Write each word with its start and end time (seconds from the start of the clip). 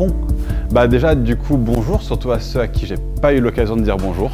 bon 0.00 0.16
Bah 0.70 0.88
déjà, 0.88 1.14
du 1.14 1.36
coup, 1.36 1.58
bonjour, 1.58 2.00
surtout 2.00 2.32
à 2.32 2.40
ceux 2.40 2.60
à 2.60 2.68
qui 2.68 2.86
j'ai 2.86 2.94
pas 3.20 3.34
eu 3.34 3.40
l'occasion 3.40 3.76
de 3.76 3.82
dire 3.82 3.98
bonjour. 3.98 4.30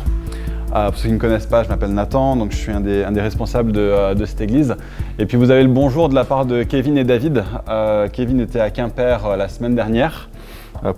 Euh, 0.72 0.90
pour 0.90 0.96
ceux 0.96 1.06
qui 1.06 1.08
ne 1.08 1.14
me 1.14 1.20
connaissent 1.20 1.46
pas, 1.46 1.64
je 1.64 1.68
m'appelle 1.68 1.92
Nathan, 1.92 2.36
donc 2.36 2.52
je 2.52 2.56
suis 2.56 2.70
un 2.70 2.80
des, 2.80 3.04
responsables 3.20 3.72
euh, 3.74 4.14
de, 4.14 4.24
cette 4.26 4.40
église. 4.40 4.76
Et 5.18 5.26
puis 5.26 5.36
vous 5.36 5.50
avez 5.50 5.64
le 5.64 5.68
bonjour 5.68 6.08
de 6.08 6.14
la 6.14 6.22
part 6.22 6.46
de 6.46 6.62
Kevin 6.62 6.96
et 6.96 7.02
David. 7.02 7.42
Euh, 7.68 8.06
Kevin 8.06 8.38
était 8.38 8.60
à 8.60 8.70
Quimper 8.70 9.36
la 9.36 9.48
semaine 9.48 9.74
dernière 9.74 10.28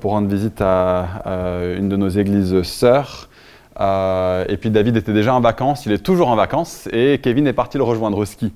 pour 0.02 0.10
rendre 0.10 0.28
visite 0.28 0.60
à 0.60 1.22
une 1.78 1.88
de 1.88 1.96
nos 1.96 2.10
églises 2.10 2.60
sœurs. 2.60 3.30
et 3.80 4.56
puis 4.60 4.68
David 4.68 4.98
était 4.98 5.14
déjà 5.14 5.34
en 5.34 5.40
vacances, 5.40 5.86
il 5.86 5.92
est 5.92 6.04
toujours 6.04 6.28
en 6.28 6.36
vacances, 6.36 6.88
et 6.92 7.20
Kevin 7.22 7.46
est 7.46 7.52
parti 7.54 7.78
le 7.78 7.84
rejoindre 7.84 8.18
au 8.18 8.24
ski. 8.24 8.52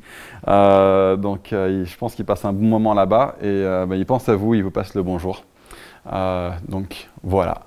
donc 0.47 1.51
je 1.53 1.97
pense 1.97 2.17
qu'il 2.17 2.25
passe 2.25 2.45
un 2.45 2.53
bon 2.53 2.67
moment 2.67 2.93
là-bas, 2.93 3.37
et 3.41 3.63
bah, 3.89 3.95
il 3.95 4.05
pense 4.05 4.29
à 4.29 4.35
vous, 4.35 4.55
il 4.55 4.65
vous 4.65 4.73
passe 4.73 4.95
le 4.95 5.05
bonjour. 5.05 5.45
Donc 6.05 7.09
voilà. 7.23 7.63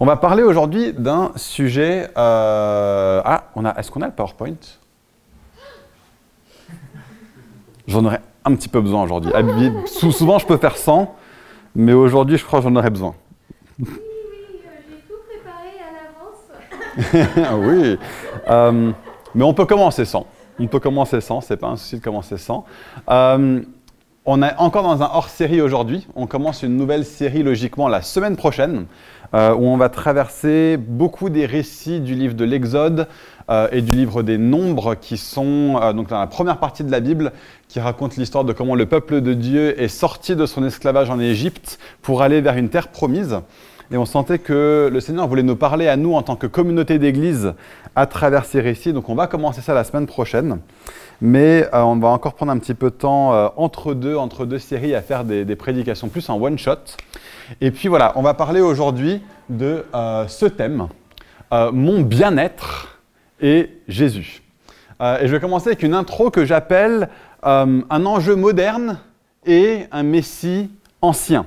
On 0.00 0.06
va 0.06 0.16
parler 0.16 0.44
aujourd'hui 0.44 0.92
d'un 0.92 1.32
sujet. 1.34 2.08
Euh, 2.16 3.20
ah, 3.24 3.44
on 3.56 3.64
a. 3.64 3.74
Est-ce 3.74 3.90
qu'on 3.90 4.00
a 4.00 4.06
le 4.06 4.12
PowerPoint? 4.12 4.54
J'en 7.88 8.04
aurais 8.04 8.20
un 8.44 8.54
petit 8.54 8.68
peu 8.68 8.80
besoin 8.80 9.02
aujourd'hui. 9.02 9.32
Souvent, 9.86 10.38
je 10.38 10.46
peux 10.46 10.56
faire 10.56 10.76
sans, 10.76 11.16
mais 11.74 11.94
aujourd'hui, 11.94 12.36
je 12.36 12.44
crois 12.44 12.60
que 12.60 12.68
j'en 12.68 12.76
aurais 12.76 12.90
besoin. 12.90 13.14
Oui, 13.80 13.86
oui, 13.88 13.96
euh, 14.64 14.68
j'ai 14.88 15.02
tout 15.08 15.20
préparé 15.28 15.72
à 15.82 15.90
l'avance. 17.16 17.58
oui, 17.66 17.98
euh, 18.48 18.92
mais 19.34 19.42
on 19.42 19.54
peut 19.54 19.66
commencer 19.66 20.04
sans. 20.04 20.26
On 20.60 20.68
peut 20.68 20.80
commencer 20.80 21.20
sans, 21.20 21.40
c'est 21.40 21.56
pas 21.56 21.68
un 21.68 21.76
souci 21.76 21.96
de 21.96 22.04
commencer 22.04 22.38
sans. 22.38 22.64
On 24.30 24.42
est 24.42 24.54
encore 24.58 24.82
dans 24.82 25.02
un 25.02 25.10
hors-série 25.14 25.62
aujourd'hui. 25.62 26.06
On 26.14 26.26
commence 26.26 26.62
une 26.62 26.76
nouvelle 26.76 27.06
série 27.06 27.42
logiquement 27.42 27.88
la 27.88 28.02
semaine 28.02 28.36
prochaine. 28.36 28.84
Euh, 29.34 29.54
où 29.54 29.66
on 29.66 29.76
va 29.76 29.90
traverser 29.90 30.78
beaucoup 30.78 31.28
des 31.28 31.44
récits 31.44 32.00
du 32.00 32.14
livre 32.14 32.32
de 32.32 32.46
l'Exode 32.46 33.08
euh, 33.50 33.68
et 33.72 33.82
du 33.82 33.92
livre 33.92 34.22
des 34.22 34.38
Nombres, 34.38 34.94
qui 34.94 35.18
sont 35.18 35.78
euh, 35.82 35.92
donc 35.92 36.08
dans 36.08 36.18
la 36.18 36.26
première 36.26 36.56
partie 36.56 36.82
de 36.82 36.90
la 36.90 37.00
Bible, 37.00 37.32
qui 37.68 37.78
raconte 37.78 38.16
l'histoire 38.16 38.44
de 38.44 38.54
comment 38.54 38.74
le 38.74 38.86
peuple 38.86 39.20
de 39.20 39.34
Dieu 39.34 39.78
est 39.78 39.88
sorti 39.88 40.34
de 40.34 40.46
son 40.46 40.64
esclavage 40.64 41.10
en 41.10 41.20
Égypte 41.20 41.78
pour 42.00 42.22
aller 42.22 42.40
vers 42.40 42.56
une 42.56 42.70
terre 42.70 42.88
promise. 42.88 43.38
Et 43.90 43.98
on 43.98 44.06
sentait 44.06 44.38
que 44.38 44.88
le 44.90 45.00
Seigneur 45.00 45.28
voulait 45.28 45.42
nous 45.42 45.56
parler 45.56 45.88
à 45.88 45.96
nous 45.96 46.14
en 46.14 46.22
tant 46.22 46.36
que 46.36 46.46
communauté 46.46 46.98
d'Église 46.98 47.52
à 47.96 48.06
travers 48.06 48.46
ces 48.46 48.62
récits. 48.62 48.94
Donc 48.94 49.10
on 49.10 49.14
va 49.14 49.26
commencer 49.26 49.60
ça 49.60 49.74
la 49.74 49.84
semaine 49.84 50.06
prochaine. 50.06 50.60
Mais 51.20 51.68
on 51.72 51.96
va 51.96 52.08
encore 52.08 52.34
prendre 52.34 52.52
un 52.52 52.58
petit 52.58 52.74
peu 52.74 52.90
de 52.90 52.94
temps 52.94 53.52
entre 53.56 53.94
deux, 53.94 54.16
entre 54.16 54.46
deux 54.46 54.58
séries 54.58 54.94
à 54.94 55.02
faire 55.02 55.24
des, 55.24 55.56
prédications 55.56 56.08
plus 56.08 56.28
en 56.28 56.40
one 56.40 56.58
shot. 56.58 56.76
Et 57.60 57.70
puis 57.70 57.88
voilà, 57.88 58.12
on 58.16 58.22
va 58.22 58.34
parler 58.34 58.60
aujourd'hui 58.60 59.22
de 59.48 59.84
euh, 59.94 60.28
ce 60.28 60.46
thème, 60.46 60.88
euh, 61.52 61.72
mon 61.72 62.00
bien-être 62.02 63.00
et 63.40 63.70
Jésus. 63.88 64.42
Euh, 65.00 65.20
et 65.20 65.28
je 65.28 65.32
vais 65.32 65.40
commencer 65.40 65.68
avec 65.68 65.82
une 65.82 65.94
intro 65.94 66.30
que 66.30 66.44
j'appelle 66.44 67.08
un 67.42 68.04
enjeu 68.04 68.34
moderne 68.34 68.98
et 69.46 69.84
un 69.92 70.02
Messie 70.02 70.70
ancien. 71.00 71.46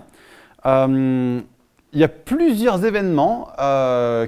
il 0.66 1.44
y 1.94 2.04
a 2.04 2.08
plusieurs 2.08 2.86
événements 2.86 3.50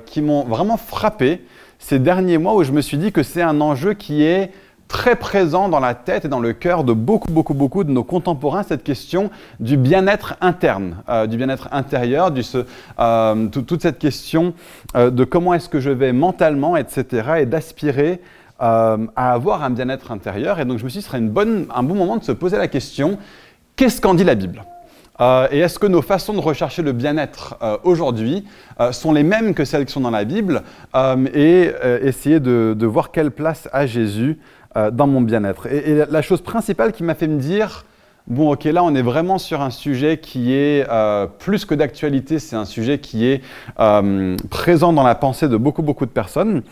qui 0.05 0.21
m'ont 0.21 0.43
vraiment 0.43 0.75
frappé 0.75 1.41
ces 1.79 1.99
derniers 1.99 2.37
mois 2.37 2.55
où 2.55 2.63
je 2.63 2.73
me 2.73 2.81
suis 2.81 2.97
dit 2.97 3.13
que 3.13 3.23
c'est 3.23 3.41
un 3.41 3.61
enjeu 3.61 3.93
qui 3.93 4.23
est 4.23 4.51
très 4.93 5.15
présent 5.15 5.69
dans 5.69 5.79
la 5.79 5.95
tête 5.95 6.25
et 6.25 6.27
dans 6.27 6.39
le 6.39 6.53
cœur 6.53 6.83
de 6.83 6.93
beaucoup, 6.93 7.31
beaucoup, 7.31 7.55
beaucoup 7.55 7.83
de 7.83 7.91
nos 7.91 8.03
contemporains, 8.03 8.61
cette 8.61 8.83
question 8.83 9.31
du 9.59 9.75
bien-être 9.75 10.35
interne, 10.39 10.97
euh, 11.09 11.25
du 11.25 11.35
bien-être 11.35 11.67
intérieur, 11.71 12.29
du, 12.29 12.43
euh, 12.99 13.47
toute 13.47 13.81
cette 13.81 13.97
question 13.97 14.53
euh, 14.95 15.09
de 15.09 15.23
comment 15.23 15.55
est-ce 15.55 15.67
que 15.67 15.79
je 15.79 15.89
vais 15.89 16.13
mentalement, 16.13 16.77
etc., 16.77 17.39
et 17.39 17.45
d'aspirer 17.47 18.21
à 18.59 19.33
avoir 19.33 19.61
un 19.63 19.71
bien-être 19.71 20.11
intérieur. 20.11 20.57
Et 20.61 20.63
donc 20.63 20.77
je 20.77 20.85
me 20.85 20.89
suis 20.89 20.99
dit, 20.99 21.03
ce 21.03 21.09
serait 21.09 21.17
une 21.17 21.31
bonne, 21.31 21.65
un 21.75 21.83
bon 21.83 21.95
moment 21.95 22.15
de 22.15 22.23
se 22.23 22.31
poser 22.31 22.57
la 22.57 22.69
question, 22.69 23.17
qu'est-ce 23.75 23.99
qu'en 23.99 24.13
dit 24.13 24.23
la 24.23 24.35
Bible? 24.35 24.63
Et 25.51 25.59
est-ce 25.59 25.79
que 25.79 25.87
nos 25.87 26.01
façons 26.01 26.33
de 26.33 26.39
rechercher 26.39 26.81
le 26.81 26.93
bien-être 26.93 27.57
aujourd'hui 27.83 28.45
sont 28.91 29.11
les 29.11 29.23
mêmes 29.23 29.53
que 29.53 29.65
celles 29.65 29.85
qui 29.85 29.91
sont 29.91 29.99
dans 29.99 30.11
la 30.11 30.23
Bible 30.23 30.63
Et 31.33 31.71
essayer 32.03 32.39
de, 32.39 32.73
de, 32.77 32.85
voir 32.85 33.11
quelle 33.11 33.31
place 33.31 33.67
a 33.73 33.85
Jésus 33.85 34.39
euh, 34.75 34.91
dans 34.91 35.07
mon 35.07 35.21
bien-être. 35.21 35.67
Et, 35.67 36.03
la 36.09 36.21
chose 36.21 36.41
principale 36.41 36.91
qui 36.93 37.03
m'a 37.03 37.15
fait 37.15 37.27
me 37.27 37.39
dire, 37.39 37.85
bon 38.27 38.53
ok, 38.53 38.63
là 38.65 38.83
on 38.83 38.95
est 38.95 39.01
vraiment 39.01 39.37
sur 39.37 39.61
un 39.61 39.69
sujet 39.69 40.17
qui 40.17 40.53
est 40.53 40.85
euh, 40.89 41.27
plus 41.27 41.65
que 41.65 41.75
d'actualité, 41.75 42.39
c'est 42.39 42.55
un 42.55 42.65
sujet 42.65 42.99
qui 42.99 43.27
est 43.27 43.41
euh, 43.79 44.35
présent 44.49 44.93
dans 44.93 45.03
la 45.03 45.15
pensée 45.15 45.47
de 45.47 45.57
beaucoup 45.57 45.83
beaucoup 45.83 46.05
de 46.05 46.11
personnes. 46.11 46.63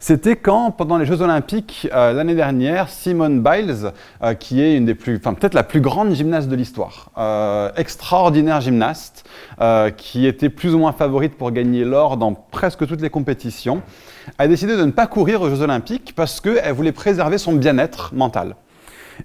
C'était 0.00 0.36
quand, 0.36 0.70
pendant 0.70 0.96
les 0.96 1.06
Jeux 1.06 1.22
Olympiques 1.22 1.88
l'année 1.92 2.36
dernière, 2.36 2.88
Simone 2.88 3.42
Biles, 3.42 3.92
qui 4.38 4.60
est 4.60 4.76
une 4.76 4.84
des 4.84 4.94
plus, 4.94 5.16
enfin 5.16 5.34
peut-être 5.34 5.54
la 5.54 5.64
plus 5.64 5.80
grande 5.80 6.14
gymnaste 6.14 6.48
de 6.48 6.54
l'histoire, 6.54 7.10
extraordinaire 7.76 8.60
gymnaste, 8.60 9.28
qui 9.96 10.26
était 10.26 10.50
plus 10.50 10.74
ou 10.74 10.78
moins 10.78 10.92
favorite 10.92 11.36
pour 11.36 11.50
gagner 11.50 11.84
l'or 11.84 12.16
dans 12.16 12.32
presque 12.32 12.86
toutes 12.86 13.00
les 13.00 13.10
compétitions, 13.10 13.82
a 14.38 14.46
décidé 14.46 14.76
de 14.76 14.84
ne 14.84 14.92
pas 14.92 15.08
courir 15.08 15.42
aux 15.42 15.50
Jeux 15.50 15.62
Olympiques 15.62 16.12
parce 16.14 16.40
qu'elle 16.40 16.72
voulait 16.72 16.92
préserver 16.92 17.38
son 17.38 17.54
bien-être 17.54 18.14
mental. 18.14 18.54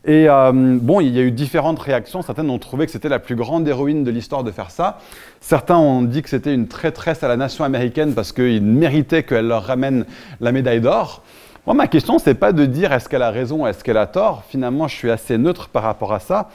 Et 0.05 0.29
euh, 0.29 0.51
bon, 0.53 1.01
il 1.01 1.15
y 1.15 1.19
a 1.19 1.21
eu 1.21 1.31
différentes 1.31 1.79
réactions. 1.79 2.21
Certaines 2.21 2.49
ont 2.49 2.59
trouvé 2.59 2.85
que 2.85 2.91
c'était 2.91 3.09
la 3.09 3.19
plus 3.19 3.35
grande 3.35 3.67
héroïne 3.67 4.03
de 4.03 4.11
l'histoire 4.11 4.43
de 4.43 4.51
faire 4.51 4.71
ça. 4.71 4.99
Certains 5.39 5.77
ont 5.77 6.01
dit 6.01 6.21
que 6.21 6.29
c'était 6.29 6.53
une 6.53 6.67
traîtresse 6.67 7.23
à 7.23 7.27
la 7.27 7.37
nation 7.37 7.63
américaine 7.63 8.13
parce 8.13 8.31
qu'ils 8.31 8.63
méritaient 8.63 9.23
qu'elle 9.23 9.47
leur 9.47 9.63
ramène 9.63 10.05
la 10.41 10.51
médaille 10.51 10.81
d'or. 10.81 11.23
Moi, 11.65 11.75
ma 11.75 11.87
question, 11.87 12.19
c'est 12.19 12.33
pas 12.33 12.51
de 12.51 12.65
dire 12.65 12.91
est-ce 12.91 13.07
qu'elle 13.07 13.21
a 13.21 13.31
raison, 13.31 13.63
ou 13.63 13.67
est-ce 13.67 13.83
qu'elle 13.83 13.97
a 13.97 14.07
tort. 14.07 14.43
Finalement, 14.49 14.89
je 14.89 14.95
suis 14.95 15.09
assez 15.09 15.37
neutre 15.37 15.69
par 15.69 15.83
rapport 15.83 16.13
à 16.13 16.19
ça. 16.19 16.49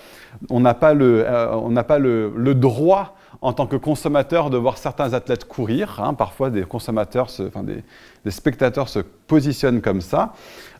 On 0.50 0.60
n'a 0.60 0.74
pas, 0.74 0.92
le, 0.92 1.24
euh, 1.26 1.50
on 1.54 1.72
pas 1.82 1.98
le 1.98 2.54
droit 2.54 3.14
en 3.40 3.52
tant 3.52 3.66
que 3.66 3.76
consommateur 3.76 4.50
de 4.50 4.56
voir 4.56 4.78
certains 4.78 5.12
athlètes 5.12 5.44
courir. 5.44 6.00
Hein. 6.02 6.14
parfois, 6.14 6.50
des 6.50 6.62
consommateurs, 6.62 7.28
enfin, 7.46 7.62
des, 7.62 8.30
spectateurs 8.30 8.88
se 8.88 8.98
positionnent 8.98 9.80
comme 9.80 10.00
ça. 10.00 10.32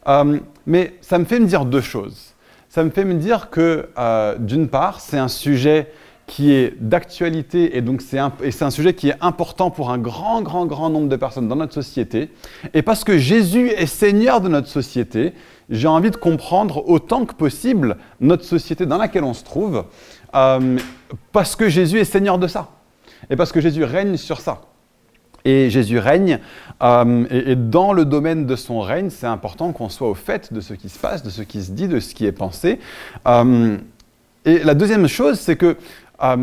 Euh, 0.09 0.39
mais 0.67 0.95
ça 1.01 1.19
me 1.19 1.25
fait 1.25 1.41
me 1.41 1.47
dire 1.47 1.65
deux 1.65 1.81
choses. 1.81 2.35
Ça 2.79 2.85
me 2.85 2.91
fait 2.91 3.05
me 3.05 3.15
dire 3.15 3.51
que, 3.51 3.89
euh, 3.99 4.37
d'une 4.39 4.69
part, 4.69 5.01
c'est 5.01 5.19
un 5.19 5.27
sujet 5.27 5.91
qui 6.29 6.53
est 6.53 6.81
d'actualité 6.81 7.77
et 7.77 7.81
donc 7.81 8.03
c'est 8.03 8.21
un, 8.21 8.71
sujet 8.71 8.95
qui 8.95 9.09
est 9.09 9.17
important 9.21 9.73
pour 9.73 9.91
un 9.91 9.99
grand, 9.99 10.43
grand, 10.43 10.65
grand 10.65 10.89
nombre 10.89 11.09
de 11.09 11.17
personnes 11.17 11.49
dans 11.49 11.57
notre 11.57 11.75
société. 11.75 12.31
Et 12.75 12.83
parce 12.83 13.03
que 13.03 13.19
Jésus 13.19 13.71
est 13.71 13.87
Seigneur 13.87 14.41
de 14.41 14.47
notre 14.47 14.69
société, 14.69 15.33
j'ai 15.71 15.89
envie 15.89 16.13
de 16.13 16.17
comprendre 16.17 16.89
autant 16.89 17.25
que 17.25 17.35
possible 17.35 17.97
notre 18.21 18.45
société 18.45 18.87
dans 18.87 18.99
laquelle 18.99 19.25
on 19.25 19.35
se 19.35 19.43
trouve 19.43 19.85
euh, 20.37 20.79
parce 21.33 21.57
que 21.57 21.69
Jésus 21.69 21.99
est 21.99 22.05
Seigneur 22.05 22.39
de 22.39 22.47
ça. 22.47 22.69
Et 23.29 23.35
parce 23.35 23.51
que 23.51 23.61
Jésus 23.61 23.83
règne 23.83 24.17
sur 24.17 24.41
ça. 24.41 24.61
Et 25.45 25.71
Jésus 25.71 25.99
règne, 25.99 26.41
euh, 26.83 27.27
et, 27.31 27.57
dans 27.57 27.93
le 27.93 28.05
domaine 28.05 28.47
de 28.47 28.57
son 28.57 28.81
règne, 28.81 29.11
c'est 29.11 29.27
important 29.27 29.73
qu'on 29.73 29.89
soit 29.89 30.09
au 30.09 30.15
fait 30.15 30.53
de 30.53 30.61
ce 30.61 30.75
qui 30.75 30.89
se 30.89 30.99
passe, 30.99 31.23
de 31.23 31.31
ce 31.31 31.43
qui 31.43 31.63
se 31.63 31.71
dit, 31.71 31.89
de 31.89 32.01
ce 32.01 32.15
qui 32.15 32.27
est 32.27 32.33
pensé. 32.33 32.81
Euh, 33.27 33.77
et 34.45 34.59
la 34.61 34.75
deuxième 34.75 35.07
chose, 35.07 35.39
c'est 35.39 35.57
que 35.57 35.77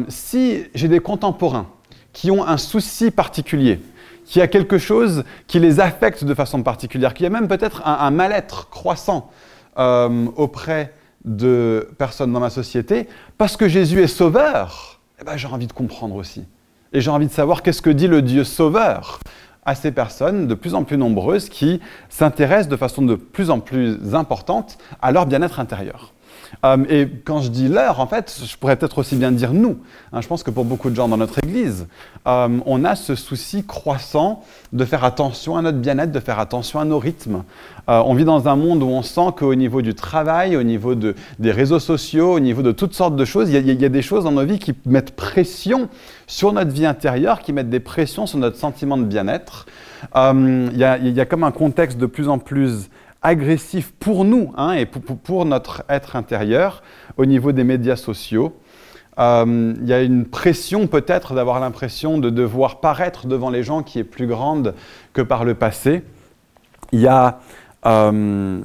si 0.07 0.63
j'ai 0.73 0.88
des 0.88 1.00
contemporains 1.00 1.67
qui 2.13 2.31
ont 2.31 2.47
un 2.47 2.57
souci 2.57 3.11
particulier, 3.11 3.81
qui 4.25 4.39
a 4.39 4.47
quelque 4.47 4.78
chose 4.78 5.25
qui 5.47 5.59
les 5.59 5.79
affecte 5.81 6.23
de 6.23 6.34
façon 6.34 6.63
particulière, 6.63 7.13
qui 7.13 7.25
a 7.25 7.29
même 7.29 7.47
peut-être 7.47 7.85
un, 7.85 7.93
un 7.93 8.11
mal-être 8.11 8.69
croissant 8.69 9.29
auprès 9.78 10.93
de 11.25 11.90
personnes 11.97 12.31
dans 12.31 12.40
ma 12.40 12.49
société, 12.49 13.09
parce 13.37 13.58
que 13.58 13.67
Jésus 13.67 14.02
est 14.02 14.08
sauveur, 14.08 15.02
eh 15.19 15.23
ben, 15.25 15.35
j'ai 15.35 15.47
envie 15.47 15.67
de 15.67 15.73
comprendre 15.73 16.16
aussi. 16.16 16.46
Et 16.93 17.02
j'ai 17.02 17.11
envie 17.11 17.28
de 17.28 17.32
savoir 17.32 17.61
qu'est-ce 17.61 17.82
que 17.82 17.90
dit 17.90 18.08
le 18.08 18.22
Dieu 18.22 18.43
sauveur 18.43 19.20
à 19.66 19.76
ces 19.76 19.91
personnes 19.91 20.47
de 20.47 20.53
plus 20.53 20.76
en 20.76 20.84
plus 20.84 20.97
nombreuses 20.97 21.49
qui 21.49 21.82
s'intéressent 22.09 22.70
de 22.70 22.78
façon 22.78 23.02
de 23.02 23.16
plus 23.16 23.49
en 23.49 23.59
plus 23.59 24.16
importante 24.16 24.78
à 25.02 25.11
leur 25.11 25.26
bien-être 25.26 25.59
intérieur. 25.59 26.15
Euh, 26.63 26.77
et 26.89 27.07
quand 27.23 27.41
je 27.41 27.49
dis 27.49 27.67
leur, 27.67 27.99
en 27.99 28.07
fait, 28.07 28.41
je 28.43 28.57
pourrais 28.57 28.75
peut-être 28.75 28.97
aussi 28.97 29.15
bien 29.15 29.31
dire 29.31 29.53
nous. 29.53 29.77
Hein, 30.13 30.21
je 30.21 30.27
pense 30.27 30.43
que 30.43 30.51
pour 30.51 30.65
beaucoup 30.65 30.89
de 30.89 30.95
gens 30.95 31.07
dans 31.07 31.17
notre 31.17 31.39
Église, 31.43 31.87
euh, 32.27 32.59
on 32.65 32.85
a 32.85 32.95
ce 32.95 33.15
souci 33.15 33.65
croissant 33.65 34.43
de 34.73 34.85
faire 34.85 35.03
attention 35.03 35.57
à 35.57 35.61
notre 35.61 35.77
bien-être, 35.77 36.11
de 36.11 36.19
faire 36.19 36.39
attention 36.39 36.79
à 36.79 36.85
nos 36.85 36.99
rythmes. 36.99 37.43
Euh, 37.89 38.01
on 38.05 38.13
vit 38.15 38.25
dans 38.25 38.47
un 38.47 38.55
monde 38.55 38.81
où 38.81 38.87
on 38.87 39.03
sent 39.03 39.33
qu'au 39.37 39.55
niveau 39.55 39.81
du 39.81 39.93
travail, 39.93 40.57
au 40.57 40.63
niveau 40.63 40.95
des 40.95 41.51
réseaux 41.51 41.79
sociaux, 41.79 42.33
au 42.33 42.39
niveau 42.39 42.61
de 42.61 42.71
toutes 42.71 42.93
sortes 42.93 43.15
de 43.15 43.25
choses, 43.25 43.49
il 43.49 43.81
y, 43.81 43.85
a 43.85 43.89
des 43.89 44.01
choses 44.01 44.23
dans 44.23 44.31
nos 44.31 44.45
vies 44.45 44.59
qui 44.59 44.73
mettent 44.85 45.15
pression 45.15 45.89
sur 46.27 46.51
notre 46.53 46.71
vie 46.71 46.85
intérieure, 46.85 47.41
qui 47.41 47.53
mettent 47.53 47.69
des 47.69 47.79
pressions 47.79 48.25
sur 48.25 48.39
notre 48.39 48.57
sentiment 48.57 48.97
de 48.97 49.03
bien-être. 49.03 49.67
Il 50.15 50.71
y, 50.73 51.09
y, 51.09 51.19
a 51.19 51.25
comme 51.25 51.43
un 51.43 51.51
contexte 51.51 51.97
de 51.97 52.05
plus 52.05 52.27
en 52.27 52.39
plus 52.39 52.89
agressif 53.25 53.91
pour 53.99 54.23
nous 54.23 54.53
hein, 54.55 54.73
et 54.73 54.85
pour, 54.85 55.45
notre 55.45 55.83
être 55.89 56.16
intérieur 56.16 56.83
au 57.17 57.25
niveau 57.25 57.51
des 57.51 57.63
médias 57.63 57.95
sociaux. 57.95 58.55
euh, 59.17 59.73
il 59.81 59.87
y 59.87 59.93
a 59.93 60.03
une 60.03 60.25
pression 60.25 60.85
peut-être 60.85 61.33
d'avoir 61.33 61.59
l'impression 61.59 62.19
de 62.19 62.29
devoir 62.29 62.79
paraître 62.81 63.25
devant 63.25 63.49
les 63.49 63.63
gens 63.63 63.81
qui 63.81 63.97
est 63.97 64.03
plus 64.03 64.27
grande 64.27 64.75
que 65.13 65.23
par 65.23 65.43
le 65.43 65.55
passé. 65.55 66.03
Il 66.91 66.99
y 66.99 67.07
a 67.07 67.39
euh, 67.87 68.61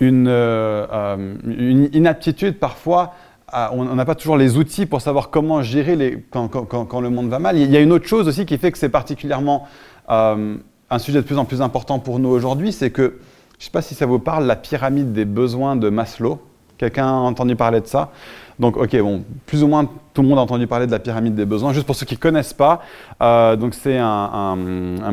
une, 0.00 0.28
euh, 0.28 1.36
une, 1.44 1.90
inaptitude 1.92 2.58
parfois. 2.58 3.14
on 3.52 3.84
n'a 3.84 4.04
pas 4.04 4.16
toujours 4.16 4.36
les 4.36 4.56
outils 4.56 4.86
pour 4.86 5.00
savoir 5.00 5.30
comment 5.30 5.62
gérer 5.62 6.24
quand, 6.30 7.00
le 7.00 7.10
monde 7.10 7.28
va 7.28 7.38
mal. 7.38 7.56
Il 7.56 7.70
y 7.70 7.76
a 7.76 7.80
une 7.80 7.92
autre 7.92 8.08
chose 8.08 8.26
aussi 8.26 8.46
qui 8.46 8.58
fait 8.58 8.72
que 8.72 8.78
c'est 8.78 8.88
particulièrement 8.88 9.68
un 10.08 10.98
sujet 10.98 11.18
de 11.22 11.26
plus 11.26 11.38
en 11.38 11.44
plus 11.44 11.62
important 11.62 12.00
pour 12.00 12.18
nous 12.18 12.30
aujourd'hui, 12.30 12.72
c'est 12.72 12.90
que, 12.90 13.18
je 13.60 13.64
ne 13.64 13.66
sais 13.66 13.72
pas 13.72 13.82
si 13.82 13.94
ça 13.94 14.06
vous 14.06 14.18
parle, 14.18 14.46
la 14.46 14.56
pyramide 14.56 15.12
des 15.12 15.26
besoins 15.26 15.76
de 15.76 15.90
Maslow. 15.90 16.40
Quelqu'un 16.78 17.06
a 17.06 17.12
entendu 17.12 17.56
parler 17.56 17.82
de 17.82 17.86
ça? 17.86 18.10
Donc, 18.58 18.78
ok, 18.78 18.98
bon, 19.00 19.22
plus 19.44 19.62
ou 19.62 19.66
moins 19.66 19.84
tout 20.14 20.22
le 20.22 20.28
monde 20.28 20.38
a 20.38 20.40
entendu 20.40 20.66
parler 20.66 20.86
de 20.86 20.90
la 20.90 20.98
pyramide 20.98 21.34
des 21.34 21.44
besoins. 21.44 21.74
Juste 21.74 21.84
pour 21.84 21.94
ceux 21.94 22.06
qui 22.06 22.14
ne 22.14 22.18
connaissent 22.20 22.54
pas, 22.54 22.80
euh, 23.22 23.56
donc 23.56 23.74
c'est 23.74 23.98
un, 23.98 24.56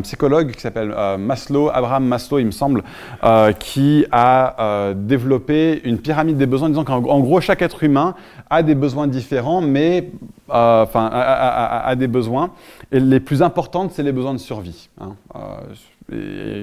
psychologue 0.02 0.52
qui 0.52 0.62
s'appelle 0.62 0.94
euh, 0.96 1.18
Maslow, 1.18 1.70
Abraham 1.74 2.06
Maslow, 2.06 2.40
il 2.40 2.46
me 2.46 2.52
semble, 2.52 2.86
euh, 3.26 3.52
qui 3.52 4.06
a 4.14 4.94
développé 4.96 5.82
une 5.84 5.98
pyramide 5.98 6.38
des 6.38 6.46
besoins, 6.46 6.70
disant 6.70 6.86
qu'en 6.86 7.20
gros, 7.20 7.42
chaque 7.42 7.62
être 7.62 7.84
humain 7.84 8.16
a 8.50 8.64
des 8.64 8.76
besoins 8.76 9.08
différents, 9.08 9.60
mais 9.60 10.10
enfin, 10.48 11.10
a, 11.12 11.94
des 11.98 12.08
besoins. 12.08 12.52
Et 12.94 13.02
les 13.02 13.20
plus 13.20 13.42
importantes, 13.42 13.92
c'est 13.92 14.04
les 14.04 14.14
besoins 14.14 14.34
de 14.34 14.40
survie. 14.40 14.88
Hein 15.02 15.16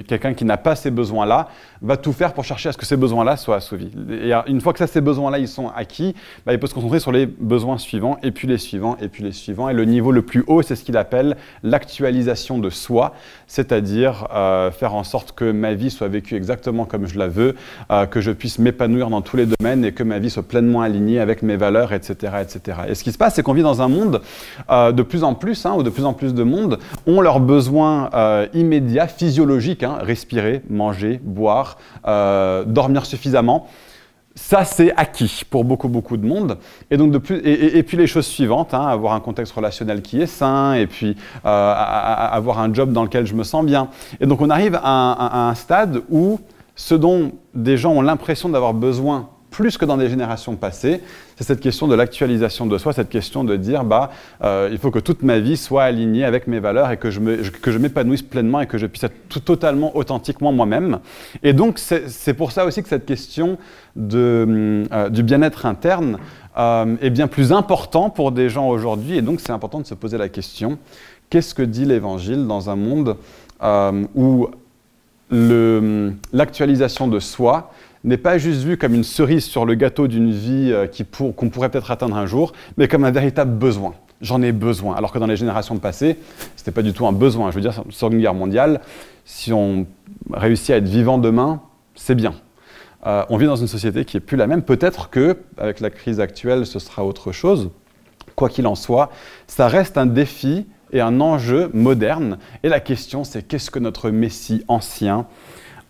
quelqu'un 0.07 0.33
qui 0.33 0.45
n'a 0.45 0.57
pas 0.57 0.75
ces 0.75 0.91
besoins-là 0.91 1.49
va 1.81 1.97
tout 1.97 2.13
faire 2.13 2.33
pour 2.33 2.43
chercher 2.43 2.69
à 2.69 2.71
ce 2.71 2.77
que 2.77 2.85
ces 2.85 2.97
besoins-là 2.97 3.37
soient 3.37 3.57
assouvis. 3.57 3.91
Et 4.09 4.33
une 4.47 4.61
fois 4.61 4.73
que 4.73 4.85
ces 4.85 5.01
besoins-là, 5.01 5.39
ils 5.39 5.47
sont 5.47 5.69
acquis, 5.75 6.15
bah, 6.45 6.53
il 6.53 6.59
peut 6.59 6.67
se 6.67 6.73
concentrer 6.73 6.99
sur 6.99 7.11
les 7.11 7.25
besoins 7.25 7.77
suivants, 7.77 8.17
et 8.23 8.31
puis 8.31 8.47
les 8.47 8.57
suivants, 8.57 8.97
et 9.01 9.07
puis 9.07 9.23
les 9.23 9.31
suivants. 9.31 9.69
Et 9.69 9.73
le 9.73 9.85
niveau 9.85 10.11
le 10.11 10.23
plus 10.23 10.43
haut, 10.47 10.61
c'est 10.61 10.75
ce 10.75 10.83
qu'il 10.83 10.97
appelle 10.97 11.37
l'actualisation 11.63 12.57
de 12.57 12.69
soi, 12.69 13.13
c'est-à-dire 13.47 14.27
euh, 14.33 14.71
faire 14.71 14.95
en 14.95 15.03
sorte 15.03 15.33
que 15.33 15.51
ma 15.51 15.73
vie 15.73 15.91
soit 15.91 16.07
vécue 16.07 16.35
exactement 16.35 16.85
comme 16.85 17.07
je 17.07 17.19
la 17.19 17.27
veux, 17.27 17.55
euh, 17.91 18.05
que 18.05 18.21
je 18.21 18.31
puisse 18.31 18.59
m'épanouir 18.59 19.09
dans 19.09 19.21
tous 19.21 19.37
les 19.37 19.45
domaines 19.45 19.85
et 19.85 19.91
que 19.91 20.03
ma 20.03 20.19
vie 20.19 20.29
soit 20.29 20.43
pleinement 20.43 20.81
alignée 20.81 21.19
avec 21.19 21.43
mes 21.43 21.57
valeurs, 21.57 21.93
etc. 21.93 22.33
etc. 22.41 22.79
Et 22.89 22.95
ce 22.95 23.03
qui 23.03 23.11
se 23.11 23.17
passe, 23.17 23.35
c'est 23.35 23.43
qu'on 23.43 23.53
vit 23.53 23.61
dans 23.61 23.81
un 23.81 23.87
monde 23.87 24.21
euh, 24.71 24.91
de 24.91 25.03
plus 25.03 25.23
en 25.23 25.35
plus, 25.35 25.65
hein, 25.65 25.73
où 25.77 25.83
de 25.83 25.89
plus 25.89 26.05
en 26.05 26.13
plus 26.13 26.33
de 26.33 26.43
monde 26.43 26.79
ont 27.05 27.21
leurs 27.21 27.39
besoins 27.39 28.09
immédiats, 28.53 29.07
physiques, 29.07 29.34
physiologique, 29.35 29.83
hein, 29.83 29.97
respirer, 30.01 30.61
manger, 30.69 31.19
boire, 31.21 31.77
euh, 32.07 32.63
dormir 32.63 33.05
suffisamment. 33.05 33.67
Ça, 34.33 34.63
c'est 34.63 34.93
acquis 34.95 35.43
pour 35.49 35.65
beaucoup, 35.65 35.89
beaucoup 35.89 36.15
de 36.15 36.25
monde. 36.25 36.57
Et, 36.89 36.95
donc 36.95 37.11
de 37.11 37.17
plus, 37.17 37.41
et, 37.43 37.83
puis 37.83 37.97
les 37.97 38.07
choses 38.07 38.25
suivantes, 38.25 38.73
hein, 38.73 38.85
avoir 38.87 39.11
un 39.11 39.19
contexte 39.19 39.51
relationnel 39.51 40.01
qui 40.01 40.21
est 40.21 40.25
sain, 40.25 40.73
et 40.75 40.87
puis 40.87 41.17
euh, 41.45 41.73
avoir 41.75 42.59
un 42.59 42.73
job 42.73 42.93
dans 42.93 43.03
lequel 43.03 43.25
je 43.25 43.33
me 43.33 43.43
sens 43.43 43.65
bien. 43.65 43.89
Et 44.21 44.25
donc 44.25 44.39
on 44.39 44.49
arrive 44.49 44.79
à 44.81 45.49
un 45.49 45.55
stade 45.55 46.01
où 46.09 46.39
ce 46.75 46.95
dont 46.95 47.33
des 47.53 47.75
gens 47.75 47.91
ont 47.91 48.01
l'impression 48.01 48.47
d'avoir 48.47 48.73
besoin 48.73 49.29
plus 49.55 49.77
que 49.77 49.85
dans 49.85 49.95
des 49.95 50.09
générations 50.09 50.57
passées, 50.57 50.99
c'est 51.37 51.45
cette 51.45 51.61
question 51.61 51.87
de 51.87 51.95
l'actualisation 51.95 52.65
de 52.65 52.77
soi, 52.77 52.91
cette 52.91 53.07
question 53.07 53.45
de 53.45 53.55
dire 53.55 53.85
bah, 53.85 54.11
euh, 54.43 54.67
il 54.69 54.77
faut 54.77 54.91
que 54.91 54.99
toute 54.99 55.23
ma 55.23 55.39
vie 55.39 55.55
soit 55.55 55.83
alignée 55.83 56.25
avec 56.25 56.47
mes 56.47 56.59
valeurs 56.59 56.91
et 56.91 56.97
que 56.97 57.09
je, 57.09 57.77
m'épanouisse 57.77 58.21
pleinement 58.21 58.59
et 58.59 58.67
que 58.67 58.77
je 58.77 58.85
puisse 58.85 59.05
être 59.05 59.15
tout, 59.29 59.39
totalement 59.39 59.95
authentiquement 59.95 60.51
moi-même. 60.51 60.99
Et 61.41 61.53
donc 61.53 61.79
c'est 61.79 62.33
pour 62.33 62.51
ça 62.51 62.65
aussi 62.65 62.83
que 62.83 62.89
cette 62.89 63.05
question 63.05 63.57
de, 63.95 64.83
euh, 64.91 65.07
du 65.07 65.23
bien-être 65.23 65.65
interne 65.65 66.17
euh, 66.57 66.97
est 67.01 67.09
bien 67.09 67.27
plus 67.27 67.53
important 67.53 68.09
pour 68.09 68.33
des 68.33 68.49
gens 68.49 68.67
aujourd'hui. 68.67 69.15
Et 69.15 69.21
donc 69.21 69.39
c'est 69.39 69.53
important 69.53 69.79
de 69.79 69.85
se 69.85 69.93
poser 69.93 70.17
la 70.17 70.27
question 70.27 70.77
qu'est-ce 71.29 71.55
que 71.55 71.63
dit 71.63 71.85
l'Évangile 71.85 72.45
dans 72.45 72.69
un 72.69 72.75
monde 72.75 73.15
où 74.15 74.49
l'actualisation 75.31 77.07
de 77.07 77.19
soi 77.19 77.71
n'est 78.05 78.17
pas 78.17 78.37
juste 78.37 78.63
vu 78.63 78.77
comme 78.77 78.93
une 78.93 79.03
cerise 79.03 79.45
sur 79.45 79.65
le 79.65 79.75
gâteau 79.75 80.07
d'une 80.07 80.31
vie 80.31 80.71
euh, 80.71 80.87
qu'on 81.35 81.49
pourrait 81.49 81.69
peut-être 81.69 81.91
atteindre 81.91 82.15
un 82.15 82.25
jour, 82.25 82.53
mais 82.77 82.87
comme 82.87 83.03
un 83.03 83.11
véritable 83.11 83.51
besoin. 83.51 83.93
J'en 84.21 84.41
ai 84.41 84.51
besoin. 84.51 84.95
Alors 84.95 85.11
que 85.11 85.19
dans 85.19 85.27
les 85.27 85.35
générations 85.35 85.77
passées, 85.77 86.17
ce 86.55 86.61
n'était 86.61 86.71
pas 86.71 86.81
du 86.81 86.93
tout 86.93 87.05
un 87.05 87.11
besoin. 87.11 87.51
Je 87.51 87.55
veux 87.55 87.61
dire, 87.61 87.83
sur 87.89 88.11
une 88.11 88.19
guerre 88.19 88.33
mondiale, 88.33 88.81
si 89.25 89.51
on 89.51 89.85
réussit 90.31 90.71
à 90.71 90.77
être 90.77 90.87
vivant 90.87 91.17
demain, 91.17 91.61
c'est 91.95 92.15
bien. 92.15 92.33
Euh, 93.05 93.23
on 93.29 93.37
vit 93.37 93.45
dans 93.45 93.55
une 93.55 93.67
société 93.67 94.05
qui 94.05 94.17
est 94.17 94.21
plus 94.21 94.37
la 94.37 94.47
même. 94.47 94.63
Peut-être 94.63 95.09
que, 95.09 95.37
avec 95.57 95.79
la 95.79 95.89
crise 95.89 96.19
actuelle, 96.19 96.65
ce 96.65 96.79
sera 96.79 97.03
autre 97.03 97.31
chose. 97.31 97.71
Quoi 98.35 98.49
qu'il 98.49 98.67
en 98.67 98.75
soit, 98.75 99.11
ça 99.47 99.67
reste 99.67 99.97
un 99.97 100.05
défi 100.05 100.65
et 100.91 101.01
un 101.01 101.19
enjeu 101.21 101.69
moderne. 101.73 102.37
Et 102.63 102.69
la 102.69 102.79
question, 102.79 103.23
c'est 103.23 103.43
qu'est-ce 103.43 103.69
que 103.69 103.79
notre 103.79 104.09
Messie 104.09 104.63
ancien 104.67 105.25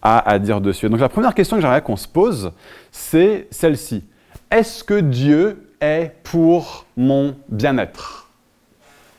à 0.08 0.38
dire 0.40 0.62
dessus. 0.62 0.88
Donc 0.90 1.00
la 1.00 1.10
première 1.10 1.34
question 1.34 1.58
que 1.58 1.62
j'aimerais 1.62 1.82
qu'on 1.82 1.98
se 1.98 2.08
pose, 2.08 2.52
c'est 2.92 3.48
celle-ci. 3.50 4.04
Est-ce 4.52 4.84
que 4.84 5.00
Dieu 5.00 5.70
est 5.82 6.12
pour 6.24 6.86
mon 6.96 7.36
bien-être? 7.50 8.30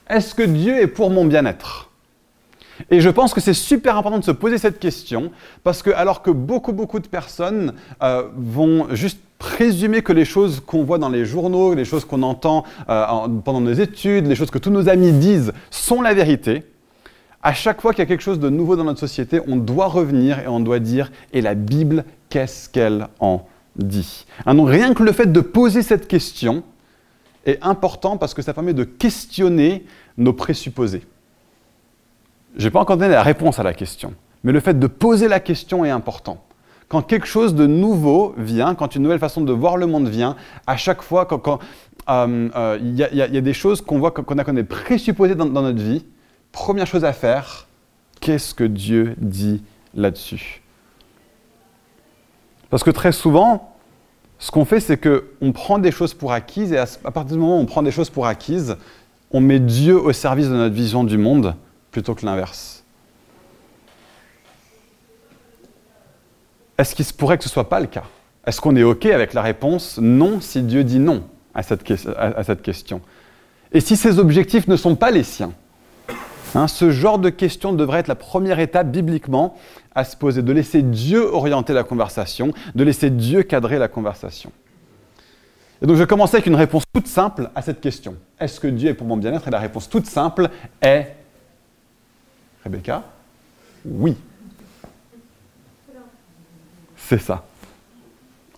Est-ce 0.08 0.34
que 0.34 0.42
Dieu 0.42 0.80
est 0.80 0.86
pour 0.86 1.10
mon 1.10 1.24
bien-être? 1.24 1.90
Et 2.90 3.00
je 3.00 3.08
pense 3.08 3.34
que 3.34 3.40
c'est 3.40 3.54
super 3.54 3.96
important 3.96 4.18
de 4.18 4.24
se 4.24 4.30
poser 4.30 4.58
cette 4.58 4.78
question 4.78 5.32
parce 5.64 5.82
que 5.82 5.90
alors 5.90 6.22
que 6.22 6.30
beaucoup 6.30 6.72
beaucoup 6.72 7.00
de 7.00 7.08
personnes 7.08 7.72
euh, 8.02 8.24
vont 8.36 8.94
juste 8.94 9.18
présumer 9.38 10.02
que 10.02 10.12
les 10.12 10.24
choses 10.24 10.60
qu'on 10.60 10.84
voit 10.84 10.98
dans 10.98 11.08
les 11.08 11.24
journaux, 11.24 11.74
les 11.74 11.84
choses 11.84 12.04
qu'on 12.04 12.22
entend 12.22 12.64
euh, 12.88 13.04
pendant 13.44 13.60
nos 13.60 13.72
études, 13.72 14.26
les 14.26 14.34
choses 14.34 14.50
que 14.50 14.58
tous 14.58 14.70
nos 14.70 14.88
amis 14.88 15.12
disent 15.12 15.52
sont 15.70 16.02
la 16.02 16.14
vérité, 16.14 16.64
à 17.46 17.52
chaque 17.52 17.80
fois 17.80 17.92
qu'il 17.92 18.00
y 18.00 18.02
a 18.02 18.06
quelque 18.06 18.24
chose 18.24 18.40
de 18.40 18.48
nouveau 18.48 18.74
dans 18.74 18.82
notre 18.82 18.98
société, 18.98 19.40
on 19.46 19.54
doit 19.54 19.86
revenir 19.86 20.40
et 20.40 20.48
on 20.48 20.58
doit 20.58 20.80
dire 20.80 21.12
et 21.32 21.40
la 21.40 21.54
Bible, 21.54 22.04
qu'est-ce 22.28 22.68
qu'elle 22.68 23.06
en 23.20 23.46
dit? 23.76 24.26
Hein, 24.46 24.56
rien 24.64 24.94
que 24.94 25.04
le 25.04 25.12
fait 25.12 25.30
de 25.30 25.40
poser 25.40 25.82
cette 25.82 26.08
question 26.08 26.64
est 27.44 27.62
important 27.62 28.16
parce 28.16 28.34
que 28.34 28.42
ça 28.42 28.52
permet 28.52 28.74
de 28.74 28.82
questionner 28.82 29.86
nos 30.18 30.32
présupposés. 30.32 31.06
Je 32.56 32.64
n'ai 32.64 32.70
pas 32.72 32.80
encore 32.80 32.96
donné 32.96 33.12
la 33.12 33.22
réponse 33.22 33.60
à 33.60 33.62
la 33.62 33.74
question, 33.74 34.14
mais 34.42 34.50
le 34.50 34.58
fait 34.58 34.76
de 34.76 34.88
poser 34.88 35.28
la 35.28 35.38
question 35.38 35.84
est 35.84 35.90
important. 35.90 36.42
Quand 36.88 37.02
quelque 37.02 37.28
chose 37.28 37.54
de 37.54 37.68
nouveau 37.68 38.34
vient, 38.38 38.74
quand 38.74 38.96
une 38.96 39.04
nouvelle 39.04 39.20
façon 39.20 39.40
de 39.40 39.52
voir 39.52 39.76
le 39.76 39.86
monde 39.86 40.08
vient, 40.08 40.34
à 40.66 40.76
chaque 40.76 41.00
fois, 41.00 41.26
quand 41.26 41.60
y, 42.08 43.02
a 43.02 43.40
des 43.40 43.52
choses 43.52 43.82
qu'on 43.82 44.00
voit, 44.00 44.10
qu'on 44.10 44.36
a, 44.36 44.42
qu'on 44.42 44.56
est 44.56 44.64
présupposées 44.64 45.36
dans 45.36 45.46
notre 45.46 45.80
vie, 45.80 46.04
première 46.56 46.86
chose 46.86 47.04
à 47.04 47.12
faire, 47.12 47.66
qu'est-ce 48.18 48.54
que 48.54 48.64
Dieu 48.64 49.14
dit 49.18 49.62
là-dessus? 49.94 50.62
Parce 52.70 52.82
que 52.82 52.90
très 52.90 53.12
souvent, 53.12 53.76
ce 54.38 54.50
qu'on 54.50 54.64
fait, 54.64 54.80
c'est 54.80 54.96
qu'on 54.96 55.52
prend 55.52 55.78
des 55.78 55.92
choses 55.92 56.14
pour 56.14 56.32
acquises, 56.32 56.72
et 56.72 56.78
à 56.78 56.86
partir 57.10 57.36
du 57.36 57.38
moment 57.38 57.58
où 57.58 57.60
on 57.60 57.66
prend 57.66 57.82
des 57.82 57.90
choses 57.90 58.08
pour 58.08 58.26
acquises, 58.26 58.76
on 59.30 59.40
met 59.40 59.60
Dieu 59.60 60.00
au 60.00 60.14
service 60.14 60.48
de 60.48 60.54
notre 60.54 60.74
vision 60.74 61.04
du 61.04 61.18
monde 61.18 61.54
plutôt 61.90 62.14
que 62.14 62.24
l'inverse. 62.24 62.82
Est-ce 66.78 66.94
qu'il 66.94 67.04
se 67.04 67.12
pourrait 67.12 67.36
que 67.36 67.44
ce 67.44 67.50
ne 67.50 67.52
soit 67.52 67.68
pas 67.68 67.80
le 67.80 67.86
cas? 67.86 68.04
Est-ce 68.46 68.62
qu'on 68.62 68.76
est 68.76 68.82
OK 68.82 69.04
avec 69.04 69.34
la 69.34 69.42
réponse 69.42 69.98
non 69.98 70.40
si 70.40 70.62
Dieu 70.62 70.84
dit 70.84 71.00
non 71.00 71.22
à 71.54 71.62
cette, 71.62 71.82
question? 71.82 73.02
Et 73.72 73.80
si 73.80 73.96
ses 73.96 74.18
objectifs 74.18 74.66
ne 74.68 74.76
sont 74.76 74.96
pas 74.96 75.10
les 75.10 75.22
siens 75.22 75.52
Hein, 76.56 76.68
ce 76.68 76.90
genre 76.90 77.18
de 77.18 77.28
question 77.28 77.74
devrait 77.74 77.98
être 77.98 78.08
la 78.08 78.14
première 78.14 78.60
étape 78.60 78.90
bibliquement 78.90 79.58
à 79.94 80.04
se 80.04 80.16
poser, 80.16 80.40
de 80.40 80.52
laisser 80.54 80.80
Dieu 80.80 81.20
orienter 81.20 81.74
la 81.74 81.84
conversation, 81.84 82.54
de 82.74 82.82
laisser 82.82 83.10
Dieu 83.10 83.42
cadrer 83.42 83.78
la 83.78 83.88
conversation. 83.88 84.50
Et 85.82 85.86
donc 85.86 85.98
je 85.98 86.04
commencer 86.04 86.36
avec 86.36 86.46
une 86.46 86.54
réponse 86.54 86.84
toute 86.94 87.08
simple 87.08 87.50
à 87.54 87.60
cette 87.60 87.82
question. 87.82 88.16
Est-ce 88.40 88.58
que 88.58 88.68
Dieu 88.68 88.88
est 88.88 88.94
pour 88.94 89.06
mon 89.06 89.18
bien-être? 89.18 89.46
Et 89.46 89.50
la 89.50 89.58
réponse 89.58 89.90
toute 89.90 90.06
simple 90.06 90.48
est 90.80 91.14
Rebecca 92.64 93.02
Oui. 93.84 94.16
C'est 96.96 97.20
ça. 97.20 97.44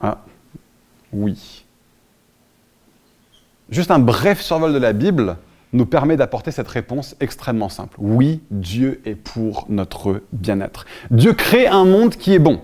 Ah, 0.01 0.19
oui. 1.13 1.65
Juste 3.71 3.91
un 3.91 3.99
bref 3.99 4.41
survol 4.41 4.73
de 4.73 4.79
la 4.79 4.93
Bible 4.93 5.37
nous 5.73 5.87
permet 5.87 6.17
d'apporter 6.17 6.51
cette 6.51 6.69
réponse 6.69 7.17
extrêmement 7.21 7.69
simple. 7.69 7.97
Oui, 8.01 8.41
Dieu 8.51 9.01
est 9.05 9.15
pour 9.15 9.67
notre 9.69 10.23
bien-être. 10.33 10.87
Dieu 11.11 11.33
crée 11.33 11.67
un 11.67 11.85
monde 11.85 12.17
qui 12.17 12.33
est 12.35 12.39
bon. 12.39 12.61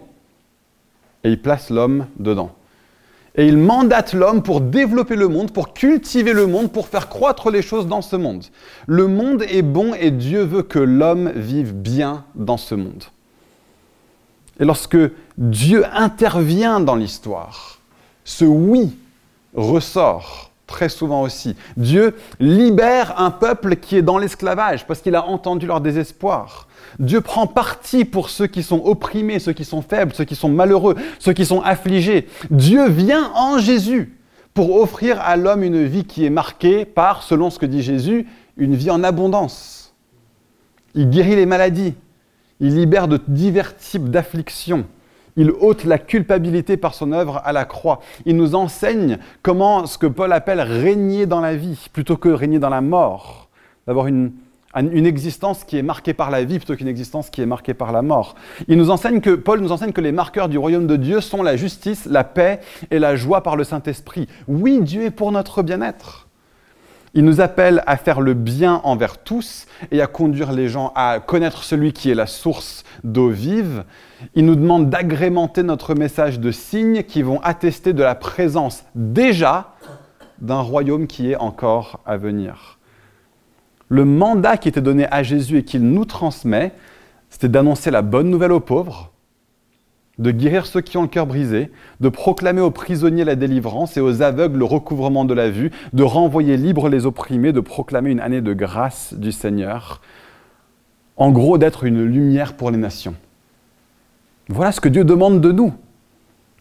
Et 1.22 1.30
il 1.30 1.40
place 1.40 1.70
l'homme 1.70 2.06
dedans. 2.18 2.54
Et 3.36 3.46
il 3.46 3.56
mandate 3.56 4.12
l'homme 4.12 4.42
pour 4.42 4.60
développer 4.60 5.16
le 5.16 5.28
monde, 5.28 5.52
pour 5.52 5.74
cultiver 5.74 6.32
le 6.32 6.46
monde, 6.46 6.70
pour 6.70 6.86
faire 6.86 7.08
croître 7.08 7.50
les 7.50 7.62
choses 7.62 7.88
dans 7.88 8.02
ce 8.02 8.14
monde. 8.14 8.44
Le 8.86 9.08
monde 9.08 9.42
est 9.42 9.62
bon 9.62 9.92
et 9.94 10.12
Dieu 10.12 10.42
veut 10.42 10.62
que 10.62 10.78
l'homme 10.78 11.32
vive 11.34 11.74
bien 11.74 12.24
dans 12.36 12.56
ce 12.56 12.76
monde. 12.76 13.04
Et 14.60 14.64
lorsque 14.64 14.98
Dieu 15.36 15.84
intervient 15.92 16.78
dans 16.78 16.94
l'histoire, 16.94 17.80
ce 18.24 18.44
oui 18.44 18.96
ressort 19.54 20.52
très 20.74 20.88
souvent 20.88 21.22
aussi. 21.22 21.54
Dieu 21.76 22.16
libère 22.40 23.20
un 23.20 23.30
peuple 23.30 23.76
qui 23.76 23.96
est 23.96 24.02
dans 24.02 24.18
l'esclavage 24.18 24.88
parce 24.88 25.00
qu'il 25.00 25.14
a 25.14 25.24
entendu 25.24 25.68
leur 25.68 25.80
désespoir. 25.80 26.66
Dieu 26.98 27.20
prend 27.20 27.46
parti 27.46 28.04
pour 28.04 28.28
ceux 28.28 28.48
qui 28.48 28.64
sont 28.64 28.82
opprimés, 28.84 29.38
ceux 29.38 29.52
qui 29.52 29.64
sont 29.64 29.82
faibles, 29.82 30.12
ceux 30.14 30.24
qui 30.24 30.34
sont 30.34 30.48
malheureux, 30.48 30.96
ceux 31.20 31.32
qui 31.32 31.46
sont 31.46 31.60
affligés. 31.60 32.26
Dieu 32.50 32.88
vient 32.88 33.30
en 33.36 33.58
Jésus 33.58 34.18
pour 34.52 34.74
offrir 34.74 35.20
à 35.20 35.36
l'homme 35.36 35.62
une 35.62 35.84
vie 35.84 36.04
qui 36.04 36.24
est 36.24 36.30
marquée 36.30 36.84
par, 36.84 37.22
selon 37.22 37.50
ce 37.50 37.60
que 37.60 37.66
dit 37.66 37.82
Jésus, 37.82 38.26
une 38.56 38.74
vie 38.74 38.90
en 38.90 39.04
abondance. 39.04 39.94
Il 40.96 41.08
guérit 41.08 41.36
les 41.36 41.46
maladies, 41.46 41.94
il 42.58 42.74
libère 42.74 43.06
de 43.06 43.20
divers 43.28 43.76
types 43.76 44.10
d'afflictions. 44.10 44.86
Il 45.36 45.50
ôte 45.50 45.84
la 45.84 45.98
culpabilité 45.98 46.76
par 46.76 46.94
son 46.94 47.12
œuvre 47.12 47.42
à 47.44 47.52
la 47.52 47.64
croix. 47.64 48.00
Il 48.24 48.36
nous 48.36 48.54
enseigne 48.54 49.18
comment 49.42 49.86
ce 49.86 49.98
que 49.98 50.06
Paul 50.06 50.32
appelle 50.32 50.60
régner 50.60 51.26
dans 51.26 51.40
la 51.40 51.56
vie 51.56 51.88
plutôt 51.92 52.16
que 52.16 52.28
régner 52.28 52.58
dans 52.58 52.68
la 52.68 52.80
mort. 52.80 53.48
D'avoir 53.86 54.06
une, 54.06 54.32
une 54.76 55.06
existence 55.06 55.64
qui 55.64 55.78
est 55.78 55.82
marquée 55.82 56.14
par 56.14 56.30
la 56.30 56.44
vie 56.44 56.58
plutôt 56.58 56.74
qu'une 56.76 56.88
existence 56.88 57.30
qui 57.30 57.40
est 57.40 57.46
marquée 57.46 57.74
par 57.74 57.92
la 57.92 58.02
mort. 58.02 58.34
Il 58.68 58.76
nous 58.76 58.90
enseigne 58.90 59.20
que, 59.20 59.34
Paul 59.34 59.60
nous 59.60 59.72
enseigne 59.72 59.92
que 59.92 60.00
les 60.00 60.12
marqueurs 60.12 60.48
du 60.48 60.58
royaume 60.58 60.86
de 60.86 60.96
Dieu 60.96 61.20
sont 61.20 61.42
la 61.42 61.56
justice, 61.56 62.06
la 62.06 62.24
paix 62.24 62.60
et 62.90 62.98
la 62.98 63.16
joie 63.16 63.42
par 63.42 63.56
le 63.56 63.64
Saint-Esprit. 63.64 64.28
Oui, 64.48 64.80
Dieu 64.82 65.02
est 65.02 65.10
pour 65.10 65.32
notre 65.32 65.62
bien-être. 65.62 66.28
Il 67.16 67.24
nous 67.24 67.40
appelle 67.40 67.84
à 67.86 67.96
faire 67.96 68.20
le 68.20 68.34
bien 68.34 68.80
envers 68.82 69.18
tous 69.18 69.66
et 69.92 70.02
à 70.02 70.08
conduire 70.08 70.50
les 70.50 70.68
gens 70.68 70.92
à 70.96 71.20
connaître 71.20 71.62
celui 71.62 71.92
qui 71.92 72.10
est 72.10 72.14
la 72.16 72.26
source 72.26 72.82
d'eau 73.04 73.28
vive. 73.28 73.84
Il 74.34 74.46
nous 74.46 74.56
demande 74.56 74.90
d'agrémenter 74.90 75.62
notre 75.62 75.94
message 75.94 76.40
de 76.40 76.50
signes 76.50 77.02
qui 77.02 77.22
vont 77.22 77.40
attester 77.42 77.92
de 77.92 78.02
la 78.02 78.14
présence 78.14 78.84
déjà 78.94 79.74
d'un 80.40 80.60
royaume 80.60 81.06
qui 81.06 81.30
est 81.30 81.36
encore 81.36 82.00
à 82.06 82.16
venir. 82.16 82.78
Le 83.88 84.04
mandat 84.04 84.56
qui 84.56 84.68
était 84.68 84.80
donné 84.80 85.06
à 85.10 85.22
Jésus 85.22 85.58
et 85.58 85.64
qu'il 85.64 85.82
nous 85.82 86.04
transmet, 86.04 86.72
c'était 87.28 87.48
d'annoncer 87.48 87.90
la 87.90 88.02
bonne 88.02 88.30
nouvelle 88.30 88.52
aux 88.52 88.60
pauvres, 88.60 89.12
de 90.18 90.30
guérir 90.30 90.66
ceux 90.66 90.80
qui 90.80 90.96
ont 90.96 91.02
le 91.02 91.08
cœur 91.08 91.26
brisé, 91.26 91.70
de 92.00 92.08
proclamer 92.08 92.60
aux 92.60 92.70
prisonniers 92.70 93.24
la 93.24 93.34
délivrance 93.34 93.96
et 93.96 94.00
aux 94.00 94.22
aveugles 94.22 94.58
le 94.58 94.64
recouvrement 94.64 95.24
de 95.24 95.34
la 95.34 95.50
vue, 95.50 95.70
de 95.92 96.02
renvoyer 96.02 96.56
libres 96.56 96.88
les 96.88 97.06
opprimés, 97.06 97.52
de 97.52 97.60
proclamer 97.60 98.10
une 98.10 98.20
année 98.20 98.40
de 98.40 98.52
grâce 98.52 99.14
du 99.14 99.32
Seigneur. 99.32 100.00
En 101.16 101.30
gros, 101.30 101.58
d'être 101.58 101.84
une 101.84 102.04
lumière 102.04 102.54
pour 102.54 102.70
les 102.70 102.76
nations. 102.76 103.14
Voilà 104.48 104.72
ce 104.72 104.80
que 104.80 104.88
Dieu 104.88 105.04
demande 105.04 105.40
de 105.40 105.52
nous. 105.52 105.72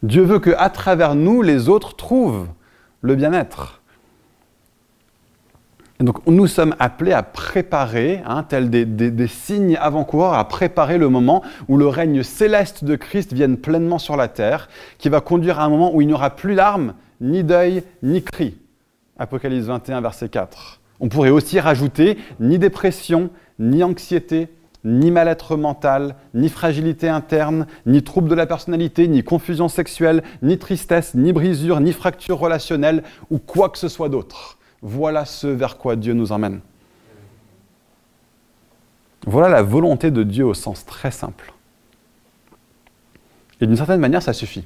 Dieu 0.03 0.23
veut 0.23 0.39
qu'à 0.39 0.69
travers 0.69 1.15
nous, 1.15 1.41
les 1.41 1.69
autres 1.69 1.95
trouvent 1.95 2.47
le 3.01 3.15
bien-être 3.15 3.81
donc 6.03 6.25
nous 6.27 6.47
sommes 6.47 6.75
appelés 6.79 7.13
à 7.13 7.23
préparer, 7.23 8.21
hein, 8.25 8.43
tels 8.43 8.69
des, 8.69 9.27
signes 9.27 9.77
avant-coureurs, 9.79 10.33
à 10.33 10.47
préparer 10.47 10.97
le 10.97 11.09
moment 11.09 11.43
où 11.67 11.77
le 11.77 11.87
règne 11.87 12.23
céleste 12.23 12.83
de 12.83 12.95
Christ 12.95 13.33
vienne 13.33 13.57
pleinement 13.57 13.99
sur 13.99 14.17
la 14.17 14.27
terre, 14.27 14.69
qui 14.97 15.09
va 15.09 15.21
conduire 15.21 15.59
à 15.59 15.63
un 15.63 15.69
moment 15.69 15.93
où 15.95 16.01
il 16.01 16.07
n'y 16.07 16.13
aura 16.13 16.31
plus 16.31 16.55
larmes, 16.55 16.93
ni 17.21 17.43
deuil, 17.43 17.83
ni 18.01 18.21
cri. 18.21 18.57
Apocalypse 19.17 19.65
21, 19.65 20.01
verset 20.01 20.29
4. 20.29 20.81
On 20.99 21.09
pourrait 21.09 21.29
aussi 21.29 21.59
rajouter 21.59 22.17
ni 22.39 22.59
dépression, 22.59 23.29
ni 23.59 23.83
anxiété, 23.83 24.49
ni 24.83 25.11
mal-être 25.11 25.55
mental, 25.55 26.15
ni 26.33 26.49
fragilité 26.49 27.09
interne, 27.09 27.67
ni 27.85 28.03
trouble 28.03 28.29
de 28.29 28.35
la 28.35 28.45
personnalité, 28.45 29.07
ni 29.07 29.23
confusion 29.23 29.69
sexuelle, 29.69 30.23
ni 30.41 30.57
tristesse, 30.57 31.13
ni 31.15 31.31
brisure, 31.31 31.79
ni 31.79 31.93
fracture 31.93 32.39
relationnelle, 32.39 33.03
ou 33.29 33.37
quoi 33.37 33.69
que 33.69 33.77
ce 33.77 33.87
soit 33.87 34.09
d'autre. 34.09 34.57
Voilà 34.81 35.25
ce 35.25 35.47
vers 35.47 35.77
quoi 35.77 35.95
Dieu 35.95 36.13
nous 36.13 36.31
emmène. 36.31 36.59
Voilà 39.25 39.47
la 39.47 39.63
volonté 39.63 40.11
de 40.11 40.23
Dieu 40.23 40.45
au 40.45 40.53
sens 40.53 40.85
très 40.85 41.11
simple. 41.11 41.53
Et 43.61 43.67
d'une 43.67 43.77
certaine 43.77 44.01
manière, 44.01 44.21
ça 44.21 44.33
suffit. 44.33 44.65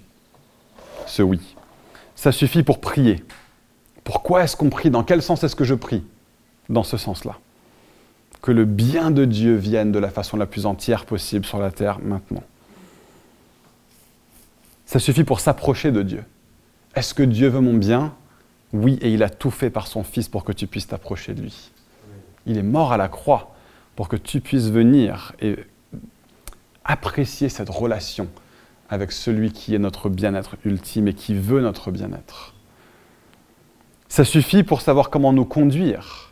Ce 1.05 1.21
oui. 1.21 1.39
Ça 2.15 2.31
suffit 2.31 2.63
pour 2.63 2.81
prier. 2.81 3.23
Pourquoi 4.03 4.43
est-ce 4.43 4.57
qu'on 4.57 4.71
prie? 4.71 4.89
Dans 4.89 5.03
quel 5.03 5.21
sens 5.21 5.43
est-ce 5.43 5.55
que 5.55 5.63
je 5.63 5.75
prie? 5.75 6.03
Dans 6.69 6.81
ce 6.81 6.97
sens-là. 6.97 7.37
Que 8.41 8.51
le 8.51 8.65
bien 8.65 9.11
de 9.11 9.25
Dieu 9.25 9.55
vienne 9.55 9.91
de 9.91 9.99
la 9.99 10.09
façon 10.09 10.37
la 10.37 10.45
plus 10.45 10.65
entière 10.65 11.05
possible 11.05 11.45
sur 11.45 11.59
la 11.59 11.71
terre 11.71 11.99
maintenant. 11.99 12.43
Ça 14.85 14.99
suffit 14.99 15.23
pour 15.23 15.39
s'approcher 15.39 15.91
de 15.91 16.01
Dieu. 16.01 16.23
Est-ce 16.95 17.13
que 17.13 17.23
Dieu 17.23 17.49
veut 17.49 17.59
mon 17.59 17.73
bien? 17.73 18.13
Oui, 18.73 18.97
et 19.01 19.11
il 19.13 19.23
a 19.23 19.29
tout 19.29 19.51
fait 19.51 19.69
par 19.69 19.87
son 19.87 20.03
Fils 20.03 20.29
pour 20.29 20.43
que 20.43 20.51
tu 20.51 20.67
puisses 20.67 20.87
t'approcher 20.87 21.33
de 21.33 21.41
lui. 21.41 21.71
Il 22.45 22.57
est 22.57 22.63
mort 22.63 22.93
à 22.93 22.97
la 22.97 23.09
croix 23.09 23.55
pour 23.95 24.07
que 24.07 24.15
tu 24.15 24.39
puisses 24.39 24.69
venir 24.69 25.33
et 25.41 25.57
apprécier 26.85 27.49
cette 27.49 27.69
relation 27.69 28.29
avec 28.89 29.11
celui 29.11 29.51
qui 29.51 29.75
est 29.75 29.79
notre 29.79 30.09
bien-être 30.09 30.55
ultime 30.63 31.09
et 31.09 31.13
qui 31.13 31.35
veut 31.35 31.61
notre 31.61 31.91
bien-être. 31.91 32.53
Ça 34.07 34.23
suffit 34.23 34.63
pour 34.63 34.81
savoir 34.81 35.09
comment 35.09 35.33
nous 35.33 35.43
conduire 35.43 36.26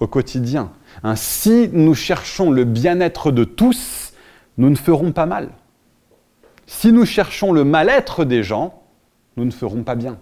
au 0.00 0.06
quotidien. 0.06 0.72
Hein, 1.02 1.16
si 1.16 1.68
nous 1.72 1.94
cherchons 1.94 2.50
le 2.50 2.64
bien-être 2.64 3.30
de 3.30 3.44
tous, 3.44 4.12
nous 4.58 4.70
ne 4.70 4.76
ferons 4.76 5.12
pas 5.12 5.26
mal. 5.26 5.50
Si 6.66 6.92
nous 6.92 7.04
cherchons 7.04 7.52
le 7.52 7.64
mal-être 7.64 8.24
des 8.24 8.42
gens, 8.42 8.82
nous 9.36 9.44
ne 9.44 9.50
ferons 9.50 9.82
pas 9.82 9.94
bien. 9.94 10.16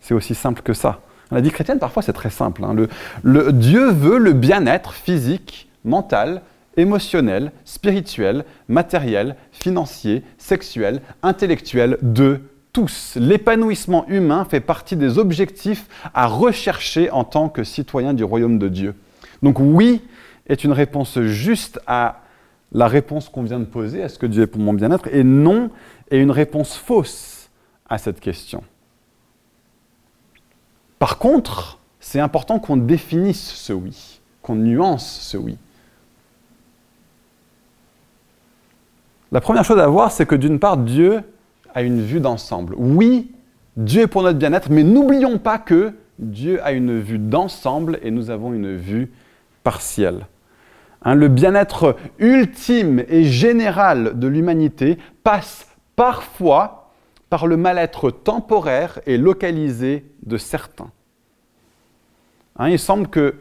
C'est 0.00 0.14
aussi 0.14 0.34
simple 0.34 0.62
que 0.62 0.74
ça. 0.74 1.00
La 1.30 1.40
vie 1.40 1.50
chrétienne, 1.50 1.78
parfois, 1.78 2.02
c'est 2.02 2.12
très 2.12 2.30
simple. 2.30 2.62
Hein. 2.64 2.74
Le, 3.22 3.52
Dieu 3.52 3.90
veut 3.90 4.18
le 4.18 4.32
bien-être 4.32 4.92
physique, 4.92 5.68
mental, 5.84 6.42
émotionnel, 6.76 7.52
spirituel, 7.64 8.44
matériel, 8.68 9.36
financier, 9.50 10.22
sexuel, 10.38 11.00
intellectuel 11.22 11.98
de 12.02 12.40
tous. 12.72 13.16
L'épanouissement 13.16 14.06
humain 14.08 14.44
fait 14.44 14.60
partie 14.60 14.96
des 14.96 15.18
objectifs 15.18 15.86
à 16.14 16.26
rechercher 16.26 17.10
en 17.10 17.24
tant 17.24 17.48
que 17.48 17.64
citoyen 17.64 18.14
du 18.14 18.24
royaume 18.24 18.58
de 18.58 18.68
Dieu. 18.68 18.94
Donc 19.42 19.58
oui 19.58 20.02
est 20.46 20.64
une 20.64 20.72
réponse 20.72 21.20
juste 21.20 21.80
à 21.86 22.22
la 22.72 22.88
réponse 22.88 23.28
qu'on 23.28 23.42
vient 23.42 23.60
de 23.60 23.64
poser, 23.64 24.00
est-ce 24.00 24.18
que 24.18 24.26
Dieu 24.26 24.44
est 24.44 24.46
pour 24.46 24.60
mon 24.60 24.72
bien-être, 24.72 25.06
et 25.12 25.24
non 25.24 25.70
est 26.10 26.18
une 26.18 26.30
réponse 26.30 26.74
fausse 26.74 27.50
à 27.88 27.98
cette 27.98 28.18
question. 28.18 28.64
Par 30.98 31.18
contre, 31.18 31.78
c'est 32.00 32.20
important 32.20 32.58
qu'on 32.58 32.78
définisse 32.78 33.52
ce 33.52 33.72
oui, 33.72 34.20
qu'on 34.40 34.54
nuance 34.54 35.20
ce 35.20 35.36
oui. 35.36 35.58
La 39.30 39.40
première 39.40 39.64
chose 39.64 39.78
à 39.78 39.86
voir, 39.86 40.12
c'est 40.12 40.26
que 40.26 40.34
d'une 40.34 40.58
part, 40.58 40.76
Dieu 40.76 41.22
a 41.74 41.82
une 41.82 42.02
vue 42.02 42.20
d'ensemble. 42.20 42.74
Oui, 42.76 43.30
Dieu 43.76 44.02
est 44.02 44.06
pour 44.06 44.22
notre 44.22 44.38
bien-être, 44.38 44.70
mais 44.70 44.82
n'oublions 44.82 45.38
pas 45.38 45.58
que 45.58 45.92
Dieu 46.18 46.62
a 46.64 46.72
une 46.72 47.00
vue 47.00 47.18
d'ensemble 47.18 47.98
et 48.02 48.10
nous 48.10 48.30
avons 48.30 48.52
une 48.52 48.76
vue 48.76 49.10
partielle. 49.64 50.26
Hein, 51.04 51.14
le 51.14 51.28
bien-être 51.28 51.96
ultime 52.18 53.04
et 53.08 53.24
général 53.24 54.18
de 54.18 54.28
l'humanité 54.28 54.98
passe 55.24 55.66
parfois 55.96 56.90
par 57.28 57.46
le 57.46 57.56
mal-être 57.56 58.10
temporaire 58.10 59.00
et 59.06 59.16
localisé 59.16 60.04
de 60.24 60.36
certains. 60.36 60.90
Hein, 62.56 62.68
il 62.68 62.78
semble 62.78 63.08
que 63.08 63.34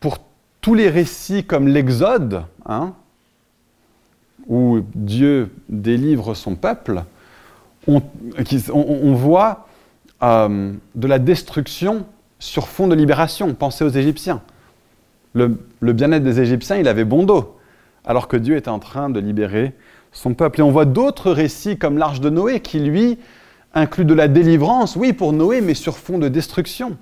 pour 0.00 0.18
tous 0.60 0.74
les 0.74 0.88
récits 0.88 1.44
comme 1.44 1.68
l'Exode, 1.68 2.44
hein, 2.66 2.94
où 4.46 4.80
Dieu 4.94 5.50
délivre 5.68 6.34
son 6.34 6.56
peuple, 6.56 7.04
on, 7.88 9.12
voit 9.14 9.66
euh, 10.22 10.72
de 10.94 11.06
la 11.06 11.18
destruction 11.18 12.06
sur 12.38 12.68
fond 12.68 12.86
de 12.86 12.94
libération. 12.94 13.54
Pensez 13.54 13.84
aux 13.84 13.88
Égyptiens. 13.88 14.42
Le, 15.32 15.58
le 15.80 15.92
bien-être 15.92 16.22
des 16.22 16.40
Égyptiens, 16.40 16.76
il 16.76 16.88
avait 16.88 17.04
bon 17.04 17.24
dos, 17.24 17.56
alors 18.04 18.28
que 18.28 18.36
Dieu 18.36 18.56
était 18.56 18.68
en 18.68 18.78
train 18.78 19.10
de 19.10 19.20
libérer 19.20 19.74
son 20.12 20.34
peuple. 20.34 20.60
Et 20.60 20.62
on 20.62 20.70
voit 20.70 20.84
d'autres 20.84 21.30
récits 21.30 21.78
comme 21.78 21.98
l'arche 21.98 22.20
de 22.20 22.30
Noé 22.30 22.60
qui, 22.60 22.80
lui, 22.80 23.18
inclut 23.74 24.04
de 24.04 24.14
la 24.14 24.28
délivrance, 24.28 24.96
oui, 24.96 25.12
pour 25.12 25.32
Noé, 25.32 25.60
mais 25.60 25.74
sur 25.74 25.96
fond 25.98 26.18
de 26.18 26.28
destruction. 26.28 26.96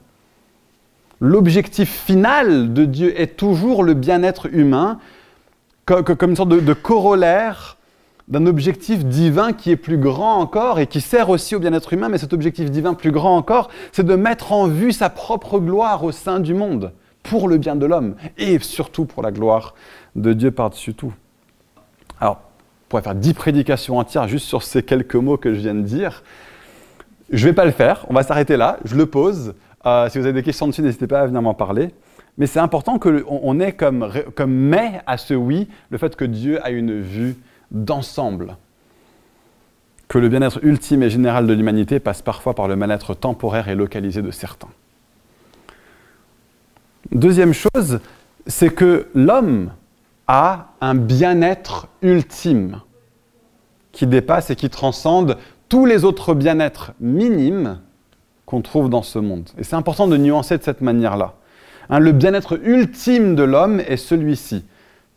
L'objectif 1.20 1.90
final 1.90 2.74
de 2.74 2.84
Dieu 2.84 3.18
est 3.18 3.36
toujours 3.36 3.82
le 3.82 3.94
bien-être 3.94 4.46
humain, 4.52 4.98
comme 5.86 6.30
une 6.30 6.36
sorte 6.36 6.50
de, 6.50 6.72
corollaire 6.74 7.75
d'un 8.28 8.46
objectif 8.46 9.04
divin 9.04 9.52
qui 9.52 9.70
est 9.70 9.76
plus 9.76 9.98
grand 9.98 10.38
encore 10.38 10.80
et 10.80 10.86
qui 10.86 11.00
sert 11.00 11.30
aussi 11.30 11.54
au 11.54 11.60
bien-être 11.60 11.92
humain, 11.92 12.08
mais 12.08 12.18
cet 12.18 12.32
objectif 12.32 12.70
divin 12.70 12.94
plus 12.94 13.12
grand 13.12 13.36
encore, 13.36 13.68
c'est 13.92 14.04
de 14.04 14.14
mettre 14.16 14.52
en 14.52 14.66
vue 14.66 14.92
sa 14.92 15.10
propre 15.10 15.60
gloire 15.60 16.02
au 16.02 16.12
sein 16.12 16.40
du 16.40 16.54
monde, 16.54 16.92
pour 17.22 17.48
le 17.48 17.58
bien 17.58 17.76
de 17.76 17.86
l'homme, 17.86 18.16
et 18.38 18.58
surtout 18.58 19.04
pour 19.04 19.22
la 19.22 19.30
gloire 19.30 19.74
de 20.16 20.32
Dieu 20.32 20.50
par-dessus 20.50 20.94
tout. 20.94 21.12
Alors, 22.20 22.40
on 22.86 22.88
pourrait 22.88 23.02
faire 23.02 23.14
dix 23.14 23.34
prédications 23.34 23.98
entières 23.98 24.28
juste 24.28 24.46
sur 24.46 24.62
ces 24.62 24.82
quelques 24.82 25.16
mots 25.16 25.36
que 25.36 25.54
je 25.54 25.58
viens 25.58 25.74
de 25.74 25.82
dire. 25.82 26.22
Je 27.30 27.44
ne 27.44 27.50
vais 27.50 27.54
pas 27.54 27.64
le 27.64 27.72
faire, 27.72 28.06
on 28.08 28.14
va 28.14 28.22
s'arrêter 28.22 28.56
là, 28.56 28.78
je 28.84 28.96
le 28.96 29.06
pose. 29.06 29.54
Euh, 29.84 30.08
si 30.08 30.18
vous 30.18 30.24
avez 30.24 30.32
des 30.32 30.42
questions 30.42 30.66
dessus, 30.66 30.82
n'hésitez 30.82 31.06
pas 31.06 31.20
à 31.20 31.26
venir 31.26 31.42
m'en 31.42 31.54
parler. 31.54 31.90
Mais 32.38 32.46
c'est 32.46 32.58
important 32.60 32.98
qu'on 32.98 33.60
ait 33.60 33.72
comme, 33.72 34.10
comme 34.34 34.52
mais 34.52 35.00
à 35.06 35.16
ce 35.16 35.34
oui 35.34 35.68
le 35.90 35.98
fait 35.98 36.16
que 36.16 36.24
Dieu 36.24 36.64
a 36.64 36.70
une 36.70 37.00
vue 37.00 37.36
d'ensemble. 37.70 38.56
Que 40.08 40.18
le 40.18 40.28
bien-être 40.28 40.60
ultime 40.62 41.02
et 41.02 41.10
général 41.10 41.46
de 41.46 41.52
l'humanité 41.52 41.98
passe 41.98 42.22
parfois 42.22 42.54
par 42.54 42.68
le 42.68 42.76
mal-être 42.76 43.14
temporaire 43.14 43.68
et 43.68 43.74
localisé 43.74 44.22
de 44.22 44.30
certains. 44.30 44.68
Deuxième 47.12 47.52
chose, 47.52 48.00
c'est 48.46 48.70
que 48.70 49.08
l'homme 49.14 49.72
a 50.28 50.72
un 50.80 50.94
bien-être 50.94 51.88
ultime 52.02 52.80
qui 53.92 54.06
dépasse 54.06 54.50
et 54.50 54.56
qui 54.56 54.70
transcende 54.70 55.38
tous 55.68 55.86
les 55.86 56.04
autres 56.04 56.34
bien-être 56.34 56.92
minimes 57.00 57.80
qu'on 58.44 58.62
trouve 58.62 58.88
dans 58.88 59.02
ce 59.02 59.18
monde. 59.18 59.48
Et 59.58 59.64
c'est 59.64 59.76
important 59.76 60.06
de 60.06 60.16
nuancer 60.16 60.58
de 60.58 60.62
cette 60.62 60.80
manière-là. 60.80 61.34
Hein, 61.88 61.98
le 61.98 62.12
bien-être 62.12 62.58
ultime 62.62 63.34
de 63.34 63.42
l'homme 63.42 63.80
est 63.80 63.96
celui-ci, 63.96 64.64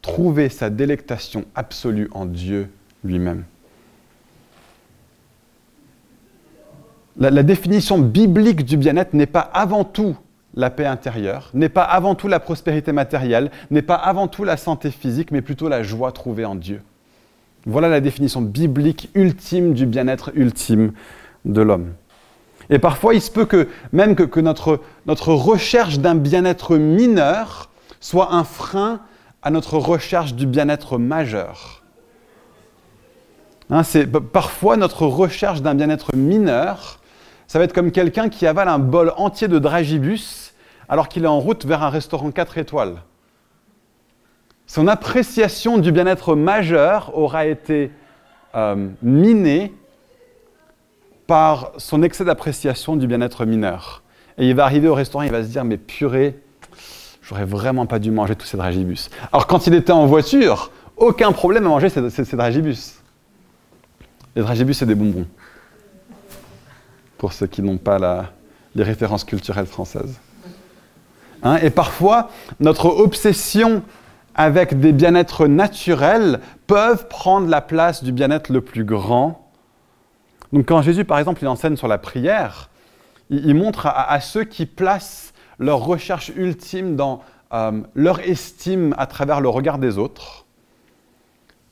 trouver 0.01 0.49
sa 0.49 0.69
délectation 0.69 1.45
absolue 1.55 2.09
en 2.11 2.25
Dieu 2.25 2.69
lui-même. 3.03 3.43
la 7.17 7.43
définition 7.43 7.99
biblique 7.99 8.63
du 8.63 8.77
bien-être 8.77 9.13
n'est 9.13 9.25
pas 9.25 9.41
avant 9.41 9.83
tout 9.83 10.15
la 10.55 10.69
paix 10.69 10.85
intérieure, 10.85 11.51
n'est 11.53 11.69
pas 11.69 11.83
avant 11.83 12.15
tout 12.15 12.27
la 12.27 12.39
prospérité 12.39 12.91
matérielle, 12.91 13.51
n'est 13.71 13.81
pas 13.81 13.95
avant 13.95 14.27
tout 14.27 14.43
la 14.43 14.57
santé 14.57 14.89
physique, 14.89 15.31
mais 15.31 15.41
plutôt 15.41 15.67
la 15.69 15.83
joie 15.83 16.11
trouvée 16.11 16.45
en 16.45 16.55
Dieu. 16.55 16.81
Voilà 17.65 17.89
la 17.89 17.99
définition 17.99 18.41
biblique 18.41 19.09
ultime 19.13 19.73
du 19.73 19.85
bien-être 19.85 20.31
ultime 20.33 20.93
de 21.45 21.61
l'homme. 21.61 21.93
Et 22.69 22.79
parfois, 22.79 23.13
il 23.13 23.21
se 23.21 23.31
peut 23.31 23.45
que 23.45 23.67
même 23.91 24.15
que, 24.15 24.39
notre, 24.39 24.81
notre 25.05 25.33
recherche 25.33 25.99
d'un 25.99 26.15
bien-être 26.15 26.77
mineur 26.77 27.69
soit 27.99 28.33
un 28.33 28.43
frein 28.43 29.01
à 29.41 29.51
notre 29.51 29.77
recherche 29.77 30.34
du 30.34 30.46
bien-être 30.46 30.98
majeur. 30.98 31.84
Hein, 33.69 33.81
parfois 34.34 34.77
notre 34.77 35.05
recherche 35.05 35.62
d'un 35.62 35.75
bien-être 35.75 36.15
mineur, 36.15 37.00
ça 37.48 37.60
va 37.60 37.65
être 37.65 37.74
comme 37.74 37.91
quelqu'un 37.91 38.29
qui 38.29 38.48
avale 38.48 38.67
un 38.67 38.79
bol 38.79 39.13
entier 39.17 39.48
de 39.48 39.60
dragibus 39.60 40.53
alors 40.88 41.08
qu'il 41.08 41.24
est 41.24 41.27
en 41.27 41.39
route 41.39 41.65
vers 41.65 41.84
un 41.84 41.89
restaurant 41.89 42.31
4 42.31 42.58
étoiles. 42.58 43.01
Son 44.65 44.88
appréciation 44.88 45.77
du 45.77 45.91
bien-être 45.91 46.36
majeur 46.36 47.17
aura 47.17 47.46
été 47.46 47.91
euh, 48.55 48.89
minée 49.01 49.74
par 51.27 51.72
son 51.77 52.01
excès 52.01 52.25
d'appréciation 52.25 52.96
du 52.96 53.05
bien-être 53.08 53.46
mineur. 53.46 54.01
Et 54.38 54.48
il 54.50 54.55
va 54.55 54.65
arriver 54.65 54.88
au 54.88 54.96
restaurant, 54.96 55.24
il 55.24 55.31
va 55.31 55.43
se 55.43 55.50
dire, 55.50 55.63
mais 55.63 55.77
purée, 55.77 56.39
j'aurais 57.29 57.45
vraiment 57.45 57.86
pas 57.86 58.00
dû 58.00 58.09
manger 58.09 58.36
tous 58.36 58.48
ces 58.48 58.57
dragibus. 58.57 59.12
Alors 59.31 59.45
quand 59.45 59.67
il 59.67 59.75
était 59.75 59.91
en 59.91 60.07
voiture, 60.07 60.71
aucun 60.98 61.31
problème 61.31 61.65
à 61.67 61.69
manger 61.69 61.89
ces, 61.89 62.36
dragibus. 62.36 62.95
Les 64.36 64.41
dragibus, 64.41 64.79
c'est 64.79 64.88
des 64.88 64.95
bonbons. 64.95 65.27
Pour 67.19 67.33
ceux 67.33 67.45
qui 67.45 67.62
n'ont 67.62 67.77
pas 67.77 68.31
les 68.74 68.83
références 68.83 69.24
culturelles 69.24 69.67
françaises. 69.67 70.19
Hein, 71.43 71.57
et 71.62 71.69
parfois, 71.69 72.31
notre 72.59 72.88
obsession 72.88 73.83
avec 74.33 74.79
des 74.79 74.91
bien-être 74.91 75.48
naturels 75.48 76.39
peuvent 76.65 77.07
prendre 77.07 77.48
la 77.48 77.62
place 77.62 78.03
du 78.03 78.12
bien-être 78.12 78.51
le 78.51 78.62
plus 78.62 78.86
grand. 78.86 79.51
Donc 80.51 80.65
quand 80.65 80.81
Jésus, 80.81 81.05
par 81.05 81.19
exemple, 81.19 81.43
il 81.43 81.48
enseigne 81.48 81.75
sur 81.75 81.88
la 81.88 81.98
prière, 81.98 82.69
il, 83.30 83.53
montre 83.53 83.86
à, 83.86 84.19
ceux 84.19 84.43
qui 84.43 84.65
placent 84.65 85.34
leur 85.60 85.86
recherche 85.86 86.32
ultime 86.36 86.95
dans 86.95 87.22
euh, 87.54 87.82
leur 87.95 88.19
estime 88.22 88.95
à 88.98 89.06
travers 89.06 89.41
le 89.41 89.50
regard 89.50 89.78
des 89.78 89.98
autres, 89.98 90.45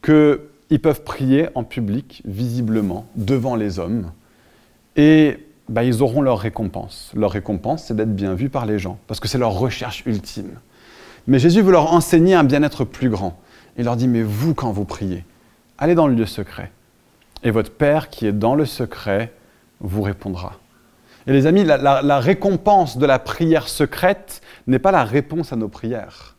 qu'ils 0.04 0.82
peuvent 0.82 1.04
prier 1.04 1.50
en 1.56 1.64
public, 1.64 2.22
visiblement, 2.26 3.08
devant 3.16 3.56
les 3.56 3.80
hommes. 3.80 4.12
Et 4.96 5.38
bah, 5.70 5.84
ils 5.84 6.02
auront 6.02 6.22
leur 6.22 6.40
récompense. 6.40 7.12
Leur 7.16 7.32
récompense, 7.32 7.86
c'est 7.86 7.96
d'être 7.96 8.16
bien 8.16 8.34
vus 8.34 8.50
par 8.50 8.66
les 8.66 8.80
gens, 8.80 8.98
parce 9.08 9.20
que 9.20 9.28
c'est 9.28 9.38
leur 9.38 9.54
recherche 9.54 10.04
ultime. 10.06 10.60
Mais 11.28 11.40
Jésus 11.40 11.62
veut 11.62 11.72
leur 11.72 11.94
enseigner 11.94 12.36
un 12.36 12.44
bien-être 12.44 12.86
plus 12.86 13.10
grand. 13.10 13.38
Il 13.78 13.86
leur 13.86 13.96
dit, 13.96 14.08
mais 14.08 14.24
vous, 14.24 14.54
quand 14.54 14.72
vous 14.72 14.86
priez, 14.86 15.26
allez 15.78 15.94
dans 15.94 16.08
le 16.08 16.16
lieu 16.16 16.26
secret. 16.26 16.72
Et 17.44 17.52
votre 17.52 17.72
Père 17.72 18.10
qui 18.10 18.26
est 18.26 18.32
dans 18.32 18.56
le 18.56 18.66
secret 18.66 19.32
vous 19.80 20.02
répondra. 20.02 20.54
Et 21.28 21.34
les 21.34 21.46
amis, 21.46 21.66
la, 21.66 22.20
récompense 22.20 22.98
de 22.98 23.06
la 23.06 23.20
prière 23.20 23.68
secrète 23.68 24.42
n'est 24.66 24.80
pas 24.80 24.92
la 24.92 25.04
réponse 25.04 25.52
à 25.52 25.58
nos 25.58 25.68
prières. 25.68 26.38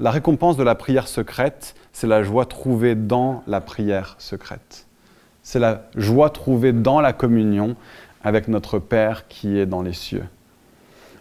La 0.00 0.10
récompense 0.10 0.56
de 0.56 0.64
la 0.64 0.74
prière 0.74 1.06
secrète, 1.06 1.76
c'est 1.92 2.08
la 2.08 2.24
joie 2.24 2.46
trouvée 2.46 2.96
dans 2.96 3.44
la 3.46 3.60
prière 3.60 4.16
secrète. 4.18 4.86
C'est 5.44 5.60
la 5.60 5.84
joie 5.94 6.30
trouvée 6.30 6.72
dans 6.72 7.00
la 7.00 7.12
communion 7.12 7.76
avec 8.24 8.48
notre 8.48 8.80
Père 8.80 9.28
qui 9.28 9.56
est 9.56 9.66
dans 9.66 9.82
les 9.82 9.92
cieux. 9.92 10.24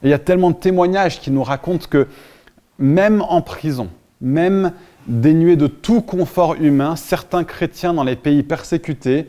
Et 0.01 0.07
il 0.07 0.09
y 0.09 0.13
a 0.13 0.19
tellement 0.19 0.49
de 0.49 0.55
témoignages 0.55 1.19
qui 1.19 1.29
nous 1.29 1.43
racontent 1.43 1.85
que 1.87 2.07
même 2.79 3.21
en 3.21 3.41
prison, 3.41 3.89
même 4.21 4.71
dénués 5.05 5.55
de 5.55 5.67
tout 5.67 6.01
confort 6.01 6.55
humain, 6.55 6.95
certains 6.95 7.43
chrétiens 7.43 7.93
dans 7.93 8.03
les 8.03 8.15
pays 8.15 8.41
persécutés 8.41 9.27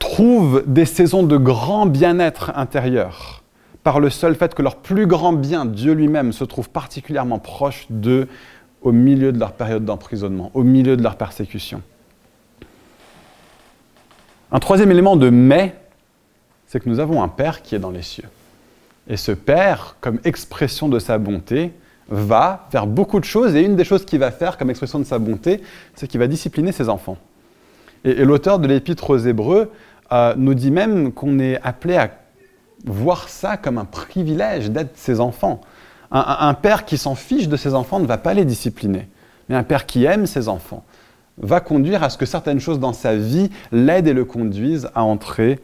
trouvent 0.00 0.64
des 0.66 0.86
saisons 0.86 1.22
de 1.22 1.36
grand 1.36 1.86
bien-être 1.86 2.50
intérieur 2.56 3.40
par 3.84 4.00
le 4.00 4.10
seul 4.10 4.34
fait 4.34 4.54
que 4.54 4.62
leur 4.62 4.76
plus 4.76 5.06
grand 5.06 5.32
bien, 5.32 5.64
Dieu 5.64 5.92
lui-même, 5.92 6.32
se 6.32 6.44
trouve 6.44 6.68
particulièrement 6.68 7.38
proche 7.38 7.86
d'eux 7.88 8.28
au 8.82 8.92
milieu 8.92 9.32
de 9.32 9.38
leur 9.38 9.52
période 9.52 9.84
d'emprisonnement, 9.84 10.50
au 10.54 10.62
milieu 10.64 10.96
de 10.96 11.02
leur 11.02 11.16
persécution. 11.16 11.82
Un 14.52 14.58
troisième 14.58 14.90
élément 14.90 15.16
de 15.16 15.30
mais 15.30 15.76
c'est 16.66 16.80
que 16.80 16.88
nous 16.88 17.00
avons 17.00 17.22
un 17.22 17.28
Père 17.28 17.62
qui 17.62 17.74
est 17.74 17.78
dans 17.78 17.90
les 17.90 18.02
cieux. 18.02 18.28
Et 19.08 19.16
ce 19.16 19.32
Père, 19.32 19.96
comme 20.00 20.20
expression 20.24 20.88
de 20.88 20.98
sa 20.98 21.18
bonté, 21.18 21.72
va 22.08 22.66
faire 22.70 22.86
beaucoup 22.86 23.18
de 23.18 23.24
choses, 23.24 23.54
et 23.54 23.62
une 23.62 23.76
des 23.76 23.84
choses 23.84 24.04
qu'il 24.04 24.18
va 24.18 24.30
faire 24.30 24.58
comme 24.58 24.70
expression 24.70 24.98
de 24.98 25.04
sa 25.04 25.18
bonté, 25.18 25.62
c'est 25.94 26.06
qu'il 26.06 26.20
va 26.20 26.26
discipliner 26.26 26.72
ses 26.72 26.88
enfants. 26.88 27.16
Et, 28.04 28.24
l'auteur 28.24 28.58
de 28.58 28.66
l'Épître 28.66 29.10
aux 29.10 29.18
Hébreux 29.18 29.70
euh, 30.12 30.34
nous 30.36 30.54
dit 30.54 30.70
même 30.70 31.12
qu'on 31.12 31.38
est 31.38 31.60
appelé 31.62 31.96
à 31.96 32.10
voir 32.84 33.28
ça 33.28 33.56
comme 33.56 33.78
un 33.78 33.84
privilège 33.84 34.70
d'être 34.70 34.96
ses 34.96 35.20
enfants. 35.20 35.60
un 36.10 36.54
père 36.54 36.84
qui 36.84 36.96
s'en 36.96 37.14
fiche 37.14 37.48
de 37.48 37.56
ses 37.56 37.74
enfants 37.74 38.00
ne 38.00 38.06
va 38.06 38.18
pas 38.18 38.32
les 38.34 38.44
discipliner, 38.44 39.08
mais 39.48 39.54
un 39.54 39.62
père 39.62 39.86
qui 39.86 40.04
aime 40.04 40.26
ses 40.26 40.48
enfants 40.48 40.84
va 41.40 41.60
conduire 41.60 42.02
à 42.02 42.10
ce 42.10 42.18
que 42.18 42.26
certaines 42.26 42.60
choses 42.60 42.78
dans 42.78 42.92
sa 42.92 43.16
vie 43.16 43.50
l'aident 43.72 44.08
et 44.08 44.12
le 44.12 44.24
conduisent 44.24 44.90
à 44.94 45.02
entrer 45.02 45.58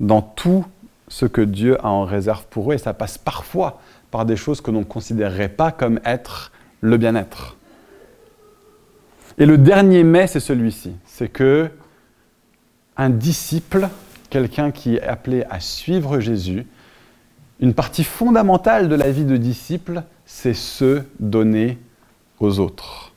dans 0.00 0.22
tout 0.22 0.64
ce 1.08 1.26
que 1.26 1.40
Dieu 1.40 1.78
a 1.84 1.88
en 1.88 2.04
réserve 2.04 2.44
pour 2.50 2.70
eux, 2.70 2.74
et 2.74 2.78
ça 2.78 2.94
passe 2.94 3.18
parfois 3.18 3.80
par 4.10 4.24
des 4.24 4.36
choses 4.36 4.60
que 4.60 4.70
l'on 4.70 4.80
ne 4.80 4.84
considérerait 4.84 5.48
pas 5.48 5.70
comme 5.70 6.00
être 6.04 6.52
le 6.80 6.96
bien-être. 6.96 7.57
Et 9.38 9.46
le 9.46 9.56
dernier 9.56 10.02
mais, 10.02 10.26
c'est 10.26 10.40
celui-ci, 10.40 10.94
c'est 11.04 11.28
que 11.28 11.70
un 12.96 13.10
disciple, 13.10 13.88
quelqu'un 14.30 14.72
qui 14.72 14.96
est 14.96 15.02
appelé 15.02 15.44
à 15.48 15.60
suivre 15.60 16.18
Jésus, 16.18 16.66
une 17.60 17.72
partie 17.72 18.02
fondamentale 18.02 18.88
de 18.88 18.96
la 18.96 19.10
vie 19.12 19.24
de 19.24 19.36
disciple, 19.36 20.02
c'est 20.26 20.54
se 20.54 21.02
donner 21.20 21.78
aux 22.40 22.58
autres. 22.58 23.12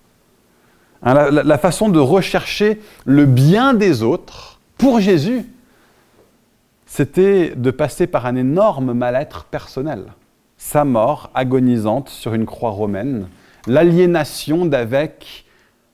Hein, 1.01 1.31
la 1.31 1.57
façon 1.57 1.89
de 1.89 1.99
rechercher 1.99 2.79
le 3.05 3.25
bien 3.25 3.73
des 3.73 4.03
autres 4.03 4.59
pour 4.77 4.99
Jésus, 4.99 5.45
c'était 6.85 7.53
de 7.55 7.71
passer 7.71 8.05
par 8.05 8.27
un 8.27 8.35
énorme 8.35 8.93
mal-être 8.93 9.45
personnel. 9.45 10.05
Sa 10.57 10.85
mort 10.85 11.31
agonisante 11.33 12.09
sur 12.09 12.35
une 12.35 12.45
croix 12.45 12.69
romaine, 12.69 13.27
l'aliénation 13.65 14.65
d'avec 14.65 15.45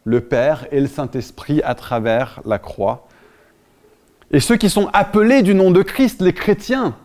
le 0.08 0.22
Père 0.22 0.68
et 0.72 0.80
le 0.80 0.88
Saint-Esprit 0.88 1.62
à 1.66 1.76
travers 1.76 2.40
la 2.46 2.60
croix. 2.60 3.10
Et 4.32 4.40
ceux 4.40 4.56
qui 4.56 4.70
sont 4.70 4.90
appelés 4.94 5.42
du 5.42 5.54
nom 5.54 5.70
de 5.70 5.82
Christ, 5.82 6.22
les 6.22 6.32
chrétiens, 6.32 6.96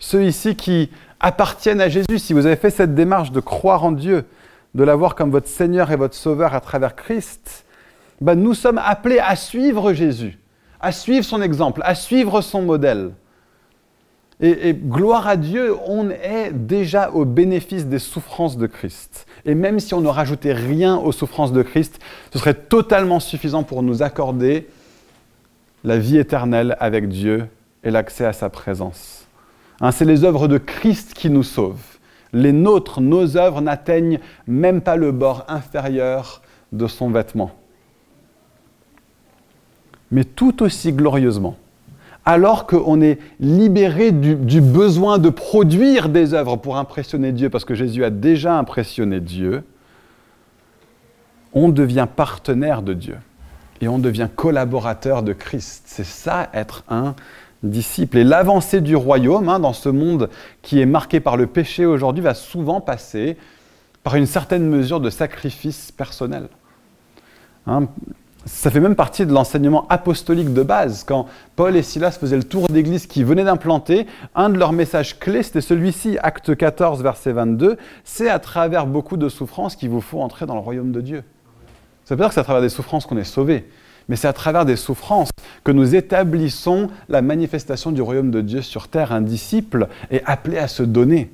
ceux 0.00 0.24
ici 0.24 0.56
qui 0.56 0.90
appartiennent 1.20 1.80
à 1.80 1.88
Jésus, 1.88 2.18
si 2.18 2.32
vous 2.32 2.46
avez 2.46 2.56
fait 2.56 2.70
cette 2.70 2.96
démarche 2.96 3.30
de 3.30 3.38
croire 3.38 3.84
en 3.84 3.92
Dieu, 3.92 4.24
de 4.74 4.82
l'avoir 4.82 5.14
comme 5.14 5.30
votre 5.30 5.46
Seigneur 5.46 5.92
et 5.92 5.96
votre 5.96 6.16
Sauveur 6.16 6.52
à 6.52 6.60
travers 6.60 6.96
Christ, 6.96 7.64
ben 8.20 8.34
nous 8.34 8.54
sommes 8.54 8.78
appelés 8.84 9.20
à 9.20 9.36
suivre 9.36 9.92
Jésus, 9.92 10.36
à 10.80 10.90
suivre 10.90 11.24
son 11.24 11.40
exemple, 11.40 11.80
à 11.84 11.94
suivre 11.94 12.40
son 12.40 12.62
modèle. 12.62 13.12
Et, 14.40 14.74
gloire 14.74 15.28
à 15.28 15.36
Dieu, 15.36 15.76
on 15.86 16.10
est 16.10 16.50
déjà 16.52 17.10
au 17.10 17.24
bénéfice 17.24 17.86
des 17.86 18.00
souffrances 18.00 18.56
de 18.56 18.66
Christ. 18.66 19.27
Et 19.48 19.54
même 19.54 19.80
si 19.80 19.94
on 19.94 20.02
ne 20.02 20.08
rajoutait 20.08 20.52
rien 20.52 20.98
aux 20.98 21.10
souffrances 21.10 21.54
de 21.54 21.62
Christ, 21.62 21.98
ce 22.30 22.38
serait 22.38 22.52
totalement 22.52 23.18
suffisant 23.18 23.62
pour 23.62 23.82
nous 23.82 24.02
accorder 24.02 24.68
la 25.84 25.98
vie 25.98 26.18
éternelle 26.18 26.76
avec 26.80 27.08
Dieu 27.08 27.46
et 27.82 27.90
l'accès 27.90 28.26
à 28.26 28.34
sa 28.34 28.50
présence. 28.50 29.26
Hein, 29.80 29.90
c'est 29.90 30.04
les 30.04 30.24
œuvres 30.24 30.48
de 30.48 30.58
Christ 30.58 31.14
qui 31.14 31.30
nous 31.30 31.42
sauvent. 31.42 31.96
Les 32.34 32.52
nôtres, 32.52 33.00
nos 33.00 33.38
œuvres 33.38 33.62
n'atteignent 33.62 34.20
même 34.46 34.82
pas 34.82 34.96
le 34.96 35.12
bord 35.12 35.46
inférieur 35.48 36.42
de 36.72 36.86
son 36.86 37.08
vêtement. 37.08 37.52
Mais 40.10 40.24
tout 40.24 40.62
aussi 40.62 40.92
glorieusement, 40.92 41.56
alors 42.28 42.66
qu'on 42.66 43.00
est 43.00 43.18
libéré 43.40 44.12
du, 44.12 44.60
besoin 44.60 45.16
de 45.16 45.30
produire 45.30 46.10
des 46.10 46.34
œuvres 46.34 46.56
pour 46.56 46.76
impressionner 46.76 47.32
Dieu, 47.32 47.48
parce 47.48 47.64
que 47.64 47.74
Jésus 47.74 48.04
a 48.04 48.10
déjà 48.10 48.58
impressionné 48.58 49.20
Dieu, 49.20 49.64
on 51.54 51.70
devient 51.70 52.06
partenaire 52.14 52.82
de 52.82 52.92
Dieu 52.92 53.16
et 53.80 53.88
on 53.88 53.98
devient 53.98 54.28
collaborateur 54.36 55.22
de 55.22 55.32
Christ. 55.32 55.84
C'est 55.86 56.04
ça 56.04 56.50
être 56.52 56.84
un 56.90 57.14
disciple. 57.62 58.18
Et 58.18 58.24
l'avancée 58.24 58.82
du 58.82 58.94
royaume 58.94 59.48
hein, 59.48 59.58
dans 59.58 59.72
ce 59.72 59.88
monde 59.88 60.28
qui 60.60 60.82
est 60.82 60.86
marqué 60.86 61.20
par 61.20 61.38
le 61.38 61.46
péché 61.46 61.86
aujourd'hui 61.86 62.22
va 62.22 62.34
souvent 62.34 62.82
passer 62.82 63.38
par 64.02 64.16
une 64.16 64.26
certaine 64.26 64.68
mesure 64.68 65.00
de 65.00 65.08
sacrifice 65.08 65.92
personnel. 65.92 66.48
Hein, 67.66 67.88
ça 68.48 68.70
fait 68.70 68.80
même 68.80 68.96
partie 68.96 69.26
de 69.26 69.32
l'enseignement 69.32 69.86
apostolique 69.88 70.52
de 70.52 70.62
base. 70.62 71.04
Quand 71.04 71.26
Paul 71.54 71.76
et 71.76 71.82
Silas 71.82 72.18
faisaient 72.18 72.36
le 72.36 72.44
tour 72.44 72.66
d'église 72.68 73.06
qu'ils 73.06 73.24
venaient 73.24 73.44
d'implanter, 73.44 74.06
un 74.34 74.48
de 74.48 74.58
leurs 74.58 74.72
messages 74.72 75.18
clés, 75.18 75.42
c'était 75.42 75.60
celui-ci, 75.60 76.18
acte 76.22 76.56
14, 76.56 77.02
verset 77.02 77.32
22, 77.32 77.76
c'est 78.04 78.28
à 78.28 78.38
travers 78.38 78.86
beaucoup 78.86 79.16
de 79.16 79.28
souffrances 79.28 79.76
qu'il 79.76 79.90
vous 79.90 80.00
faut 80.00 80.20
entrer 80.20 80.46
dans 80.46 80.54
le 80.54 80.60
royaume 80.60 80.92
de 80.92 81.00
Dieu. 81.00 81.24
Ça 82.04 82.14
veut 82.14 82.20
dire 82.20 82.28
que 82.28 82.34
c'est 82.34 82.40
à 82.40 82.44
travers 82.44 82.62
des 82.62 82.70
souffrances 82.70 83.04
qu'on 83.06 83.18
est 83.18 83.24
sauvé, 83.24 83.68
mais 84.08 84.16
c'est 84.16 84.28
à 84.28 84.32
travers 84.32 84.64
des 84.64 84.76
souffrances 84.76 85.30
que 85.62 85.72
nous 85.72 85.94
établissons 85.94 86.88
la 87.08 87.20
manifestation 87.20 87.92
du 87.92 88.00
royaume 88.00 88.30
de 88.30 88.40
Dieu 88.40 88.62
sur 88.62 88.88
terre. 88.88 89.12
Un 89.12 89.20
disciple 89.20 89.88
est 90.10 90.22
appelé 90.24 90.56
à 90.58 90.68
se 90.68 90.82
donner. 90.82 91.30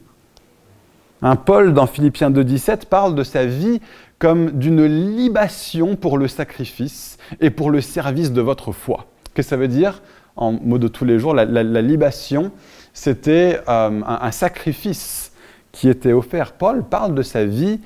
Un 1.27 1.37
Paul, 1.37 1.73
dans 1.73 1.87
Philippiens 1.87 2.31
2.17, 2.31 2.85
parle 2.85 3.15
de 3.15 3.23
sa 3.23 3.47
vie 3.47 3.81
comme 4.19 4.51
d'une 4.51 4.85
libation 4.85 5.97
pour 5.97 6.19
le 6.19 6.29
sacrifice 6.29 7.17
et 7.41 7.49
pour 7.49 7.71
le 7.71 7.81
service 7.81 8.31
de 8.31 8.43
votre 8.43 8.73
foi. 8.73 9.07
Qu'est-ce 9.33 9.47
que 9.47 9.51
ça 9.51 9.57
veut 9.57 9.69
dire 9.69 10.03
En 10.37 10.53
mots 10.53 10.77
de 10.77 10.87
tous 10.87 11.07
les 11.07 11.19
jours, 11.19 11.33
la, 11.33 11.45
libation, 11.81 12.53
c'était 12.93 13.59
euh, 13.71 14.03
un 14.07 14.31
sacrifice 14.33 15.33
qui 15.73 15.89
était 15.89 16.13
offert. 16.13 16.53
Paul 16.53 16.85
parle 16.85 17.15
de 17.15 17.23
sa 17.23 17.47
vie 17.47 17.81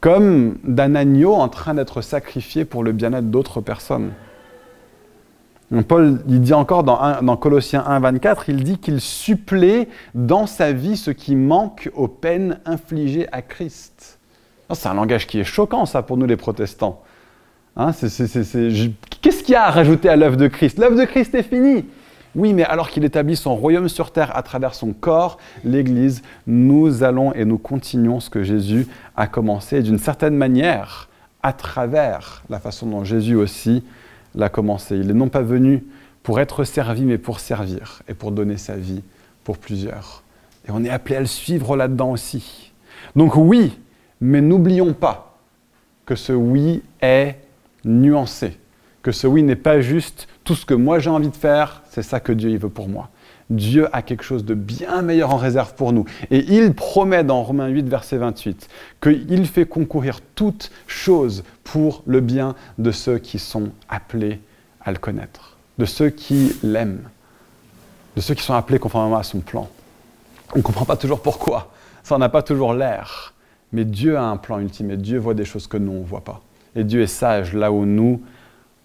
comme 0.00 0.58
d'un 0.64 0.96
agneau 0.96 1.32
en 1.34 1.48
train 1.48 1.74
d'être 1.74 2.02
sacrifié 2.02 2.64
pour 2.64 2.82
le 2.82 2.90
bien-être 2.90 3.30
d'autres 3.30 3.60
personnes. 3.60 4.10
Paul 5.88 6.20
dit 6.26 6.52
encore 6.52 6.84
dans 6.84 7.36
Colossiens 7.36 7.84
1, 7.86 8.00
24, 8.00 8.48
il 8.48 8.62
dit 8.62 8.78
qu'il 8.78 9.00
supplée 9.00 9.88
dans 10.14 10.46
sa 10.46 10.72
vie 10.72 10.96
ce 10.96 11.10
qui 11.10 11.34
manque 11.34 11.90
aux 11.94 12.08
peines 12.08 12.60
infligées 12.64 13.26
à 13.32 13.42
Christ. 13.42 14.18
C'est 14.72 14.88
un 14.88 14.94
langage 14.94 15.26
qui 15.26 15.40
est 15.40 15.44
choquant, 15.44 15.86
ça, 15.86 16.02
pour 16.02 16.16
nous 16.16 16.26
les 16.26 16.36
protestants. 16.36 17.02
Hein, 17.76 17.92
Qu'est-ce 17.92 19.42
qu'il 19.42 19.52
y 19.52 19.56
a 19.56 19.64
à 19.64 19.70
rajouter 19.70 20.08
à 20.08 20.16
l'œuvre 20.16 20.36
de 20.36 20.46
Christ? 20.46 20.78
L'œuvre 20.78 20.96
de 20.96 21.04
Christ 21.04 21.34
est 21.34 21.42
finie. 21.42 21.84
Oui, 22.36 22.52
mais 22.52 22.64
alors 22.64 22.90
qu'il 22.90 23.04
établit 23.04 23.36
son 23.36 23.54
royaume 23.54 23.88
sur 23.88 24.10
terre 24.10 24.36
à 24.36 24.42
travers 24.42 24.74
son 24.74 24.92
corps, 24.92 25.38
l'Église, 25.64 26.22
nous 26.46 27.02
allons 27.04 27.32
et 27.32 27.44
nous 27.44 27.58
continuons 27.58 28.20
ce 28.20 28.28
que 28.28 28.42
Jésus 28.42 28.88
a 29.16 29.26
commencé 29.26 29.82
d'une 29.82 29.98
certaine 29.98 30.36
manière, 30.36 31.08
à 31.42 31.52
travers 31.52 32.42
la 32.48 32.58
façon 32.58 32.86
dont 32.86 33.04
Jésus 33.04 33.36
aussi 33.36 33.84
l'a 34.34 34.48
commencé. 34.48 34.96
Il 34.96 35.06
n'est 35.06 35.14
non 35.14 35.28
pas 35.28 35.42
venu 35.42 35.84
pour 36.22 36.40
être 36.40 36.64
servi, 36.64 37.04
mais 37.04 37.18
pour 37.18 37.40
servir 37.40 38.02
et 38.08 38.14
pour 38.14 38.32
donner 38.32 38.56
sa 38.56 38.76
vie 38.76 39.02
pour 39.44 39.58
plusieurs. 39.58 40.22
Et 40.66 40.70
on 40.70 40.82
est 40.84 40.90
appelé 40.90 41.16
à 41.16 41.20
le 41.20 41.26
suivre 41.26 41.76
là-dedans 41.76 42.12
aussi. 42.12 42.72
Donc 43.14 43.36
oui, 43.36 43.78
mais 44.20 44.40
n'oublions 44.40 44.94
pas 44.94 45.38
que 46.06 46.14
ce 46.14 46.32
oui 46.32 46.82
est 47.00 47.36
nuancé, 47.84 48.58
que 49.02 49.12
ce 49.12 49.26
oui 49.26 49.42
n'est 49.42 49.56
pas 49.56 49.80
juste 49.80 50.28
tout 50.42 50.54
ce 50.54 50.66
que 50.66 50.74
moi 50.74 50.98
j'ai 50.98 51.10
envie 51.10 51.28
de 51.28 51.36
faire, 51.36 51.82
c'est 51.90 52.02
ça 52.02 52.20
que 52.20 52.32
Dieu 52.32 52.56
veut 52.56 52.68
pour 52.68 52.88
moi. 52.88 53.10
Dieu 53.50 53.88
a 53.92 54.02
quelque 54.02 54.24
chose 54.24 54.44
de 54.44 54.54
bien 54.54 55.02
meilleur 55.02 55.32
en 55.32 55.36
réserve 55.36 55.74
pour 55.74 55.92
nous. 55.92 56.04
Et 56.30 56.44
il 56.54 56.74
promet 56.74 57.24
dans 57.24 57.42
Romains 57.42 57.68
8, 57.68 57.88
verset 57.88 58.16
28, 58.16 58.68
qu'il 59.02 59.46
fait 59.46 59.66
concourir 59.66 60.20
toutes 60.34 60.70
choses 60.86 61.44
pour 61.62 62.02
le 62.06 62.20
bien 62.20 62.54
de 62.78 62.90
ceux 62.90 63.18
qui 63.18 63.38
sont 63.38 63.70
appelés 63.88 64.40
à 64.80 64.92
le 64.92 64.98
connaître, 64.98 65.56
de 65.78 65.84
ceux 65.84 66.10
qui 66.10 66.52
l'aiment, 66.62 67.08
de 68.16 68.20
ceux 68.20 68.34
qui 68.34 68.42
sont 68.42 68.54
appelés 68.54 68.78
conformément 68.78 69.18
à 69.18 69.22
son 69.22 69.40
plan. 69.40 69.68
On 70.54 70.58
ne 70.58 70.62
comprend 70.62 70.84
pas 70.84 70.96
toujours 70.96 71.20
pourquoi, 71.20 71.72
ça 72.02 72.18
n'a 72.18 72.28
pas 72.28 72.42
toujours 72.42 72.74
l'air, 72.74 73.34
mais 73.72 73.84
Dieu 73.84 74.16
a 74.16 74.22
un 74.22 74.36
plan 74.36 74.60
ultime 74.60 74.90
et 74.90 74.96
Dieu 74.96 75.18
voit 75.18 75.34
des 75.34 75.44
choses 75.44 75.66
que 75.66 75.76
nous, 75.76 75.92
on 75.92 76.00
ne 76.00 76.04
voit 76.04 76.22
pas. 76.22 76.42
Et 76.76 76.84
Dieu 76.84 77.02
est 77.02 77.06
sage 77.06 77.54
là 77.54 77.72
où 77.72 77.84
nous, 77.86 78.22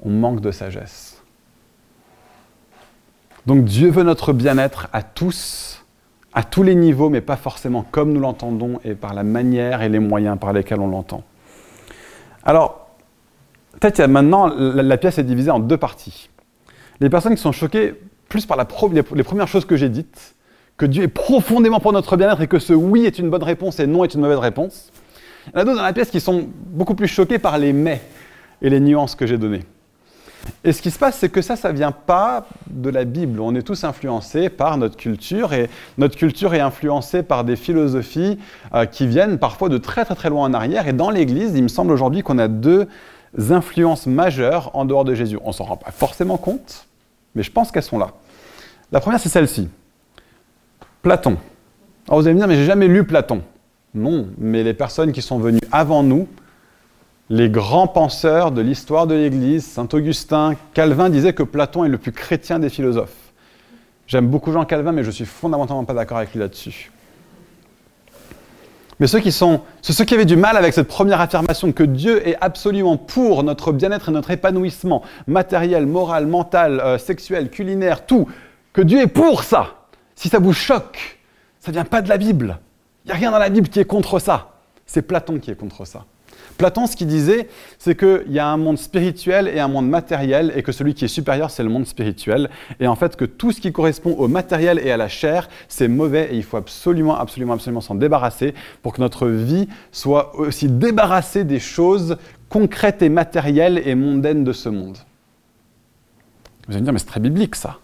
on 0.02 0.10
manque 0.10 0.42
de 0.42 0.52
sagesse. 0.52 1.09
Donc 3.46 3.64
Dieu 3.66 3.90
veut 3.90 4.04
notre 4.04 4.34
bien-être 4.34 4.88
à 4.94 5.04
tous, 5.04 5.86
à 6.34 6.44
tous 6.44 6.64
les 6.64 6.76
niveaux, 6.76 7.10
mais 7.10 7.22
pas 7.22 7.38
forcément 7.38 7.86
comme 7.90 8.14
nous 8.14 8.20
l'entendons 8.20 8.80
et 8.84 8.96
par 8.96 9.14
la 9.14 9.24
manière 9.24 9.82
et 9.82 9.90
les 9.90 10.00
moyens 10.00 10.38
par 10.40 10.54
lesquels 10.54 10.80
on 10.80 10.88
l'entend. 10.88 11.24
Alors, 12.44 12.90
peut-être 13.80 14.02
maintenant, 14.08 14.48
la, 14.48 14.98
pièce 14.98 15.18
est 15.18 15.24
divisée 15.24 15.52
en 15.52 15.60
deux 15.60 15.78
parties. 15.78 16.30
Les 17.00 17.10
personnes 17.10 17.36
qui 17.36 17.42
sont 17.42 17.52
choquées 17.52 17.96
plus 18.28 18.46
par 18.46 18.58
les 18.58 19.24
premières 19.24 19.48
choses 19.48 19.66
que 19.66 19.76
j'ai 19.76 19.90
dites, 19.90 20.36
que 20.78 20.86
Dieu 20.86 21.04
est 21.04 21.10
profondément 21.10 21.80
pour 21.80 21.92
notre 21.94 22.16
bien-être 22.18 22.42
et 22.42 22.48
que 22.48 22.58
ce 22.58 22.74
oui 22.74 23.06
est 23.06 23.20
une 23.20 23.30
bonne 23.30 23.44
réponse 23.44 23.80
et 23.80 23.88
non 23.88 24.04
est 24.04 24.14
une 24.14 24.22
mauvaise 24.22 24.38
réponse. 24.38 24.92
Il 25.48 25.54
y 25.54 25.58
en 25.58 25.62
a 25.62 25.66
d'autres 25.66 25.78
dans 25.78 25.84
la 25.84 25.94
pièce 25.94 26.10
qui 26.10 26.20
sont 26.20 26.48
beaucoup 26.68 26.96
plus 26.96 27.08
choquées 27.08 27.40
par 27.40 27.58
les 27.58 27.74
mais 27.74 28.02
et 28.62 28.70
les 28.70 28.80
nuances 28.80 29.16
que 29.16 29.28
j'ai 29.28 29.38
données. 29.38 29.66
Et 30.64 30.74
ce 30.74 30.82
qui 30.82 30.92
se 30.92 31.00
passe, 31.00 31.18
c'est 31.18 31.30
que 31.30 31.42
ça, 31.42 31.56
ça 31.56 31.72
ne 31.72 31.78
vient 31.78 31.92
pas 31.92 32.48
de 32.70 32.90
la 32.90 33.06
Bible. 33.06 33.40
On 33.40 33.56
est 33.56 33.62
tous 33.62 33.84
influencés 33.84 34.50
par 34.50 34.78
notre 34.78 34.98
culture 34.98 35.54
et 35.54 35.70
notre 35.98 36.18
culture 36.18 36.54
est 36.54 36.60
influencée 36.60 37.24
par 37.24 37.44
des 37.44 37.56
philosophies 37.56 38.38
euh, 38.74 38.86
qui 38.86 39.08
viennent 39.08 39.38
parfois 39.38 39.70
de 39.70 39.78
très 39.78 40.06
très 40.06 40.16
très 40.16 40.30
loin 40.30 40.46
en 40.46 40.54
arrière. 40.54 40.88
Et 40.88 40.94
dans 40.94 41.10
l'Église, 41.10 41.54
il 41.56 41.64
me 41.64 41.68
semble 41.68 41.92
aujourd'hui 41.92 42.24
qu'on 42.24 42.38
a 42.38 42.48
deux 42.48 42.88
influences 43.50 44.06
majeures 44.08 44.72
en 44.76 44.86
dehors 44.86 45.06
de 45.06 45.14
Jésus. 45.14 45.38
On 45.44 45.50
ne 45.50 45.54
s'en 45.54 45.66
rend 45.66 45.78
pas 45.78 45.92
forcément 45.92 46.38
compte, 46.38 46.88
mais 47.36 47.44
je 47.44 47.52
pense 47.52 47.72
qu'elles 47.72 47.84
sont 47.84 48.00
là. 48.00 48.12
La 48.92 49.00
première, 49.00 49.20
c'est 49.20 49.30
celle-ci. 49.30 49.70
Platon. 51.02 51.38
Alors 52.08 52.20
vous 52.20 52.28
allez 52.28 52.34
me 52.34 52.40
dire, 52.40 52.48
mais 52.48 52.56
j'ai 52.56 52.66
jamais 52.66 52.88
lu 52.88 53.04
Platon. 53.04 53.42
Non, 53.94 54.28
mais 54.38 54.64
les 54.64 54.74
personnes 54.74 55.12
qui 55.12 55.22
sont 55.22 55.40
venues 55.40 55.62
avant 55.72 56.04
nous 56.04 56.28
les 57.30 57.50
grands 57.50 57.88
penseurs 57.88 58.52
de 58.52 58.62
l'histoire 58.62 59.06
de 59.06 59.14
l'Église, 59.14 59.66
Saint 59.66 59.88
Augustin, 59.94 60.56
Calvin 60.74 61.10
disaient 61.10 61.34
que 61.34 61.44
Platon 61.44 61.86
est 61.86 61.90
le 61.90 62.00
plus 62.00 62.12
chrétien 62.12 62.58
des 62.58 62.70
philosophes. 62.70 63.34
J'aime 64.08 64.28
beaucoup 64.28 64.52
Jean 64.52 64.66
Calvin, 64.66 64.92
mais 64.92 65.04
je 65.04 65.12
suis 65.12 65.26
fondamentalement 65.26 65.86
pas 65.86 65.94
d'accord 65.94 66.18
avec 66.18 66.34
lui 66.34 66.40
là-dessus. 66.40 66.92
Mais 69.00 69.08
ceux 69.08 69.20
qui 69.20 69.32
qui 69.32 70.14
avaient 70.14 70.26
du 70.26 70.36
mal 70.36 70.58
avec 70.58 70.74
cette 70.74 70.88
première 70.88 71.22
affirmation 71.22 71.72
que 71.72 71.84
Dieu 71.84 72.28
est 72.28 72.36
absolument 72.42 72.98
pour 72.98 73.44
notre 73.44 73.72
bien-être 73.72 74.10
et 74.10 74.12
notre 74.12 74.32
épanouissement 74.32 75.04
matériel, 75.28 75.86
moral, 75.86 76.26
mental, 76.26 76.82
euh, 76.82 76.98
sexuel, 76.98 77.50
culinaire, 77.50 78.06
tout, 78.06 78.28
que 78.74 78.82
Dieu 78.82 79.00
est 79.00 79.08
pour 79.08 79.44
ça. 79.44 79.86
Si 80.16 80.28
ça 80.28 80.40
vous 80.40 80.52
choque, 80.52 81.20
ça 81.60 81.72
vient 81.72 81.86
pas 81.86 82.02
de 82.02 82.10
la 82.10 82.18
Bible. 82.18 82.58
Il 83.06 83.10
n'y 83.10 83.14
a 83.14 83.16
rien 83.16 83.32
dans 83.32 83.40
la 83.40 83.50
Bible 83.50 83.70
qui 83.70 83.80
est 83.80 83.86
contre 83.86 84.20
ça. 84.20 84.52
C'est 84.86 85.04
Platon 85.04 85.40
qui 85.40 85.52
est 85.52 85.56
contre 85.56 85.86
ça. 85.86 86.04
Platon, 86.60 86.88
ce 86.88 86.98
qu'il 86.98 87.08
disait, 87.08 87.48
c'est 87.78 87.98
qu'il 87.98 88.32
y 88.32 88.38
a 88.38 88.46
un 88.46 88.58
monde 88.58 88.78
spirituel 88.78 89.48
et 89.48 89.62
un 89.62 89.70
monde 89.70 89.90
matériel, 89.90 90.52
et 90.58 90.62
que 90.62 90.74
celui 90.74 90.94
qui 90.94 91.06
est 91.06 91.08
supérieur, 91.08 91.52
c'est 91.52 91.64
le 91.64 91.70
monde 91.70 91.88
spirituel. 91.88 92.50
Et 92.82 92.88
en 92.88 92.96
fait, 92.96 93.16
que 93.16 93.24
tout 93.24 93.54
ce 93.54 93.62
qui 93.62 93.72
correspond 93.72 94.12
au 94.12 94.28
matériel 94.28 94.78
et 94.84 94.92
à 94.92 94.98
la 94.98 95.08
chair, 95.08 95.48
c'est 95.70 95.88
mauvais, 95.88 96.28
et 96.34 96.36
il 96.36 96.44
faut 96.44 96.58
absolument, 96.58 97.18
absolument, 97.18 97.54
absolument 97.54 97.80
s'en 97.80 97.96
débarrasser 97.96 98.54
pour 98.82 98.92
que 98.92 99.00
notre 99.00 99.30
vie 99.30 99.70
soit 99.94 100.38
aussi 100.38 100.68
débarrassée 100.68 101.46
des 101.46 101.60
choses 101.60 102.18
concrètes 102.50 103.02
et 103.02 103.10
matérielles 103.10 103.82
et 103.86 103.96
mondaines 103.96 104.44
de 104.44 104.52
ce 104.52 104.68
monde. 104.68 104.98
Vous 106.68 106.74
allez 106.74 106.82
me 106.82 106.84
dire, 106.84 106.94
mais 106.94 107.00
c'est 107.00 107.06
très 107.06 107.22
biblique 107.22 107.56
ça. 107.56 107.78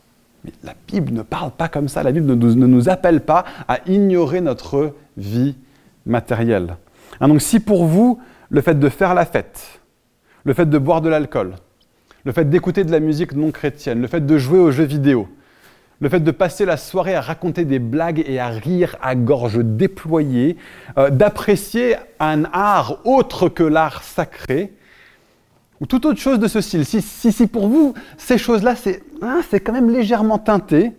Mais 0.44 0.52
la 0.66 0.74
Bible 0.86 1.14
ne 1.14 1.22
parle 1.22 1.52
pas 1.52 1.70
comme 1.70 1.88
ça. 1.88 2.04
La 2.04 2.12
Bible 2.12 2.26
ne 2.26 2.36
nous, 2.36 2.56
ne 2.56 2.68
nous 2.68 2.90
appelle 2.90 3.22
pas 3.22 3.46
à 3.70 3.80
ignorer 3.88 4.42
notre 4.42 4.94
vie 5.16 5.56
matérielle. 6.06 6.76
Hein, 7.22 7.30
donc 7.30 7.42
si 7.42 7.62
pour 7.62 7.86
vous, 7.86 8.20
le 8.50 8.62
fait 8.62 8.80
de 8.80 8.90
faire 8.90 9.14
la 9.14 9.26
fête, 9.26 9.82
le 10.44 10.54
fait 10.54 10.70
de 10.70 10.78
boire 10.78 11.02
de 11.02 11.10
l'alcool, 11.10 11.56
le 12.24 12.32
fait 12.32 12.50
d'écouter 12.50 12.84
de 12.84 12.92
la 12.92 13.00
musique 13.00 13.34
non 13.34 13.52
chrétienne, 13.52 14.02
le 14.02 14.08
fait 14.08 14.26
de 14.26 14.38
jouer 14.38 14.60
aux 14.60 14.72
jeux 14.72 14.84
vidéo, 14.84 15.28
le 16.02 16.10
fait 16.10 16.20
de 16.20 16.32
passer 16.32 16.66
la 16.66 16.78
soirée 16.78 17.16
à 17.16 17.22
raconter 17.22 17.66
des 17.66 17.80
blagues 17.80 18.24
et 18.28 18.40
à 18.40 18.50
rire 18.50 18.98
à 19.02 19.16
gorge 19.16 19.60
déployée, 19.60 20.58
euh, 20.98 21.10
d'apprécier 21.10 21.96
un 22.20 22.44
art 22.46 23.00
autre 23.06 23.50
que 23.50 23.64
l'art 23.64 24.04
sacré, 24.04 24.74
ou 25.82 25.86
toute 25.86 26.06
autre 26.06 26.20
chose 26.20 26.40
de 26.40 26.48
ce 26.48 26.62
style. 26.62 26.86
Si, 26.86 27.02
si, 27.02 27.48
pour 27.48 27.68
vous, 27.68 27.94
ces 28.18 28.38
choses-là, 28.38 28.76
c'est 28.76 29.04
ah, 29.22 29.42
quand 29.52 29.74
même 29.74 29.90
légèrement 29.90 30.38
teinté, 30.38 30.94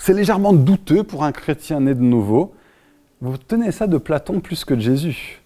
C'est 0.00 0.14
légèrement 0.14 0.52
douteux 0.52 1.02
pour 1.02 1.24
un 1.24 1.32
chrétien 1.32 1.80
né 1.80 1.94
de 1.94 2.02
nouveau. 2.02 2.54
Vous 3.20 3.36
tenez 3.36 3.72
ça 3.72 3.88
de 3.88 3.98
Platon 3.98 4.38
plus 4.38 4.64
que 4.64 4.74
de 4.74 4.80
Jésus. 4.80 5.40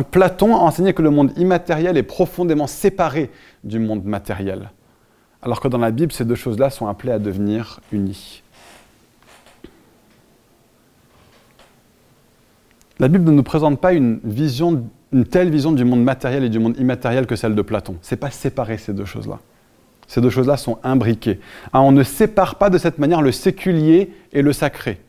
Platon 0.00 0.56
a 0.56 0.58
enseigné 0.60 0.94
que 0.94 1.02
le 1.02 1.10
monde 1.10 1.32
immatériel 1.36 1.98
est 1.98 2.02
profondément 2.02 2.66
séparé 2.66 3.30
du 3.62 3.78
monde 3.78 4.04
matériel, 4.04 4.70
alors 5.42 5.60
que 5.60 5.68
dans 5.68 5.76
la 5.76 5.90
Bible, 5.90 6.12
ces 6.12 6.24
deux 6.24 6.34
choses-là 6.34 6.70
sont 6.70 6.86
appelées 6.86 7.12
à 7.12 7.18
devenir 7.18 7.80
unies. 7.92 8.42
La 12.98 13.08
Bible 13.08 13.24
ne 13.24 13.32
nous 13.32 13.42
présente 13.42 13.80
pas 13.80 13.92
une 13.92 14.20
telle 15.28 15.50
vision 15.50 15.72
du 15.72 15.84
monde 15.84 16.04
matériel 16.04 16.44
et 16.44 16.48
du 16.48 16.58
monde 16.58 16.76
immatériel 16.78 17.26
que 17.26 17.36
celle 17.36 17.54
de 17.54 17.62
Platon. 17.62 17.96
Ce 18.00 18.14
n'est 18.14 18.18
pas 18.18 18.30
séparé 18.30 18.78
ces 18.78 18.94
deux 18.94 19.04
choses-là. 19.04 19.40
Ces 20.06 20.20
deux 20.20 20.30
choses-là 20.30 20.56
sont 20.56 20.78
imbriquées. 20.82 21.40
Ah, 21.72 21.82
on 21.82 21.92
ne 21.92 22.02
sépare 22.02 22.56
pas 22.56 22.70
de 22.70 22.78
cette 22.78 22.98
manière 22.98 23.20
le 23.20 23.32
séculier 23.32 24.12
et 24.32 24.40
le 24.40 24.52
sacré. 24.52 25.00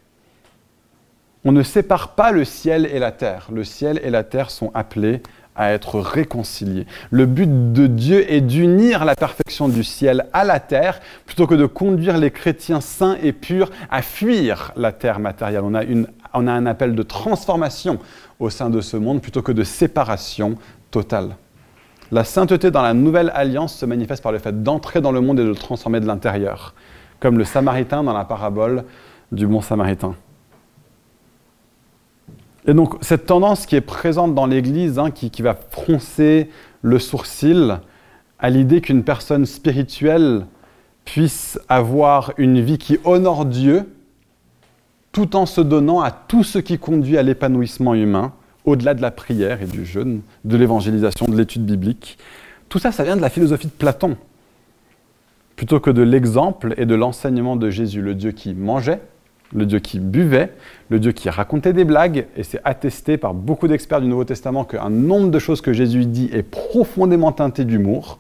On 1.46 1.52
ne 1.52 1.62
sépare 1.64 2.16
pas 2.16 2.32
le 2.32 2.46
ciel 2.46 2.86
et 2.86 3.00
la 3.00 3.12
terre. 3.12 3.50
Le 3.52 3.66
ciel 3.66 4.00
et 4.04 4.10
la 4.10 4.24
terre 4.24 4.50
sont 4.50 4.72
appelés 4.74 5.22
à 5.56 5.72
être 5.74 6.00
réconciliés. 6.00 6.88
Le 7.12 7.26
but 7.26 7.74
de 7.74 7.86
Dieu 7.86 8.32
est 8.32 8.42
d'unir 8.42 9.04
la 9.04 9.14
perfection 9.14 9.68
du 9.68 9.84
ciel 9.84 10.26
à 10.32 10.46
la 10.46 10.60
terre 10.60 11.00
plutôt 11.26 11.46
que 11.46 11.56
de 11.56 11.66
conduire 11.66 12.18
les 12.18 12.32
chrétiens 12.32 12.82
saints 12.82 13.18
et 13.22 13.34
purs 13.34 13.70
à 13.92 14.02
fuir 14.02 14.72
la 14.78 14.94
terre 14.94 15.20
matérielle. 15.20 15.64
On 15.64 15.76
a, 15.76 15.84
on 16.34 16.48
a 16.48 16.52
un 16.52 16.66
appel 16.66 16.96
de 16.96 17.04
transformation 17.04 18.00
au 18.40 18.50
sein 18.50 18.70
de 18.70 18.80
ce 18.82 18.96
monde 18.96 19.22
plutôt 19.22 19.42
que 19.42 19.52
de 19.52 19.64
séparation 19.64 20.56
totale. 20.92 21.36
La 22.12 22.24
sainteté 22.24 22.72
dans 22.72 22.82
la 22.82 22.94
nouvelle 22.94 23.32
alliance 23.36 23.76
se 23.76 23.86
manifeste 23.86 24.24
par 24.24 24.32
le 24.32 24.40
fait 24.40 24.64
d'entrer 24.64 25.02
dans 25.02 25.12
le 25.12 25.20
monde 25.20 25.40
et 25.40 25.44
de 25.44 25.50
le 25.50 25.56
transformer 25.56 26.00
de 26.00 26.06
l'intérieur, 26.06 26.74
comme 27.20 27.38
le 27.38 27.44
Samaritain 27.44 28.04
dans 28.04 28.14
la 28.14 28.24
parabole 28.24 28.86
du 29.32 29.46
bon 29.46 29.62
Samaritain. 29.62 30.16
Et 32.66 32.74
donc 32.74 32.96
cette 33.02 33.26
tendance 33.26 33.66
qui 33.66 33.76
est 33.76 33.82
présente 33.82 34.36
dans 34.36 34.46
l'Église, 34.46 35.00
hein, 35.00 35.12
qui, 35.12 35.30
qui, 35.30 35.42
va 35.42 35.56
froncer 35.56 36.50
le 36.82 37.00
sourcil 37.00 37.80
à 38.40 38.50
l'idée 38.50 38.82
qu'une 38.82 39.04
personne 39.04 39.46
spirituelle 39.46 40.46
puisse 41.06 41.60
avoir 41.68 42.34
une 42.38 42.62
vie 42.62 42.78
qui 42.78 42.98
honore 43.04 43.46
Dieu, 43.46 43.90
tout 45.12 45.36
en 45.36 45.46
se 45.46 45.62
donnant 45.62 46.02
à 46.02 46.12
tout 46.12 46.44
ce 46.44 46.60
qui 46.60 46.80
conduit 46.80 47.18
à 47.18 47.24
l'épanouissement 47.24 47.94
humain, 47.94 48.34
au-delà 48.66 48.94
de 48.94 49.02
la 49.02 49.12
prière 49.12 49.62
et 49.62 49.66
du 49.66 49.86
jeûne, 49.86 50.22
de 50.46 50.58
l'évangélisation, 50.58 51.26
de 51.28 51.36
l'étude 51.36 51.66
biblique. 51.66 52.18
Tout 52.70 52.80
ça, 52.80 52.92
ça 52.92 53.04
vient 53.04 53.18
de 53.18 53.22
la 53.22 53.30
philosophie 53.30 53.68
de 53.68 53.74
Platon, 53.74 54.18
plutôt 55.56 55.80
que 55.80 55.92
de 55.92 56.02
l'exemple 56.02 56.74
et 56.78 56.86
de 56.86 56.96
l'enseignement 56.96 57.56
de 57.56 57.70
Jésus, 57.70 58.02
le 58.02 58.16
Dieu 58.16 58.32
qui 58.32 58.54
mangeait, 58.54 59.02
le 59.56 59.66
Dieu 59.66 59.80
qui 59.80 60.00
buvait, 60.00 60.52
le 60.90 61.00
Dieu 61.00 61.12
qui 61.12 61.30
racontait 61.30 61.74
des 61.74 61.86
blagues, 61.86 62.28
et 62.36 62.44
c'est 62.44 62.62
attesté 62.64 63.18
par 63.18 63.34
beaucoup 63.34 63.68
d'experts 63.68 64.02
du 64.02 64.08
Nouveau 64.08 64.26
Testament 64.26 64.64
qu'un 64.64 64.90
nombre 64.90 65.30
de 65.30 65.40
choses 65.40 65.62
que 65.62 65.74
Jésus 65.74 66.06
dit 66.06 66.30
est 66.34 66.44
profondément 66.44 67.32
teinté 67.32 67.66
d'humour, 67.66 68.20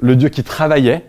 le 0.00 0.16
Dieu 0.16 0.28
qui 0.28 0.42
travaillait, 0.42 1.04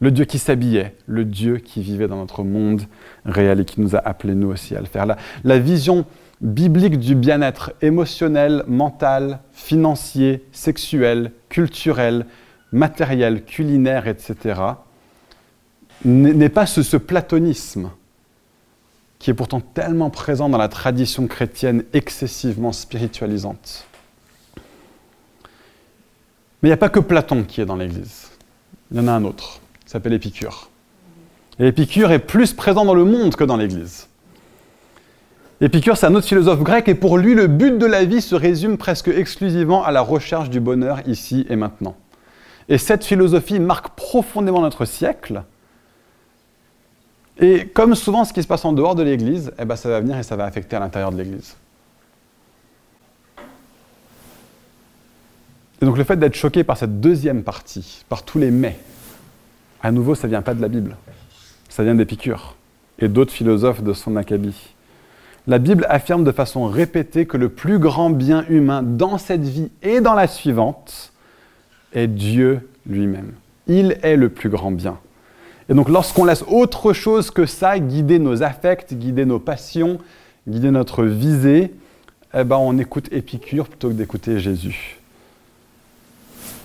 le 0.00 0.10
Dieu 0.10 0.24
qui 0.24 0.38
s'habillait, 0.38 0.94
le 1.06 1.24
Dieu 1.24 1.58
qui 1.58 1.80
vivait 1.80 2.08
dans 2.08 2.18
notre 2.18 2.42
monde 2.42 2.82
réel 3.24 3.60
et 3.60 3.64
qui 3.64 3.80
nous 3.80 3.96
a 3.96 4.00
appelés 4.00 4.34
nous 4.34 4.48
aussi 4.48 4.76
à 4.76 4.80
le 4.80 4.86
faire. 4.86 5.06
La, 5.44 5.58
vision 5.58 6.04
biblique 6.40 6.98
du 6.98 7.14
bien-être 7.14 7.72
émotionnel, 7.80 8.64
mental, 8.66 9.40
financier, 9.52 10.44
sexuel, 10.52 11.32
culturel, 11.48 12.26
matériel, 12.72 13.44
culinaire, 13.44 14.08
etc., 14.08 14.60
n'est 16.04 16.48
pas 16.48 16.66
ce, 16.66 16.96
platonisme 16.96 17.90
qui 19.24 19.30
est 19.30 19.34
pourtant 19.34 19.60
tellement 19.60 20.10
présent 20.10 20.50
dans 20.50 20.58
la 20.58 20.68
tradition 20.68 21.26
chrétienne 21.26 21.84
excessivement 21.94 22.72
spiritualisante. 22.72 23.86
Mais 26.60 26.68
il 26.68 26.68
n'y 26.68 26.74
a 26.74 26.76
pas 26.76 26.90
que 26.90 27.00
Platon 27.00 27.42
qui 27.42 27.62
est 27.62 27.64
dans 27.64 27.76
l'Église. 27.76 28.28
Il 28.90 28.98
y 28.98 29.00
en 29.00 29.08
a 29.08 29.12
un 29.12 29.24
autre, 29.24 29.60
il 29.86 29.88
s'appelle 29.88 30.12
Épicure. 30.12 30.68
Et 31.58 31.68
Épicure 31.68 32.12
est 32.12 32.18
plus 32.18 32.52
présent 32.52 32.84
dans 32.84 32.92
le 32.92 33.06
monde 33.06 33.34
que 33.34 33.44
dans 33.44 33.56
l'Église. 33.56 34.08
Épicure, 35.62 35.96
c'est 35.96 36.04
un 36.04 36.14
autre 36.14 36.26
philosophe 36.26 36.62
grec, 36.62 36.86
et 36.88 36.94
pour 36.94 37.16
lui, 37.16 37.34
le 37.34 37.46
but 37.46 37.78
de 37.78 37.86
la 37.86 38.04
vie 38.04 38.20
se 38.20 38.34
résume 38.34 38.76
presque 38.76 39.08
exclusivement 39.08 39.86
à 39.86 39.90
la 39.90 40.02
recherche 40.02 40.50
du 40.50 40.60
bonheur 40.60 41.00
ici 41.06 41.46
et 41.48 41.56
maintenant. 41.56 41.96
Et 42.68 42.76
cette 42.76 43.06
philosophie 43.06 43.58
marque 43.58 43.96
profondément 43.96 44.60
notre 44.60 44.84
siècle. 44.84 45.44
Et 47.38 47.66
comme 47.66 47.94
souvent 47.94 48.24
ce 48.24 48.32
qui 48.32 48.42
se 48.42 48.46
passe 48.46 48.64
en 48.64 48.72
dehors 48.72 48.94
de 48.94 49.02
l'Église, 49.02 49.52
eh 49.58 49.64
ben, 49.64 49.76
ça 49.76 49.88
va 49.88 50.00
venir 50.00 50.16
et 50.18 50.22
ça 50.22 50.36
va 50.36 50.44
affecter 50.44 50.76
à 50.76 50.80
l'intérieur 50.80 51.10
de 51.10 51.18
l'Église. 51.18 51.56
Et 55.82 55.84
donc 55.84 55.98
le 55.98 56.04
fait 56.04 56.16
d'être 56.16 56.36
choqué 56.36 56.64
par 56.64 56.76
cette 56.76 57.00
deuxième 57.00 57.42
partie, 57.42 58.04
par 58.08 58.22
tous 58.22 58.38
les 58.38 58.50
mais, 58.50 58.78
à 59.82 59.90
nouveau, 59.90 60.14
ça 60.14 60.28
ne 60.28 60.30
vient 60.30 60.42
pas 60.42 60.54
de 60.54 60.62
la 60.62 60.68
Bible. 60.68 60.96
Ça 61.68 61.82
vient 61.82 61.94
d'Épicure 61.94 62.56
et 62.98 63.08
d'autres 63.08 63.32
philosophes 63.32 63.82
de 63.82 63.92
son 63.92 64.16
acabit. 64.16 64.74
La 65.46 65.58
Bible 65.58 65.84
affirme 65.90 66.24
de 66.24 66.32
façon 66.32 66.66
répétée 66.66 67.26
que 67.26 67.36
le 67.36 67.50
plus 67.50 67.78
grand 67.78 68.08
bien 68.08 68.46
humain 68.48 68.82
dans 68.82 69.18
cette 69.18 69.42
vie 69.42 69.70
et 69.82 70.00
dans 70.00 70.14
la 70.14 70.26
suivante 70.26 71.12
est 71.92 72.06
Dieu 72.06 72.66
lui-même. 72.86 73.32
Il 73.66 73.98
est 74.02 74.16
le 74.16 74.30
plus 74.30 74.48
grand 74.48 74.70
bien. 74.70 74.98
Et 75.68 75.74
donc 75.74 75.88
lorsqu'on 75.88 76.24
laisse 76.24 76.44
autre 76.48 76.92
chose 76.92 77.30
que 77.30 77.46
ça 77.46 77.78
guider 77.78 78.18
nos 78.18 78.42
affects, 78.42 78.92
guider 78.92 79.24
nos 79.24 79.38
passions, 79.38 79.98
guider 80.46 80.70
notre 80.70 81.04
visée, 81.04 81.72
eh 82.34 82.44
ben 82.44 82.56
on 82.56 82.78
écoute 82.78 83.08
Épicure 83.12 83.68
plutôt 83.68 83.88
que 83.88 83.94
d'écouter 83.94 84.40
Jésus. 84.40 84.98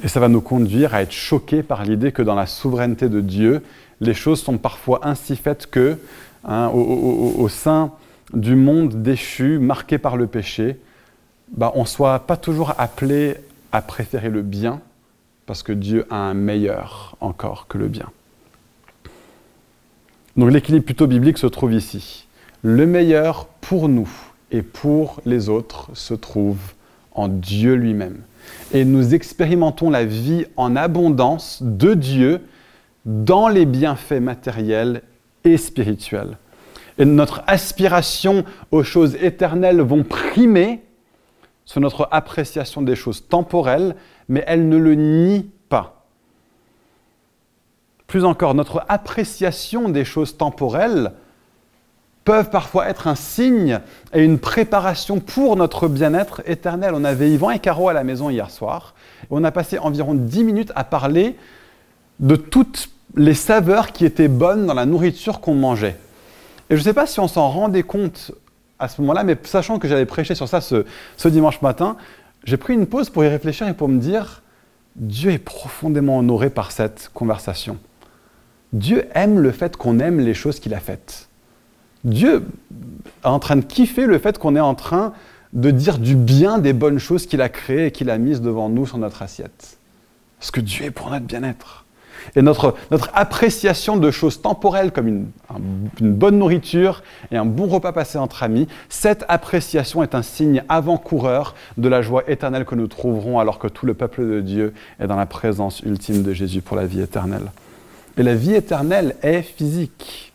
Et 0.03 0.07
ça 0.07 0.19
va 0.19 0.27
nous 0.27 0.41
conduire 0.41 0.93
à 0.93 1.01
être 1.01 1.11
choqués 1.11 1.63
par 1.63 1.83
l'idée 1.83 2.11
que 2.11 2.21
dans 2.21 2.35
la 2.35 2.45
souveraineté 2.45 3.09
de 3.09 3.21
Dieu, 3.21 3.61
les 4.01 4.13
choses 4.13 4.41
sont 4.41 4.57
parfois 4.57 5.01
ainsi 5.03 5.35
faites 5.35 5.67
que, 5.67 5.97
hein, 6.45 6.69
au, 6.69 7.47
sein 7.49 7.91
du 8.33 8.55
monde 8.55 9.01
déchu, 9.01 9.59
marqué 9.59 9.97
par 9.97 10.15
le 10.15 10.27
péché, 10.27 10.77
bah, 11.51 11.71
on 11.75 11.81
ne 11.81 11.87
soit 11.87 12.19
pas 12.19 12.37
toujours 12.37 12.73
appelé 12.77 13.35
à 13.71 13.81
préférer 13.81 14.29
le 14.29 14.41
bien, 14.41 14.79
parce 15.45 15.63
que 15.63 15.73
Dieu 15.73 16.05
a 16.09 16.15
un 16.15 16.33
meilleur 16.33 17.17
encore 17.19 17.67
que 17.67 17.77
le 17.77 17.87
bien. 17.87 18.09
Donc 20.39 20.51
l'équilibre 20.51 20.85
plutôt 20.85 21.05
biblique 21.05 21.37
se 21.37 21.47
trouve 21.47 21.73
ici. 21.73 22.27
Le 22.63 22.87
meilleur 22.87 23.45
pour 23.61 23.89
nous 23.89 24.09
et 24.51 24.63
pour 24.63 25.21
les 25.25 25.49
autres 25.49 25.91
se 25.93 26.15
trouve 26.15 26.57
en 27.11 27.27
Dieu 27.27 27.75
lui-même. 27.75 28.21
Et 28.73 28.85
nous 28.85 29.13
expérimentons 29.13 29.91
la 29.91 30.05
vie 30.05 30.45
en 30.55 30.75
abondance 30.75 31.59
de 31.61 31.93
Dieu 31.93 32.41
dans 33.05 33.47
les 33.47 33.65
bienfaits 33.65 34.21
matériels 34.21 35.03
et 35.43 35.57
spirituels 35.57 36.37
et 36.99 37.05
notre 37.05 37.41
aspiration 37.47 38.43
aux 38.71 38.83
choses 38.83 39.15
éternelles 39.15 39.81
vont 39.81 40.03
primer 40.03 40.83
sur 41.65 41.81
notre 41.81 42.09
appréciation 42.11 42.81
des 42.81 42.95
choses 42.95 43.27
temporelles, 43.27 43.95
mais 44.27 44.43
elles 44.45 44.67
ne 44.67 44.77
le 44.77 44.95
nient 44.95 45.45
pas. 45.69 45.98
Plus 48.09 48.25
encore, 48.25 48.55
notre 48.55 48.83
appréciation 48.89 49.87
des 49.87 50.03
choses 50.03 50.35
temporelles 50.35 51.11
peuvent 52.25 52.49
parfois 52.49 52.89
être 52.89 53.07
un 53.07 53.13
signe 53.13 53.79
et 54.13 54.23
une 54.23 54.39
préparation 54.39 55.19
pour 55.19 55.55
notre 55.55 55.87
bien-être 55.87 56.41
éternel. 56.47 56.93
On 56.95 57.03
avait 57.03 57.29
Yvan 57.29 57.51
et 57.51 57.59
Caro 57.59 57.87
à 57.87 57.93
la 57.93 58.03
maison 58.03 58.31
hier 58.31 58.49
soir, 58.49 58.95
et 59.23 59.27
on 59.29 59.43
a 59.43 59.51
passé 59.51 59.77
environ 59.77 60.15
10 60.15 60.43
minutes 60.43 60.71
à 60.75 60.83
parler 60.83 61.35
de 62.19 62.35
toutes 62.35 62.89
les 63.15 63.35
saveurs 63.35 63.91
qui 63.91 64.05
étaient 64.05 64.27
bonnes 64.27 64.65
dans 64.65 64.73
la 64.73 64.87
nourriture 64.87 65.39
qu'on 65.39 65.53
mangeait. 65.53 65.95
Et 66.71 66.75
je 66.75 66.79
ne 66.79 66.83
sais 66.83 66.93
pas 66.93 67.05
si 67.05 67.19
on 67.19 67.27
s'en 67.27 67.47
rendait 67.49 67.83
compte 67.83 68.31
à 68.79 68.87
ce 68.87 69.01
moment-là, 69.01 69.23
mais 69.23 69.37
sachant 69.43 69.77
que 69.77 69.87
j'avais 69.87 70.07
prêché 70.07 70.33
sur 70.33 70.47
ça 70.47 70.61
ce, 70.61 70.83
dimanche 71.27 71.61
matin, 71.61 71.95
j'ai 72.43 72.57
pris 72.57 72.73
une 72.73 72.87
pause 72.87 73.11
pour 73.11 73.23
y 73.23 73.27
réfléchir 73.27 73.67
et 73.67 73.73
pour 73.75 73.87
me 73.87 73.99
dire, 73.99 74.41
Dieu 74.95 75.29
est 75.29 75.37
profondément 75.37 76.17
honoré 76.17 76.49
par 76.49 76.71
cette 76.71 77.11
conversation. 77.13 77.77
Dieu 78.73 79.07
aime 79.15 79.39
le 79.39 79.51
fait 79.51 79.77
qu'on 79.77 79.99
aime 79.99 80.19
les 80.19 80.33
choses 80.33 80.59
qu'il 80.59 80.73
a 80.73 80.79
faites. 80.79 81.27
Dieu 82.03 82.45
est 83.23 83.27
en 83.27 83.39
train 83.39 83.55
de 83.55 83.65
kiffer 83.65 84.05
le 84.05 84.19
fait 84.19 84.37
qu'on 84.37 84.55
est 84.55 84.61
en 84.61 84.75
train 84.75 85.13
de 85.53 85.71
dire 85.71 85.97
du 85.97 86.15
bien 86.15 86.59
des 86.59 86.73
bonnes 86.73 86.99
choses 86.99 87.25
qu'il 87.25 87.41
a 87.41 87.49
créées 87.49 87.87
et 87.87 87.91
qu'il 87.91 88.09
a 88.09 88.17
mises 88.17 88.41
devant 88.41 88.69
nous 88.69 88.85
sur 88.85 88.97
notre 88.97 89.21
assiette. 89.21 89.77
Parce 90.39 90.51
que 90.51 90.61
Dieu 90.61 90.85
est 90.85 90.91
pour 90.91 91.09
notre 91.09 91.25
bien-être. 91.25 91.85
Et 92.35 92.41
notre, 92.41 92.75
appréciation 93.13 93.97
de 93.97 94.11
choses 94.11 94.41
temporelles 94.41 94.91
comme 94.91 95.07
une, 95.07 95.27
bonne 96.01 96.37
nourriture 96.37 97.01
et 97.31 97.37
un 97.37 97.45
bon 97.45 97.67
repas 97.67 97.93
passé 97.93 98.17
entre 98.17 98.43
amis, 98.43 98.67
cette 98.89 99.25
appréciation 99.29 100.03
est 100.03 100.15
un 100.15 100.21
signe 100.21 100.63
avant-coureur 100.69 101.55
de 101.77 101.87
la 101.87 102.01
joie 102.01 102.23
éternelle 102.27 102.65
que 102.65 102.75
nous 102.75 102.87
trouverons 102.87 103.39
alors 103.39 103.57
que 103.57 103.67
tout 103.67 103.85
le 103.85 103.93
peuple 103.93 104.27
de 104.27 104.41
Dieu 104.41 104.73
est 104.99 105.07
dans 105.07 105.15
la 105.15 105.25
présence 105.25 105.79
ultime 105.81 106.21
de 106.23 106.33
Jésus 106.33 106.61
pour 106.61 106.75
la 106.77 106.85
vie 106.85 107.01
éternelle. 107.01 107.51
Et 108.19 108.23
la 108.23 108.35
vie 108.35 108.53
éternelle 108.53 109.15
est 109.23 109.41
physique. 109.41 110.33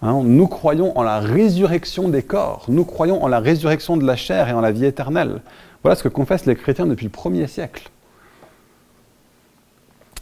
Hein, 0.00 0.22
nous 0.24 0.46
croyons 0.46 0.96
en 0.98 1.02
la 1.02 1.20
résurrection 1.20 2.08
des 2.08 2.22
corps, 2.22 2.64
nous 2.68 2.86
croyons 2.86 3.22
en 3.22 3.28
la 3.28 3.38
résurrection 3.38 3.98
de 3.98 4.06
la 4.06 4.16
chair 4.16 4.48
et 4.48 4.52
en 4.52 4.62
la 4.62 4.72
vie 4.72 4.86
éternelle. 4.86 5.42
Voilà 5.82 5.94
ce 5.94 6.02
que 6.02 6.08
confessent 6.08 6.46
les 6.46 6.56
chrétiens 6.56 6.86
depuis 6.86 7.04
le 7.04 7.10
premier 7.10 7.46
siècle. 7.46 7.90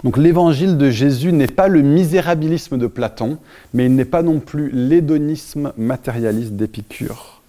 Donc 0.03 0.17
l'évangile 0.17 0.77
de 0.79 0.91
Jésus 0.91 1.33
n'est 1.33 1.47
pas 1.47 1.69
le 1.69 1.81
misérabilisme 1.83 2.77
de 2.77 2.89
Platon, 2.89 3.39
mais 3.73 3.87
il 3.87 3.95
n'est 3.95 4.05
pas 4.05 4.23
non 4.23 4.41
plus 4.41 4.71
l'hédonisme 4.73 5.73
matérialiste 5.79 6.55
d'Épicure. 6.55 7.41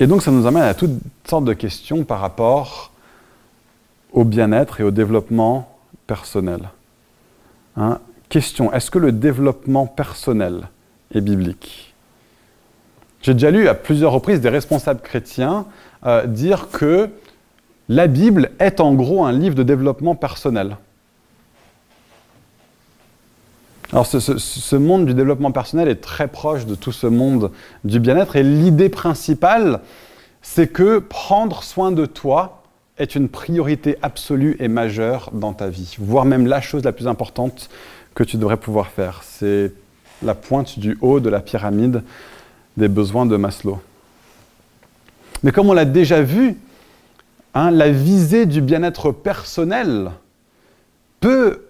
Et 0.00 0.08
donc 0.08 0.22
ça 0.22 0.32
nous 0.32 0.46
amène 0.46 0.64
à 0.64 0.74
toutes 0.74 0.98
sortes 1.28 1.44
de 1.44 1.54
questions 1.54 2.02
par 2.02 2.18
rapport 2.18 2.90
au 4.12 4.24
bien-être 4.24 4.80
et 4.80 4.84
au 4.84 4.90
développement 4.90 5.73
personnel. 6.06 6.70
Hein, 7.76 8.00
question, 8.28 8.72
est-ce 8.72 8.90
que 8.90 8.98
le 8.98 9.12
développement 9.12 9.86
personnel 9.86 10.68
est 11.14 11.20
biblique? 11.20 11.94
J'ai 13.22 13.32
déjà 13.32 13.50
lu 13.50 13.68
à 13.68 13.74
plusieurs 13.74 14.12
reprises 14.12 14.40
des 14.40 14.50
responsables 14.50 15.00
chrétiens 15.00 15.66
euh, 16.04 16.26
dire 16.26 16.68
que 16.70 17.08
la 17.88 18.06
Bible 18.06 18.50
est 18.58 18.80
en 18.80 18.94
gros 18.94 19.24
un 19.24 19.32
livre 19.32 19.54
de 19.54 19.62
développement 19.62 20.14
personnel. 20.14 20.76
Alors 23.92 24.06
ce, 24.06 24.76
monde 24.76 25.06
du 25.06 25.14
développement 25.14 25.52
personnel 25.52 25.88
est 25.88 26.00
très 26.00 26.26
proche 26.26 26.66
de 26.66 26.74
tout 26.74 26.90
ce 26.90 27.06
monde 27.06 27.52
du 27.84 28.00
bien-être 28.00 28.34
et 28.34 28.42
l'idée 28.42 28.88
principale, 28.88 29.80
c'est 30.42 30.66
que 30.66 30.98
prendre 30.98 31.62
soin 31.62 31.92
de 31.92 32.04
toi 32.04 32.63
est 32.98 33.14
une 33.14 33.28
priorité 33.28 33.96
absolue 34.02 34.56
et 34.60 34.68
majeure 34.68 35.30
dans 35.32 35.52
ta 35.52 35.68
vie, 35.68 35.96
voire 35.98 36.24
même 36.24 36.46
la 36.46 36.60
chose 36.60 36.84
la 36.84 36.92
plus 36.92 37.08
importante 37.08 37.68
que 38.14 38.22
tu 38.22 38.36
devrais 38.36 38.56
pouvoir 38.56 38.88
faire. 38.88 39.22
C'est 39.24 39.72
la 40.22 40.34
pointe 40.34 40.78
du 40.78 40.96
haut 41.00 41.20
de 41.20 41.28
la 41.28 41.40
pyramide 41.40 42.02
des 42.76 42.88
besoins 42.88 43.26
de 43.26 43.36
Maslow. 43.36 43.80
Mais 45.42 45.52
comme 45.52 45.68
on 45.68 45.74
l'a 45.74 45.84
déjà 45.84 46.22
vu, 46.22 46.56
Hein, 47.54 47.70
la 47.70 47.88
visée 47.88 48.46
du 48.46 48.60
bien-être 48.60 49.12
personnel 49.12 50.10
peut 51.20 51.68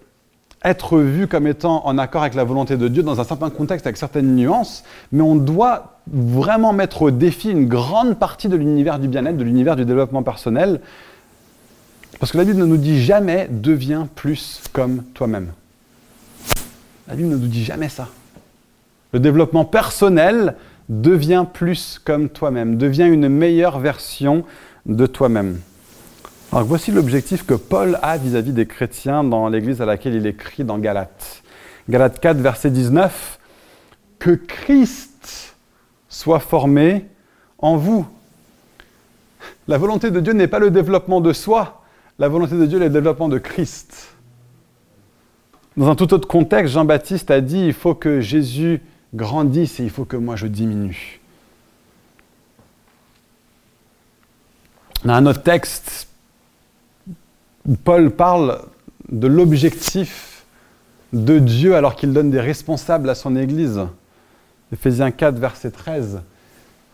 être 0.65 0.99
vue 0.99 1.29
comme 1.29 1.47
étant 1.47 1.87
en 1.87 1.99
accord 1.99 2.23
avec 2.23 2.33
la 2.33 2.45
volonté 2.45 2.79
de 2.79 2.89
Dieu 2.89 3.03
dans 3.03 3.21
un 3.21 3.25
certain 3.25 3.51
contexte, 3.51 3.87
avec 3.87 3.99
certaines 3.99 4.35
nuances, 4.35 4.83
mais 5.13 5.21
on 5.21 5.37
doit 5.37 5.99
vraiment 6.11 6.73
mettre 6.73 7.03
au 7.03 7.11
défi 7.11 7.51
une 7.51 7.67
grande 7.67 8.19
partie 8.19 8.49
de 8.49 8.57
l'univers 8.57 8.99
du 8.99 9.09
bien-être, 9.09 9.37
de 9.37 9.45
l'univers 9.45 9.77
du 9.77 9.85
développement 9.85 10.23
personnel, 10.23 10.81
parce 12.19 12.33
que 12.33 12.39
la 12.39 12.45
Bible 12.45 12.59
ne 12.59 12.67
nous 12.67 12.77
dit 12.77 13.03
jamais 13.03 13.49
deviens 13.51 14.09
plus 14.15 14.63
comme 14.73 15.03
toi-même. 15.15 15.53
La 17.09 17.15
Bible 17.15 17.29
ne 17.29 17.37
nous 17.37 17.47
dit 17.47 17.65
jamais 17.65 17.89
ça. 17.89 18.09
Le 19.13 19.21
développement 19.21 19.65
personnel 19.65 20.57
devient 20.89 21.47
plus 21.53 22.01
comme 22.05 22.29
toi-même, 22.29 22.77
devient 22.77 23.07
une 23.07 23.29
meilleure 23.29 23.79
version 23.79 24.45
de 24.87 25.07
toi-même. 25.07 25.61
Alors 26.53 26.65
voici 26.65 26.93
l'objectif 26.93 27.45
que 27.45 27.55
Paul 27.55 27.99
a 28.03 28.17
vis-à-vis 28.17 28.53
des 28.53 28.67
chrétiens 28.67 29.25
dans 29.25 29.49
l'église 29.49 29.81
à 29.83 29.87
laquelle 29.87 30.15
il 30.15 30.27
écrit 30.27 30.65
dans 30.65 30.79
Galates. 30.79 31.43
Galates 31.89 32.21
4, 32.21 32.39
verset 32.39 32.71
19. 32.71 33.39
Que 34.19 34.31
Christ 34.31 35.57
soit 36.09 36.41
formé 36.41 37.07
en 37.59 37.77
vous. 37.77 38.07
La 39.67 39.79
volonté 39.79 40.11
de 40.11 40.21
Dieu 40.21 40.33
n'est 40.33 40.47
pas 40.47 40.59
le 40.59 40.71
développement 40.71 41.21
de 41.21 41.33
soi, 41.33 41.84
la 42.19 42.29
volonté 42.29 42.57
de 42.57 42.67
Dieu 42.67 42.79
est 42.79 42.85
le 42.85 42.91
développement 42.91 43.29
de 43.29 43.39
Christ. 43.39 44.15
Dans 45.77 45.89
un 45.89 45.97
tout 45.97 46.15
autre 46.15 46.29
contexte, 46.29 46.75
Jean-Baptiste 46.75 47.31
a 47.31 47.41
dit, 47.41 47.67
il 47.67 47.73
faut 47.73 47.95
que 47.95 48.21
Jésus 48.21 48.81
grandisse 49.15 49.81
et 49.81 49.85
il 49.85 49.91
faut 49.91 50.05
que 50.05 50.17
moi 50.17 50.37
je 50.37 50.47
diminue. 50.47 51.21
Dans 55.05 55.15
un 55.15 55.27
autre 55.27 55.43
texte, 55.43 56.09
Paul 57.83 58.11
parle 58.11 58.63
de 59.11 59.27
l'objectif 59.27 60.45
de 61.13 61.39
Dieu 61.39 61.77
alors 61.77 61.97
qu'il 61.97 62.13
donne 62.13 62.31
des 62.31 62.41
responsables 62.41 63.09
à 63.11 63.15
son 63.15 63.37
Église. 63.37 63.81
Éphésiens 64.73 65.11
4, 65.11 65.39
verset 65.39 65.71
13. 65.71 66.23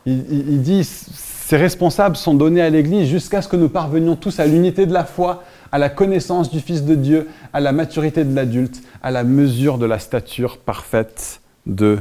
Il, 0.06 0.62
dit, 0.62 0.82
ces 0.84 1.56
responsables 1.56 2.16
sont 2.16 2.34
donnés 2.34 2.62
à 2.62 2.70
l'Église 2.70 3.08
jusqu'à 3.08 3.42
ce 3.42 3.48
que 3.48 3.56
nous 3.56 3.68
parvenions 3.68 4.16
tous 4.16 4.40
à 4.40 4.46
l'unité 4.46 4.86
de 4.86 4.92
la 4.92 5.04
foi, 5.04 5.44
à 5.72 5.78
la 5.78 5.90
connaissance 5.90 6.50
du 6.50 6.60
Fils 6.60 6.84
de 6.84 6.94
Dieu, 6.94 7.28
à 7.52 7.60
la 7.60 7.72
maturité 7.72 8.24
de 8.24 8.34
l'adulte, 8.34 8.82
à 9.02 9.10
la 9.10 9.24
mesure 9.24 9.78
de 9.78 9.86
la 9.86 9.98
stature 9.98 10.58
parfaite 10.58 11.40
de 11.66 11.98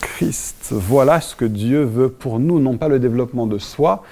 Christ. 0.00 0.68
Voilà 0.72 1.20
ce 1.20 1.36
que 1.36 1.44
Dieu 1.44 1.82
veut 1.84 2.08
pour 2.08 2.40
nous, 2.40 2.58
non 2.58 2.76
pas 2.76 2.88
le 2.88 2.98
développement 2.98 3.46
de 3.46 3.58
soi, 3.58 4.02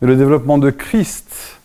mais 0.00 0.08
le 0.08 0.16
développement 0.16 0.58
de 0.58 0.70
Christ. 0.70 1.58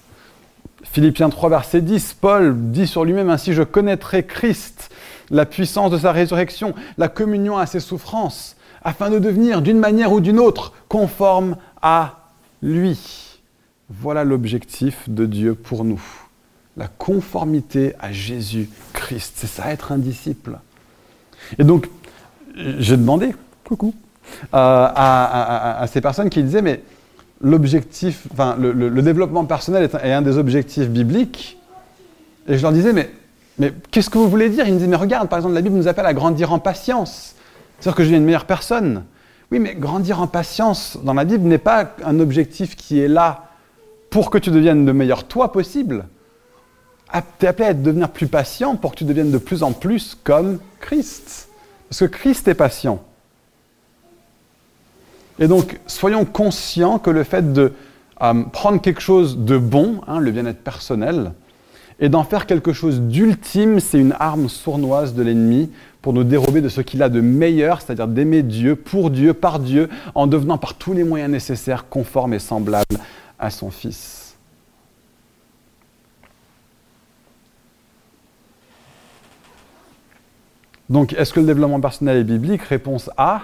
Philippiens 0.83 1.29
3, 1.29 1.49
verset 1.49 1.81
10, 1.81 2.17
Paul 2.21 2.53
dit 2.71 2.87
sur 2.87 3.03
lui-même, 3.03 3.29
Ainsi 3.29 3.53
je 3.53 3.63
connaîtrai 3.63 4.25
Christ, 4.25 4.91
la 5.29 5.45
puissance 5.45 5.91
de 5.91 5.97
sa 5.97 6.11
résurrection, 6.11 6.73
la 6.97 7.07
communion 7.07 7.57
à 7.57 7.65
ses 7.65 7.79
souffrances, 7.79 8.55
afin 8.85 9.09
de 9.09 9.19
devenir 9.19 9.61
d'une 9.61 9.79
manière 9.79 10.13
ou 10.13 10.21
d'une 10.21 10.39
autre 10.39 10.71
conforme 10.87 11.57
à 11.81 12.29
lui. 12.61 13.41
Voilà 13.89 14.23
l'objectif 14.23 15.09
de 15.09 15.25
Dieu 15.25 15.55
pour 15.55 15.83
nous. 15.83 16.01
La 16.77 16.87
conformité 16.87 17.93
à 17.99 18.11
Jésus-Christ. 18.11 19.33
C'est 19.35 19.47
ça 19.47 19.71
être 19.71 19.91
un 19.91 19.97
disciple. 19.97 20.59
Et 21.57 21.63
donc, 21.63 21.89
j'ai 22.55 22.95
demandé, 22.95 23.35
coucou, 23.67 23.93
euh, 24.53 24.87
à, 24.95 25.85
ces 25.91 26.01
personnes 26.01 26.29
qui 26.29 26.43
disaient, 26.43 26.61
mais 26.61 26.81
l'objectif, 27.41 28.27
enfin, 28.31 28.55
le, 28.59 29.01
développement 29.01 29.45
personnel 29.45 29.83
est 29.83 29.95
un, 29.95 30.21
des 30.21 30.37
objectifs 30.37 30.89
bibliques. 30.89 31.57
Et 32.47 32.57
je 32.57 32.61
leur 32.61 32.71
disais, 32.71 32.93
mais, 32.93 33.09
mais 33.57 33.73
qu'est-ce 33.89 34.11
que 34.11 34.17
vous 34.17 34.29
voulez 34.29 34.49
dire? 34.49 34.67
Ils 34.67 34.73
me 34.73 34.77
disaient, 34.77 34.89
mais 34.89 34.95
regarde, 34.95 35.27
par 35.27 35.39
exemple, 35.39 35.55
la 35.55 35.61
Bible 35.61 35.75
nous 35.75 35.87
appelle 35.87 36.05
à 36.05 36.13
grandir 36.13 36.53
en 36.53 36.59
patience. 36.59 37.35
C'est-à-dire 37.79 37.95
que 37.95 38.03
je 38.03 38.07
deviens 38.07 38.19
une 38.19 38.25
meilleure 38.25 38.45
personne. 38.45 39.03
Oui, 39.51 39.59
mais 39.59 39.75
grandir 39.75 40.21
en 40.21 40.27
patience 40.27 40.97
dans 41.03 41.13
la 41.13 41.25
Bible 41.25 41.47
n'est 41.47 41.57
pas 41.57 41.95
un 42.03 42.19
objectif 42.19 42.75
qui 42.75 42.99
est 42.99 43.07
là 43.07 43.49
pour 44.09 44.29
que 44.29 44.37
tu 44.37 44.49
deviennes 44.49 44.85
le 44.85 44.93
meilleur 44.93 45.25
toi 45.25 45.51
possible. 45.51 46.05
Ah, 47.09 47.21
tu 47.21 47.45
es 47.45 47.49
appelé 47.49 47.69
à 47.69 47.73
devenir 47.73 48.09
plus 48.09 48.27
patient 48.27 48.75
pour 48.75 48.91
que 48.91 48.97
tu 48.97 49.03
deviennes 49.03 49.31
de 49.31 49.37
plus 49.37 49.61
en 49.61 49.71
plus 49.71 50.17
comme 50.23 50.59
Christ. 50.79 51.49
Parce 51.89 51.99
que 51.99 52.05
Christ 52.05 52.47
est 52.47 52.55
patient. 52.55 53.03
Et 55.37 55.47
donc, 55.47 55.79
soyons 55.85 56.25
conscients 56.25 56.97
que 56.97 57.09
le 57.09 57.23
fait 57.23 57.53
de 57.53 57.73
euh, 58.21 58.43
prendre 58.51 58.81
quelque 58.81 59.01
chose 59.01 59.37
de 59.37 59.57
bon, 59.57 60.01
hein, 60.07 60.19
le 60.19 60.31
bien-être 60.31 60.63
personnel, 60.63 61.33
et 61.99 62.09
d'en 62.09 62.23
faire 62.23 62.45
quelque 62.45 62.73
chose 62.73 63.01
d'ultime, 63.01 63.79
c'est 63.79 63.99
une 63.99 64.13
arme 64.19 64.49
sournoise 64.49 65.13
de 65.13 65.23
l'ennemi 65.23 65.71
pour 66.01 66.13
nous 66.13 66.23
dérober 66.23 66.61
de 66.61 66.69
ce 66.69 66.81
qu'il 66.81 67.01
a 67.01 67.09
de 67.09 67.21
meilleur, 67.21 67.81
c'est-à-dire 67.81 68.07
d'aimer 68.07 68.43
Dieu, 68.43 68.75
pour 68.75 69.09
Dieu, 69.09 69.33
par 69.33 69.59
Dieu, 69.59 69.89
en 70.13 70.27
devenant 70.27 70.57
par 70.57 70.75
tous 70.75 70.93
les 70.93 71.03
moyens 71.03 71.31
nécessaires 71.31 71.87
conforme 71.89 72.33
et 72.33 72.39
semblable 72.39 72.97
à 73.39 73.49
son 73.49 73.71
Fils. 73.71 74.35
Donc, 80.89 81.13
est-ce 81.13 81.33
que 81.33 81.39
le 81.39 81.47
développement 81.47 81.81
personnel 81.81 82.17
est 82.17 82.23
biblique? 82.23 82.61
Réponse 82.61 83.09
A. 83.17 83.41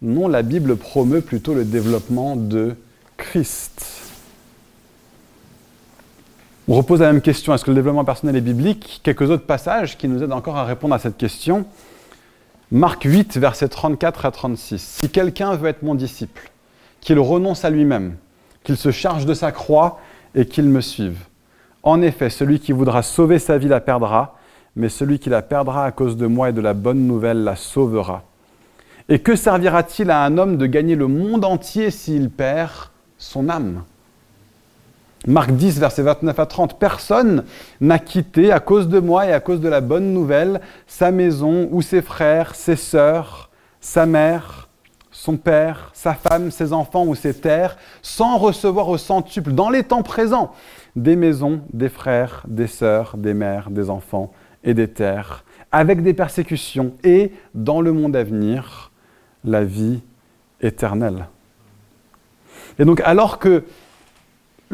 Non, 0.00 0.28
la 0.28 0.42
Bible 0.42 0.76
promeut 0.76 1.22
plutôt 1.22 1.54
le 1.54 1.64
développement 1.64 2.36
de 2.36 2.76
Christ. 3.16 4.03
On 6.66 6.76
repose 6.76 7.00
la 7.00 7.12
même 7.12 7.20
question, 7.20 7.52
est-ce 7.52 7.62
que 7.62 7.70
le 7.70 7.74
développement 7.74 8.06
personnel 8.06 8.36
est 8.36 8.40
biblique? 8.40 9.00
Quelques 9.02 9.28
autres 9.28 9.44
passages 9.44 9.98
qui 9.98 10.08
nous 10.08 10.22
aident 10.22 10.32
encore 10.32 10.56
à 10.56 10.64
répondre 10.64 10.94
à 10.94 10.98
cette 10.98 11.18
question. 11.18 11.66
Marc 12.72 13.02
8, 13.02 13.36
versets 13.36 13.68
34 13.68 14.24
à 14.24 14.30
36. 14.30 14.98
Si 15.02 15.10
quelqu'un 15.10 15.56
veut 15.56 15.68
être 15.68 15.82
mon 15.82 15.94
disciple, 15.94 16.50
qu'il 17.02 17.18
renonce 17.18 17.66
à 17.66 17.70
lui-même, 17.70 18.16
qu'il 18.62 18.78
se 18.78 18.90
charge 18.90 19.26
de 19.26 19.34
sa 19.34 19.52
croix 19.52 20.00
et 20.34 20.46
qu'il 20.46 20.64
me 20.64 20.80
suive. 20.80 21.18
En 21.82 22.00
effet, 22.00 22.30
celui 22.30 22.60
qui 22.60 22.72
voudra 22.72 23.02
sauver 23.02 23.38
sa 23.38 23.58
vie 23.58 23.68
la 23.68 23.80
perdra, 23.80 24.38
mais 24.74 24.88
celui 24.88 25.18
qui 25.18 25.28
la 25.28 25.42
perdra 25.42 25.84
à 25.84 25.92
cause 25.92 26.16
de 26.16 26.26
moi 26.26 26.48
et 26.48 26.54
de 26.54 26.62
la 26.62 26.72
bonne 26.72 27.06
nouvelle 27.06 27.44
la 27.44 27.56
sauvera. 27.56 28.22
Et 29.10 29.18
que 29.18 29.36
servira-t-il 29.36 30.10
à 30.10 30.24
un 30.24 30.38
homme 30.38 30.56
de 30.56 30.64
gagner 30.64 30.94
le 30.94 31.08
monde 31.08 31.44
entier 31.44 31.90
s'il 31.90 32.30
perd 32.30 32.88
son 33.18 33.50
âme? 33.50 33.82
Marc 35.26 35.52
10, 35.52 35.80
versets 35.80 36.02
29 36.02 36.38
à 36.38 36.46
30. 36.46 36.78
Personne 36.78 37.44
n'a 37.80 37.98
quitté, 37.98 38.52
à 38.52 38.60
cause 38.60 38.88
de 38.88 39.00
moi 39.00 39.26
et 39.26 39.32
à 39.32 39.40
cause 39.40 39.60
de 39.60 39.68
la 39.68 39.80
bonne 39.80 40.12
nouvelle, 40.12 40.60
sa 40.86 41.10
maison 41.10 41.68
ou 41.72 41.80
ses 41.80 42.02
frères, 42.02 42.54
ses 42.54 42.76
sœurs, 42.76 43.48
sa 43.80 44.04
mère, 44.04 44.68
son 45.10 45.38
père, 45.38 45.90
sa 45.94 46.12
femme, 46.12 46.50
ses 46.50 46.74
enfants 46.74 47.06
ou 47.06 47.14
ses 47.14 47.32
terres, 47.32 47.78
sans 48.02 48.36
recevoir 48.36 48.88
au 48.88 48.98
centuple, 48.98 49.52
dans 49.52 49.70
les 49.70 49.84
temps 49.84 50.02
présents, 50.02 50.52
des 50.94 51.16
maisons, 51.16 51.62
des 51.72 51.88
frères, 51.88 52.42
des 52.46 52.66
sœurs, 52.66 53.16
des 53.16 53.32
mères, 53.32 53.70
des 53.70 53.88
enfants 53.88 54.30
et 54.62 54.74
des 54.74 54.88
terres, 54.88 55.44
avec 55.72 56.02
des 56.02 56.12
persécutions 56.12 56.92
et, 57.02 57.32
dans 57.54 57.80
le 57.80 57.92
monde 57.92 58.14
à 58.14 58.24
venir, 58.24 58.92
la 59.44 59.64
vie 59.64 60.02
éternelle. 60.60 61.28
Et 62.78 62.84
donc, 62.84 63.00
alors 63.04 63.38
que 63.38 63.64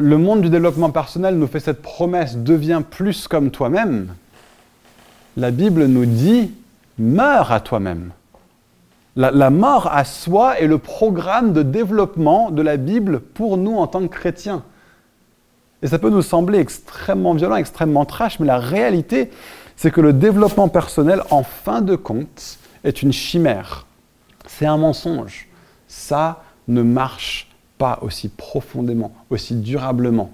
le 0.01 0.17
monde 0.17 0.41
du 0.41 0.49
développement 0.49 0.89
personnel 0.89 1.35
nous 1.35 1.47
fait 1.47 1.59
cette 1.59 1.81
promesse 1.81 2.37
deviens 2.37 2.81
plus 2.81 3.27
comme 3.27 3.51
toi-même, 3.51 4.13
la 5.37 5.51
Bible 5.51 5.85
nous 5.85 6.05
dit 6.05 6.51
meurs 6.97 7.51
à 7.51 7.59
toi-même. 7.59 8.11
La, 9.15 9.49
mort 9.49 9.87
à 9.91 10.05
soi 10.05 10.59
est 10.59 10.67
le 10.67 10.77
programme 10.77 11.51
de 11.51 11.63
développement 11.63 12.49
de 12.49 12.61
la 12.61 12.77
Bible 12.77 13.19
pour 13.19 13.57
nous 13.57 13.75
en 13.75 13.85
tant 13.85 14.01
que 14.01 14.07
chrétiens. 14.07 14.63
Et 15.81 15.87
ça 15.87 15.99
peut 15.99 16.09
nous 16.09 16.21
sembler 16.21 16.59
extrêmement 16.59 17.33
violent, 17.33 17.57
extrêmement 17.57 18.05
trash, 18.05 18.39
mais 18.39 18.45
la 18.45 18.57
réalité, 18.57 19.29
c'est 19.75 19.91
que 19.91 19.99
le 19.99 20.13
développement 20.13 20.69
personnel, 20.69 21.23
en 21.29 21.43
fin 21.43 21.81
de 21.81 21.97
compte, 21.97 22.57
est 22.85 23.01
une 23.01 23.11
chimère. 23.11 23.85
C'est 24.47 24.65
un 24.65 24.77
mensonge. 24.77 25.49
Ça 25.87 26.43
ne 26.69 26.81
marche 26.81 27.50
pas 27.81 27.97
aussi 28.03 28.29
profondément, 28.29 29.11
aussi 29.31 29.55
durablement. 29.55 30.29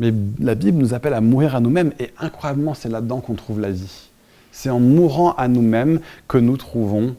Mais 0.00 0.12
la 0.40 0.56
Bible 0.56 0.78
nous 0.78 0.94
appelle 0.94 1.14
à 1.14 1.20
mourir 1.20 1.54
à 1.54 1.60
nous-mêmes 1.60 1.92
et 2.00 2.12
incroyablement, 2.18 2.74
c'est 2.74 2.88
là-dedans 2.88 3.20
qu'on 3.20 3.34
trouve 3.34 3.60
la 3.60 3.70
vie. 3.70 4.08
C'est 4.50 4.68
en 4.68 4.80
mourant 4.80 5.30
à 5.34 5.46
nous-mêmes 5.46 6.00
que 6.26 6.38
nous 6.38 6.56
trouvons 6.56 7.14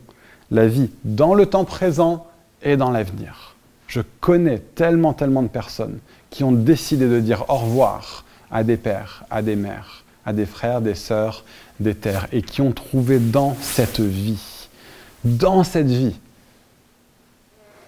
la 0.52 0.68
vie, 0.68 0.90
dans 1.06 1.34
le 1.34 1.46
temps 1.46 1.64
présent 1.64 2.28
et 2.62 2.76
dans 2.76 2.92
l'avenir. 2.92 3.56
Je 3.88 4.02
connais 4.20 4.60
tellement, 4.60 5.14
tellement 5.14 5.42
de 5.42 5.48
personnes 5.48 6.00
qui 6.30 6.44
ont 6.44 6.52
décidé 6.52 7.08
de 7.08 7.22
dire 7.22 7.46
au 7.48 7.56
revoir 7.56 8.26
à 8.52 8.66
des 8.66 8.76
pères, 8.76 9.24
à 9.30 9.44
des 9.44 9.56
mères, 9.56 10.04
à 10.26 10.34
des 10.34 10.46
frères, 10.46 10.82
des 10.82 10.96
sœurs, 10.96 11.46
des 11.80 11.96
terres, 11.96 12.28
et 12.34 12.42
qui 12.42 12.60
ont 12.60 12.74
trouvé 12.74 13.18
dans 13.18 13.56
cette 13.62 14.02
vie, 14.02 14.68
dans 15.24 15.64
cette 15.64 15.88
vie, 15.88 16.16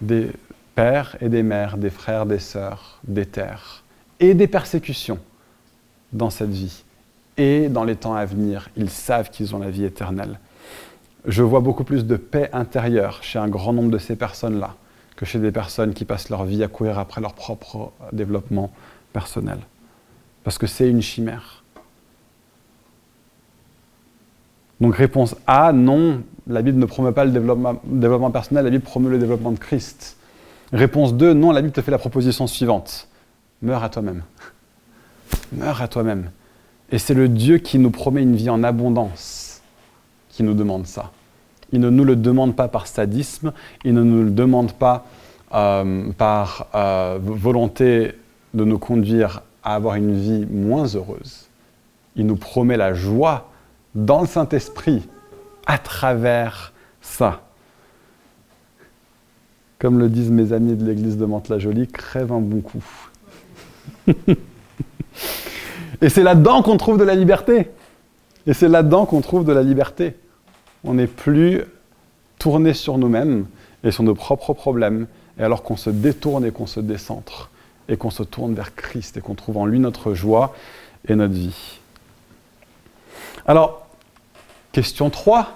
des 0.02 0.32
pères 0.76 1.18
et 1.22 1.30
des 1.30 1.44
mères, 1.44 1.78
des 1.78 1.90
frères, 1.90 2.26
des 2.26 2.40
sœurs, 2.40 3.00
des 3.08 3.26
terres, 3.26 3.84
et 4.20 4.34
des 4.34 4.48
persécutions 4.48 5.20
dans 6.14 6.30
cette 6.30 6.52
vie. 6.52 6.84
Et 7.38 7.70
dans 7.70 7.84
les 7.84 7.96
temps 7.96 8.16
à 8.16 8.26
venir, 8.26 8.70
ils 8.76 8.90
savent 8.90 9.30
qu'ils 9.30 9.56
ont 9.56 9.60
la 9.60 9.70
vie 9.70 9.86
éternelle. 9.86 10.40
Je 11.26 11.44
vois 11.44 11.60
beaucoup 11.60 11.84
plus 11.84 12.06
de 12.06 12.16
paix 12.16 12.50
intérieure 12.54 13.22
chez 13.22 13.38
un 13.38 13.48
grand 13.48 13.74
nombre 13.74 13.92
de 13.92 13.98
ces 13.98 14.16
personnes-là 14.16 14.76
que 15.16 15.26
chez 15.26 15.40
des 15.40 15.52
personnes 15.52 15.94
qui 15.94 16.06
passent 16.06 16.30
leur 16.30 16.46
vie 16.46 16.64
à 16.64 16.68
courir 16.68 17.00
après 17.00 17.22
leur 17.22 17.34
propre 17.34 17.92
développement 18.14 18.72
personnel. 19.14 19.58
Parce 20.44 20.58
que 20.58 20.68
c'est 20.68 20.90
une 20.90 21.02
chimère. 21.02 21.64
Donc 24.80 24.96
réponse 24.96 25.36
A, 25.48 25.74
non, 25.74 26.22
la 26.48 26.62
Bible 26.62 26.80
ne 26.80 26.86
promeut 26.86 27.12
pas 27.12 27.26
le 27.26 27.32
développement, 27.32 28.32
personnel, 28.32 28.64
la 28.64 28.70
Bible 28.70 28.84
promeut 28.84 29.10
le 29.10 29.18
développement 29.18 29.52
de 29.52 29.60
Christ. 29.60 30.18
Réponse 30.72 31.14
2, 31.16 31.34
non, 31.34 31.52
la 31.52 31.62
Bible 31.62 31.74
te 31.74 31.82
fait 31.82 31.92
la 31.92 31.98
proposition 31.98 32.48
suivante. 32.48 33.08
Meurs 33.62 33.84
à 33.84 33.90
toi-même. 33.90 34.24
Meurs 35.52 35.82
à 35.82 35.88
toi-même. 35.88 36.30
Et 36.92 37.00
c'est 37.00 37.14
le 37.14 37.28
Dieu 37.28 37.58
qui 37.58 37.80
nous 37.80 37.92
promet 37.92 38.22
une 38.22 38.36
vie 38.36 38.50
en 38.50 38.64
abondance 38.64 39.62
qui 40.30 40.44
nous 40.44 40.54
demande 40.54 40.86
ça. 40.86 41.12
Il 41.72 41.82
ne 41.82 41.90
nous 41.90 42.04
le 42.04 42.16
demande 42.16 42.56
pas 42.56 42.68
par 42.68 42.88
sadisme, 42.88 43.52
il 43.84 43.94
ne 43.94 44.04
nous 44.04 44.24
le 44.24 44.32
demande 44.32 44.72
pas 44.72 45.06
euh, 45.54 46.12
par 46.18 46.68
euh, 46.76 47.18
volonté 47.22 48.14
de 48.54 48.64
nous 48.64 48.78
conduire 48.78 49.42
à 49.64 49.76
avoir 49.76 49.96
une 49.96 50.16
vie 50.16 50.46
moins 50.46 50.86
heureuse. 50.86 51.48
Il 52.16 52.26
nous 52.26 52.36
promet 52.36 52.78
la 52.78 52.94
joie 52.94 53.50
dans 53.96 54.22
le 54.22 54.28
Saint-Esprit 54.28 55.08
à 55.66 55.78
travers 55.78 56.74
ça. 57.02 57.42
Comme 59.80 60.00
le 60.00 60.10
disent 60.10 60.32
mes 60.32 60.54
amis 60.54 60.76
de 60.76 60.86
l'église 60.86 61.18
de 61.18 61.26
Mantes-la-Jolie, 61.26 61.88
crève 61.88 62.32
un 62.32 62.40
bon 62.40 62.62
coup. 62.62 62.84
Et 66.02 66.10
c'est 66.10 66.24
là-dedans 66.24 66.62
qu'on 66.62 66.78
trouve 66.78 66.98
de 66.98 67.04
la 67.04 67.16
liberté. 67.16 67.70
Et 68.46 68.54
c'est 68.54 68.70
là-dedans 68.70 69.06
qu'on 69.06 69.22
trouve 69.22 69.46
de 69.46 69.52
la 69.52 69.64
liberté. 69.64 70.16
On 70.84 70.94
n'est 70.94 71.08
plus 71.08 71.62
tourné 72.40 72.74
sur 72.74 72.98
nous-mêmes 72.98 73.46
et 73.84 73.92
sur 73.92 74.04
nos 74.04 74.16
propres 74.16 74.54
problèmes, 74.54 75.08
et 75.40 75.44
alors 75.44 75.64
qu'on 75.64 75.78
se 75.78 75.90
détourne 75.90 76.46
et 76.46 76.52
qu'on 76.52 76.68
se 76.68 76.80
décentre, 76.80 77.50
et 77.90 77.98
qu'on 77.98 78.10
se 78.10 78.24
tourne 78.24 78.54
vers 78.54 78.76
Christ, 78.76 79.18
et 79.18 79.22
qu'on 79.22 79.36
trouve 79.36 79.58
en 79.58 79.66
lui 79.66 79.80
notre 79.80 80.14
joie 80.14 80.56
et 81.08 81.16
notre 81.16 81.34
vie. 81.34 81.80
Alors, 83.48 83.88
question 84.74 85.10
3. 85.10 85.48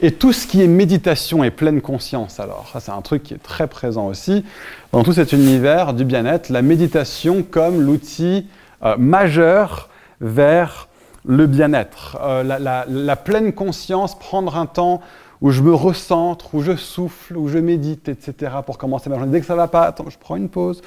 Et 0.00 0.12
tout 0.12 0.32
ce 0.32 0.46
qui 0.46 0.62
est 0.62 0.66
méditation 0.66 1.44
et 1.44 1.50
pleine 1.50 1.80
conscience, 1.80 2.40
alors, 2.40 2.68
ça 2.72 2.80
c'est 2.80 2.90
un 2.90 3.00
truc 3.00 3.22
qui 3.22 3.34
est 3.34 3.42
très 3.42 3.68
présent 3.68 4.06
aussi 4.08 4.44
dans 4.90 5.04
tout 5.04 5.12
cet 5.12 5.32
univers 5.32 5.94
du 5.94 6.04
bien-être, 6.04 6.48
la 6.48 6.62
méditation 6.62 7.42
comme 7.42 7.80
l'outil 7.80 8.48
euh, 8.82 8.96
majeur 8.98 9.88
vers 10.20 10.88
le 11.24 11.46
bien-être, 11.46 12.18
euh, 12.22 12.42
la, 12.42 12.86
la, 12.88 13.16
pleine 13.16 13.52
conscience, 13.52 14.18
prendre 14.18 14.56
un 14.56 14.66
temps 14.66 15.00
où 15.40 15.52
je 15.52 15.62
me 15.62 15.72
recentre, 15.72 16.54
où 16.54 16.62
je 16.62 16.74
souffle, 16.74 17.36
où 17.36 17.48
je 17.48 17.58
médite, 17.58 18.08
etc. 18.08 18.52
pour 18.66 18.78
commencer 18.78 19.08
ma 19.10 19.16
journée. 19.16 19.30
Dès 19.30 19.40
que 19.40 19.46
ça 19.46 19.54
ne 19.54 19.58
va 19.58 19.68
pas, 19.68 19.82
attends, 19.82 20.10
je 20.10 20.18
prends 20.18 20.36
une 20.36 20.48
pause, 20.48 20.82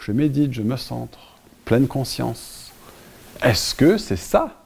je 0.00 0.10
médite, 0.10 0.52
je 0.52 0.62
me 0.62 0.76
centre, 0.76 1.18
pleine 1.64 1.86
conscience. 1.86 2.72
Est-ce 3.42 3.74
que 3.74 3.96
c'est 3.96 4.16
ça 4.16 4.59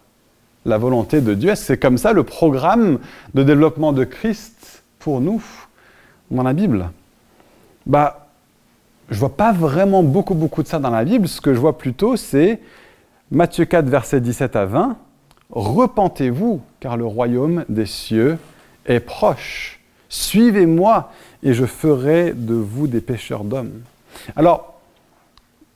la 0.65 0.79
volonté 0.79 1.21
de 1.21 1.35
Dieu 1.35 1.55
c'est 1.55 1.79
comme 1.79 1.99
ça 1.99 2.13
le 2.13 2.23
programme 2.23 2.99
de 3.35 3.43
développement 3.43 3.93
de 3.93 4.05
Christ 4.05 4.83
pour 4.99 5.21
nous 5.21 5.43
dans 6.31 6.43
la 6.43 6.53
Bible 6.53 6.91
Bah, 7.87 8.29
je 9.11 9.19
vois 9.19 9.37
pas 9.37 9.53
vraiment 9.53 10.03
beaucoup, 10.03 10.35
beaucoup 10.35 10.63
de 10.63 10.69
ça 10.69 10.79
dans 10.79 10.91
la 10.91 11.05
Bible. 11.05 11.29
Ce 11.29 11.41
que 11.41 11.55
je 11.55 11.59
vois 11.59 11.77
plutôt, 11.77 12.17
c'est 12.17 12.61
Matthieu 13.31 13.65
4, 13.65 13.87
versets 13.87 14.21
17 14.21 14.57
à 14.57 14.65
20. 14.65 14.97
Repentez-vous, 15.51 16.63
car 16.81 16.97
le 16.97 17.05
royaume 17.05 17.65
des 17.69 17.87
cieux 17.87 18.39
est 18.87 19.01
proche. 19.01 19.81
Suivez-moi 20.09 21.11
et 21.43 21.53
je 21.53 21.67
ferai 21.67 22.33
de 22.33 22.55
vous 22.55 22.87
des 22.87 23.01
pêcheurs 23.01 23.45
d'hommes. 23.45 23.83
Alors, 24.37 24.74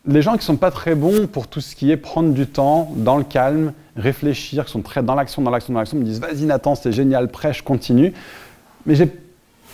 les 0.08 0.22
gens 0.22 0.36
qui 0.36 0.44
sont 0.44 0.56
pas 0.56 0.70
très 0.70 0.94
bons 0.94 1.26
pour 1.26 1.46
tout 1.46 1.60
ce 1.60 1.76
qui 1.76 1.90
est 1.90 1.96
prendre 1.96 2.32
du 2.32 2.46
temps, 2.46 2.90
dans 2.96 3.18
le 3.18 3.24
calme, 3.24 3.74
réfléchir, 3.96 4.64
qui 4.64 4.72
sont 4.72 4.80
très 4.80 5.02
dans 5.02 5.14
l'action, 5.14 5.42
dans 5.42 5.50
l'action, 5.50 5.74
dans 5.74 5.80
l'action, 5.80 5.98
me 5.98 6.04
disent 6.04 6.20
Vas-y 6.20 6.44
Nathan, 6.44 6.74
c'est 6.74 6.92
génial, 6.92 7.28
prêche, 7.28 7.62
continue. 7.62 8.14
Mais 8.86 8.94
j'ai 8.94 9.08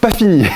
pas 0.01 0.11
fini. 0.11 0.45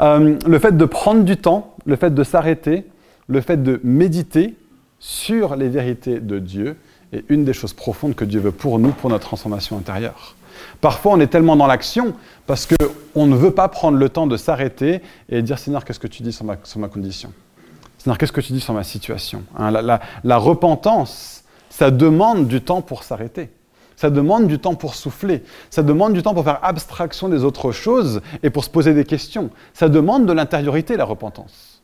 Euh, 0.00 0.38
le 0.46 0.58
fait 0.58 0.76
de 0.76 0.84
prendre 0.86 1.22
du 1.22 1.36
temps, 1.36 1.76
le 1.84 1.96
fait 1.96 2.12
de 2.12 2.24
s'arrêter, 2.24 2.86
le 3.28 3.40
fait 3.42 3.62
de 3.62 3.78
méditer 3.84 4.56
sur 4.98 5.54
les 5.54 5.68
vérités 5.68 6.18
de 6.18 6.38
Dieu 6.38 6.76
est 7.12 7.24
une 7.28 7.44
des 7.44 7.52
choses 7.52 7.74
profondes 7.74 8.14
que 8.14 8.24
Dieu 8.24 8.40
veut 8.40 8.52
pour 8.52 8.78
nous, 8.78 8.90
pour 8.90 9.10
notre 9.10 9.26
transformation 9.26 9.76
intérieure. 9.76 10.34
Parfois, 10.80 11.12
on 11.12 11.20
est 11.20 11.26
tellement 11.26 11.56
dans 11.56 11.66
l'action 11.66 12.14
parce 12.46 12.66
qu'on 12.66 13.26
ne 13.26 13.36
veut 13.36 13.50
pas 13.50 13.68
prendre 13.68 13.98
le 13.98 14.08
temps 14.08 14.26
de 14.26 14.38
s'arrêter 14.38 15.02
et 15.28 15.42
dire 15.42 15.58
Seigneur, 15.58 15.84
qu'est-ce 15.84 16.00
que 16.00 16.08
tu 16.08 16.22
dis 16.22 16.32
sur 16.32 16.46
ma 16.46 16.88
condition? 16.88 17.32
Seigneur, 18.02 18.18
qu'est-ce 18.18 18.32
que 18.32 18.40
tu 18.40 18.52
dis 18.52 18.60
sur 18.60 18.74
ma 18.74 18.82
situation 18.82 19.44
hein, 19.56 19.70
la, 19.70 19.80
la, 19.80 20.00
la 20.24 20.36
repentance, 20.36 21.44
ça 21.70 21.92
demande 21.92 22.48
du 22.48 22.60
temps 22.60 22.82
pour 22.82 23.04
s'arrêter. 23.04 23.52
Ça 23.94 24.10
demande 24.10 24.48
du 24.48 24.58
temps 24.58 24.74
pour 24.74 24.96
souffler. 24.96 25.44
Ça 25.70 25.84
demande 25.84 26.12
du 26.12 26.20
temps 26.20 26.34
pour 26.34 26.42
faire 26.42 26.58
abstraction 26.64 27.28
des 27.28 27.44
autres 27.44 27.70
choses 27.70 28.20
et 28.42 28.50
pour 28.50 28.64
se 28.64 28.70
poser 28.70 28.92
des 28.92 29.04
questions. 29.04 29.50
Ça 29.72 29.88
demande 29.88 30.26
de 30.26 30.32
l'intériorité, 30.32 30.96
la 30.96 31.04
repentance. 31.04 31.80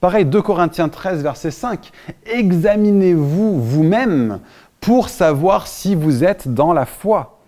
Pareil, 0.00 0.24
2 0.24 0.40
Corinthiens 0.40 0.88
13, 0.88 1.22
verset 1.22 1.50
5. 1.50 1.92
Examinez-vous 2.24 3.60
vous-même 3.60 4.40
pour 4.80 5.10
savoir 5.10 5.66
si 5.66 5.94
vous 5.94 6.24
êtes 6.24 6.48
dans 6.48 6.72
la 6.72 6.86
foi. 6.86 7.38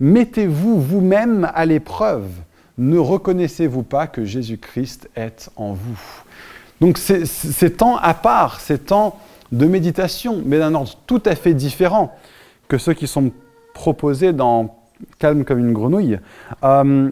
Mettez-vous 0.00 0.78
vous-même 0.78 1.50
à 1.54 1.64
l'épreuve. 1.64 2.28
Ne 2.76 2.98
reconnaissez-vous 2.98 3.84
pas 3.84 4.06
que 4.06 4.26
Jésus-Christ 4.26 5.08
est 5.16 5.48
en 5.56 5.72
vous 5.72 6.24
Donc 6.82 6.98
c'est 6.98 7.76
temps 7.76 7.96
à 7.96 8.12
part, 8.12 8.60
c'est 8.60 8.86
temps 8.86 9.16
de 9.52 9.66
méditation, 9.66 10.42
mais 10.44 10.58
d'un 10.58 10.74
ordre 10.74 10.92
tout 11.06 11.22
à 11.26 11.36
fait 11.36 11.54
différent 11.54 12.12
que 12.66 12.76
ceux 12.76 12.92
qui 12.92 13.06
sont 13.06 13.30
proposés 13.72 14.32
dans 14.32 14.80
Calme 15.20 15.44
comme 15.44 15.60
une 15.60 15.72
grenouille. 15.72 16.18
Euh, 16.64 17.08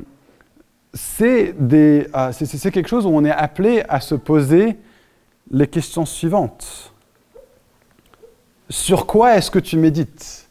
c'est 0.92 1.54
euh, 1.72 2.32
quelque 2.72 2.88
chose 2.88 3.06
où 3.06 3.10
on 3.10 3.24
est 3.24 3.30
appelé 3.30 3.84
à 3.88 4.00
se 4.00 4.16
poser 4.16 4.76
les 5.52 5.68
questions 5.68 6.04
suivantes. 6.04 6.92
Sur 8.68 9.06
quoi 9.06 9.36
est-ce 9.36 9.52
que 9.52 9.60
tu 9.60 9.76
médites? 9.76 10.48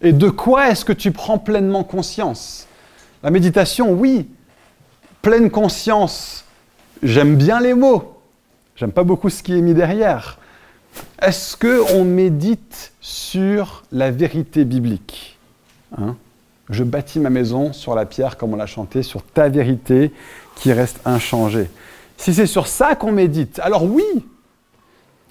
Et 0.00 0.12
de 0.12 0.28
quoi 0.28 0.68
est-ce 0.68 0.84
que 0.84 0.92
tu 0.92 1.10
prends 1.10 1.38
pleinement 1.38 1.82
conscience? 1.82 2.68
La 3.24 3.32
méditation, 3.32 3.90
oui. 3.90 4.30
Pleine 5.22 5.50
conscience, 5.50 6.44
j'aime 7.02 7.34
bien 7.34 7.60
les 7.60 7.74
mots. 7.74 8.14
J'aime 8.78 8.92
pas 8.92 9.02
beaucoup 9.02 9.28
ce 9.28 9.42
qui 9.42 9.58
est 9.58 9.60
mis 9.60 9.74
derrière. 9.74 10.38
Est-ce 11.20 11.56
qu'on 11.56 12.04
médite 12.04 12.92
sur 13.00 13.82
la 13.90 14.12
vérité 14.12 14.64
biblique 14.64 15.36
hein? 15.96 16.16
Je 16.70 16.84
bâtis 16.84 17.18
ma 17.18 17.30
maison 17.30 17.72
sur 17.72 17.96
la 17.96 18.06
pierre, 18.06 18.36
comme 18.36 18.52
on 18.52 18.56
l'a 18.56 18.66
chanté, 18.66 19.02
sur 19.02 19.22
ta 19.22 19.48
vérité 19.48 20.12
qui 20.54 20.72
reste 20.72 21.00
inchangée. 21.06 21.70
Si 22.18 22.32
c'est 22.32 22.46
sur 22.46 22.68
ça 22.68 22.94
qu'on 22.94 23.10
médite, 23.10 23.58
alors 23.64 23.84
oui, 23.84 24.04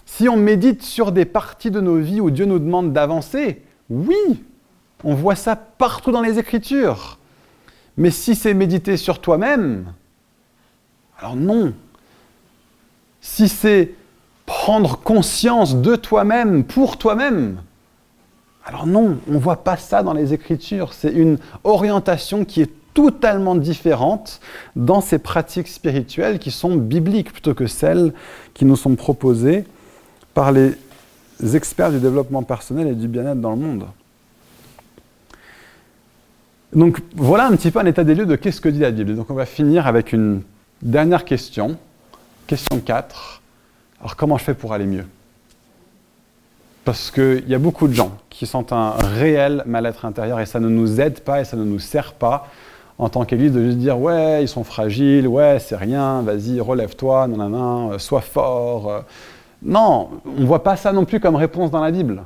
si 0.06 0.28
on 0.28 0.36
médite 0.36 0.84
sur 0.84 1.14
des 1.14 1.26
parties 1.26 1.72
de 1.72 1.80
nos 1.80 1.98
vies 1.98 2.20
où 2.20 2.32
Dieu 2.32 2.46
nous 2.46 2.60
demande 2.60 2.92
d'avancer, 2.92 3.62
oui, 3.90 4.44
on 5.06 5.14
voit 5.14 5.36
ça 5.36 5.56
partout 5.56 6.12
dans 6.12 6.22
les 6.22 6.38
Écritures. 6.38 7.18
Mais 7.96 8.12
si 8.12 8.36
c'est 8.36 8.54
méditer 8.54 8.98
sur 8.98 9.22
toi-même, 9.22 9.94
alors 11.20 11.36
non. 11.36 11.74
Si 13.30 13.50
c'est 13.50 13.94
prendre 14.48 14.98
conscience 14.98 15.76
de 15.76 15.96
toi-même 15.96 16.64
pour 16.64 16.98
toi-même, 16.98 17.58
alors 18.66 18.88
non, 18.88 19.18
on 19.30 19.34
ne 19.34 19.38
voit 19.38 19.64
pas 19.64 19.78
ça 19.78 20.02
dans 20.02 20.14
les 20.14 20.34
Écritures. 20.34 20.94
C'est 20.94 21.12
une 21.12 21.38
orientation 21.64 22.46
qui 22.46 22.62
est 22.62 22.72
totalement 22.96 23.54
différente 23.54 24.40
dans 24.76 25.02
ces 25.02 25.20
pratiques 25.20 25.68
spirituelles 25.68 26.40
qui 26.40 26.50
sont 26.50 26.76
bibliques 26.78 27.32
plutôt 27.32 27.54
que 27.54 27.68
celles 27.68 28.14
qui 28.56 28.66
nous 28.66 28.78
sont 28.78 28.96
proposées 28.96 29.66
par 30.34 30.52
les 30.52 30.74
experts 31.54 31.92
du 31.92 32.00
développement 32.00 32.42
personnel 32.42 32.88
et 32.88 32.96
du 32.96 33.08
bien-être 33.08 33.42
dans 33.42 33.52
le 33.52 33.58
monde. 33.58 33.86
Donc 36.74 37.02
voilà 37.14 37.46
un 37.46 37.56
petit 37.56 37.72
peu 37.72 37.80
un 37.80 37.86
état 37.86 38.04
des 38.04 38.16
lieux 38.16 38.26
de 38.26 38.36
qu'est-ce 38.36 38.62
que 38.62 38.70
dit 38.70 38.80
la 38.80 38.92
Bible. 38.92 39.16
Donc 39.16 39.30
on 39.30 39.36
va 39.36 39.46
finir 39.46 39.86
avec 39.86 40.12
une 40.12 40.42
dernière 40.82 41.24
question, 41.24 41.78
question 42.48 42.80
4. 42.80 43.42
Alors 44.00 44.16
comment 44.16 44.38
je 44.38 44.44
fais 44.44 44.54
pour 44.54 44.74
aller 44.74 44.86
mieux? 44.86 45.06
Parce 46.86 47.12
qu'il 47.12 47.48
y 47.48 47.54
a 47.54 47.60
beaucoup 47.60 47.88
de 47.88 47.94
gens 47.94 48.18
qui 48.30 48.46
sentent 48.46 48.72
un 48.72 48.92
réel 48.92 49.64
mal-être 49.66 50.06
intérieur 50.06 50.40
et 50.40 50.46
ça 50.46 50.60
ne 50.60 50.70
nous 50.70 51.02
aide 51.02 51.20
pas 51.20 51.42
et 51.42 51.46
ça 51.46 51.58
ne 51.58 51.66
nous 51.66 51.80
sert 51.80 52.14
pas 52.14 52.48
en 52.98 53.10
tant 53.10 53.26
qu'Église 53.26 53.52
de 53.52 53.64
juste 53.64 53.78
dire 53.78 54.00
ouais 54.00 54.44
ils 54.44 54.48
sont 54.48 54.64
fragiles, 54.64 55.28
ouais 55.28 55.60
c'est 55.60 55.76
rien, 55.76 56.22
vas-y 56.22 56.60
relève-toi, 56.60 57.28
non, 57.28 57.50
non, 57.50 58.00
sois 58.00 58.22
fort. 58.22 59.04
Non, 59.62 60.10
on 60.26 60.42
ne 60.42 60.46
voit 60.46 60.64
pas 60.64 60.76
ça 60.76 60.94
non 60.94 61.06
plus 61.06 61.20
comme 61.20 61.36
réponse 61.36 61.72
dans 61.72 61.82
la 61.82 61.92
Bible. 61.92 62.24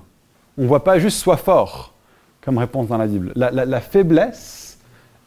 On 0.58 0.64
ne 0.64 0.68
voit 0.68 0.84
pas 0.84 1.00
juste 1.00 1.18
sois 1.18 1.38
fort 1.38 1.94
comme 2.42 2.58
réponse 2.58 2.88
dans 2.88 2.98
la 2.98 3.08
Bible. 3.08 3.32
La, 3.36 3.82
faiblesse 3.82 4.78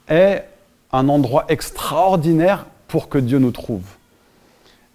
est 0.09 0.45
un 0.93 1.09
endroit 1.09 1.45
extraordinaire 1.49 2.67
pour 2.89 3.09
que 3.09 3.19
Dieu 3.19 3.39
nous 3.39 3.53
trouve. 3.53 3.83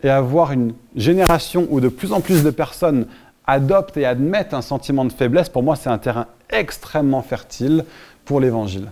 Et 0.04 0.10
avoir 0.10 0.52
une 0.52 0.74
génération 0.96 1.68
où 1.70 1.82
de 1.82 1.90
plus 1.90 2.14
en 2.14 2.22
plus 2.22 2.44
de 2.44 2.50
personnes 2.50 3.06
adoptent 3.46 3.98
et 3.98 4.06
admettent 4.06 4.54
un 4.54 4.62
sentiment 4.62 5.06
de 5.06 5.12
faiblesse, 5.12 5.50
pour 5.50 5.64
moi, 5.64 5.76
c'est 5.76 5.90
un 5.90 5.98
terrain 5.98 6.28
extrêmement 6.50 7.22
fertile 7.22 7.86
pour 8.26 8.40
l'Évangile. 8.40 8.92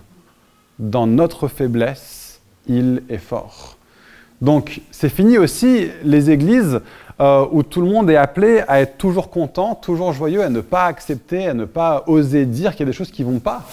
Dans 0.78 1.06
notre 1.06 1.48
faiblesse, 1.48 2.40
il 2.66 3.02
est 3.08 3.18
fort. 3.18 3.76
Donc, 4.40 4.80
c'est 4.90 5.08
fini 5.08 5.38
aussi 5.38 5.88
les 6.04 6.30
églises 6.30 6.80
euh, 7.20 7.46
où 7.50 7.62
tout 7.62 7.80
le 7.80 7.88
monde 7.88 8.08
est 8.10 8.16
appelé 8.16 8.62
à 8.68 8.80
être 8.80 8.96
toujours 8.96 9.30
content, 9.30 9.74
toujours 9.74 10.12
joyeux, 10.12 10.42
à 10.42 10.48
ne 10.48 10.60
pas 10.60 10.84
accepter, 10.84 11.48
à 11.48 11.54
ne 11.54 11.64
pas 11.64 12.04
oser 12.06 12.46
dire 12.46 12.72
qu'il 12.72 12.80
y 12.80 12.82
a 12.84 12.86
des 12.86 12.92
choses 12.92 13.10
qui 13.10 13.24
ne 13.24 13.32
vont 13.32 13.40
pas. 13.40 13.64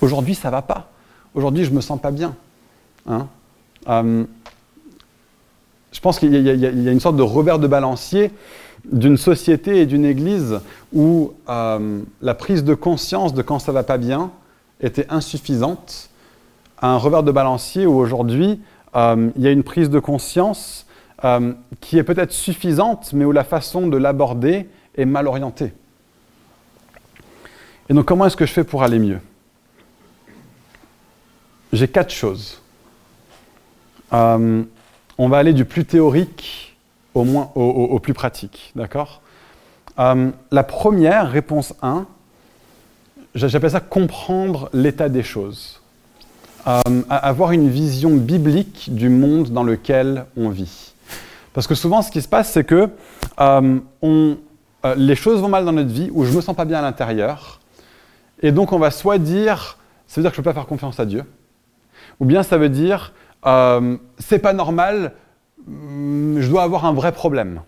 Aujourd'hui, 0.00 0.34
ça 0.34 0.48
ne 0.48 0.52
va 0.52 0.62
pas. 0.62 0.90
Aujourd'hui, 1.34 1.64
je 1.64 1.70
ne 1.70 1.76
me 1.76 1.80
sens 1.82 2.00
pas 2.00 2.10
bien. 2.10 2.34
Hein. 3.06 3.26
Euh, 3.88 4.24
je 5.94 6.00
pense 6.00 6.18
qu'il 6.18 6.34
y, 6.34 6.66
a 6.66 6.92
une 6.92 7.00
sorte 7.00 7.16
de 7.16 7.22
revers 7.22 7.58
de 7.58 7.68
balancier 7.68 8.32
d'une 8.84 9.16
société 9.16 9.80
et 9.80 9.86
d'une 9.86 10.04
église 10.04 10.60
où 10.92 11.32
euh, 11.48 12.00
la 12.20 12.34
prise 12.34 12.64
de 12.64 12.74
conscience 12.74 13.32
de 13.32 13.40
quand 13.40 13.60
ça 13.60 13.72
va 13.72 13.84
pas 13.84 13.96
bien 13.96 14.30
était 14.80 15.06
insuffisante, 15.08 16.10
à 16.78 16.88
un 16.88 16.98
revers 16.98 17.22
de 17.22 17.30
balancier 17.32 17.86
où 17.86 17.94
aujourd'hui, 17.94 18.60
il 18.94 19.42
y 19.42 19.46
a 19.46 19.50
une 19.50 19.62
prise 19.62 19.88
de 19.88 19.98
conscience 19.98 20.84
euh, 21.24 21.54
qui 21.80 21.96
est 21.96 22.02
peut-être 22.02 22.32
suffisante, 22.32 23.12
mais 23.12 23.24
où 23.24 23.32
la 23.32 23.44
façon 23.44 23.86
de 23.86 23.96
l'aborder 23.96 24.68
est 24.96 25.06
mal 25.06 25.26
orientée. 25.26 25.72
Et 27.88 27.94
donc 27.94 28.04
comment 28.04 28.26
est-ce 28.26 28.36
que 28.36 28.46
je 28.46 28.52
fais 28.52 28.64
pour 28.64 28.82
aller 28.82 28.98
mieux? 28.98 29.20
J'ai 31.72 31.88
quatre 31.88 32.12
choses. 32.12 32.60
Euh, 35.18 35.22
on 35.22 35.28
va 35.28 35.38
aller 35.38 35.52
du 35.52 35.64
plus 35.64 35.84
théorique 35.84 36.76
au, 37.14 37.24
moins, 37.24 37.50
au, 37.54 37.98
plus 38.00 38.14
pratique, 38.14 38.72
d'accord 38.74 39.22
euh, 39.98 40.30
La 40.50 40.62
première, 40.64 41.30
réponse 41.30 41.74
1, 41.82 42.06
j'appelle 43.34 43.70
ça 43.70 43.80
comprendre 43.80 44.68
l'état 44.72 45.08
des 45.08 45.22
choses. 45.22 45.80
avoir 47.08 47.52
une 47.52 47.68
vision 47.68 48.10
biblique 48.14 48.94
du 48.94 49.08
monde 49.08 49.50
dans 49.50 49.64
lequel 49.64 50.26
on 50.36 50.48
vit. 50.48 50.94
Parce 51.54 51.68
que 51.68 51.74
souvent, 51.76 52.02
ce 52.02 52.10
qui 52.10 52.20
se 52.20 52.28
passe, 52.28 52.50
c'est 52.50 52.64
que 52.64 52.90
euh, 53.40 53.78
euh, 54.02 54.34
les 54.96 55.14
choses 55.14 55.40
vont 55.40 55.48
mal 55.48 55.64
dans 55.64 55.72
notre 55.72 55.90
vie, 55.90 56.10
ou 56.12 56.24
je 56.24 56.30
ne 56.30 56.36
me 56.36 56.40
sens 56.40 56.54
pas 56.54 56.64
bien 56.64 56.80
à 56.80 56.82
l'intérieur, 56.82 57.60
et 58.42 58.52
donc 58.52 58.72
on 58.72 58.78
va 58.78 58.90
soit 58.90 59.18
dire, 59.18 59.78
ça 60.06 60.20
veut 60.20 60.22
dire 60.22 60.32
que 60.32 60.36
je 60.36 60.40
ne 60.40 60.44
peux 60.44 60.50
pas 60.50 60.54
faire 60.54 60.66
confiance 60.66 60.98
à 61.00 61.06
Dieu, 61.06 61.24
ou 62.18 62.24
bien 62.24 62.42
ça 62.42 62.58
veut 62.58 62.68
dire, 62.68 63.12
euh, 63.46 63.96
c'est 64.18 64.38
pas 64.38 64.52
normal, 64.52 65.12
mm, 65.66 66.40
je 66.40 66.48
dois 66.48 66.62
avoir 66.62 66.84
un 66.84 66.92
vrai 66.92 67.12
problème. 67.12 67.60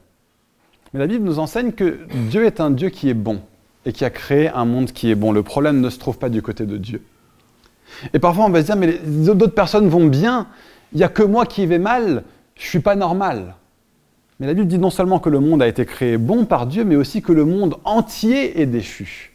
Mais 0.93 1.01
la 1.01 1.07
Bible 1.07 1.25
nous 1.25 1.39
enseigne 1.39 1.73
que 1.73 1.99
Dieu 2.29 2.45
est 2.45 2.61
un 2.61 2.71
Dieu 2.71 2.89
qui 2.89 3.09
est 3.09 3.15
bon, 3.15 3.41
et 3.85 3.93
qui 3.93 4.05
a 4.05 4.11
créé 4.11 4.49
un 4.49 4.65
monde 4.65 4.93
qui 4.93 5.11
est 5.11 5.15
bon. 5.15 5.33
Le 5.33 5.43
problème 5.43 5.81
ne 5.81 5.91
se 5.91 5.99
trouve 5.99 6.19
pas 6.19 6.29
du 6.29 6.43
côté 6.43 6.67
de 6.67 6.77
Dieu. 6.77 7.03
Et 8.13 8.19
parfois 8.19 8.45
on 8.45 8.51
va 8.51 8.61
se 8.61 8.67
dire, 8.67 8.77
mais 8.77 8.99
d'autres 9.05 9.55
personnes 9.55 9.89
vont 9.89 10.07
bien, 10.07 10.49
il 10.93 10.99
n'y 10.99 11.05
a 11.05 11.09
que 11.09 11.23
moi 11.23 11.47
qui 11.47 11.67
vais 11.67 11.79
mal, 11.79 12.25
je 12.57 12.65
ne 12.65 12.69
suis 12.69 12.81
pas 12.81 12.97
normal. 12.97 13.55
Mais 14.39 14.47
la 14.47 14.55
Bible 14.55 14.67
dit 14.67 14.79
non 14.79 14.91
seulement 14.91 15.19
que 15.19 15.31
le 15.31 15.41
monde 15.41 15.63
a 15.63 15.69
été 15.69 15.87
créé 15.87 16.19
bon 16.19 16.45
par 16.45 16.67
Dieu, 16.67 16.85
mais 16.85 16.97
aussi 16.97 17.23
que 17.23 17.33
le 17.33 17.45
monde 17.45 17.77
entier 17.85 18.61
est 18.61 18.67
déchu. 18.67 19.33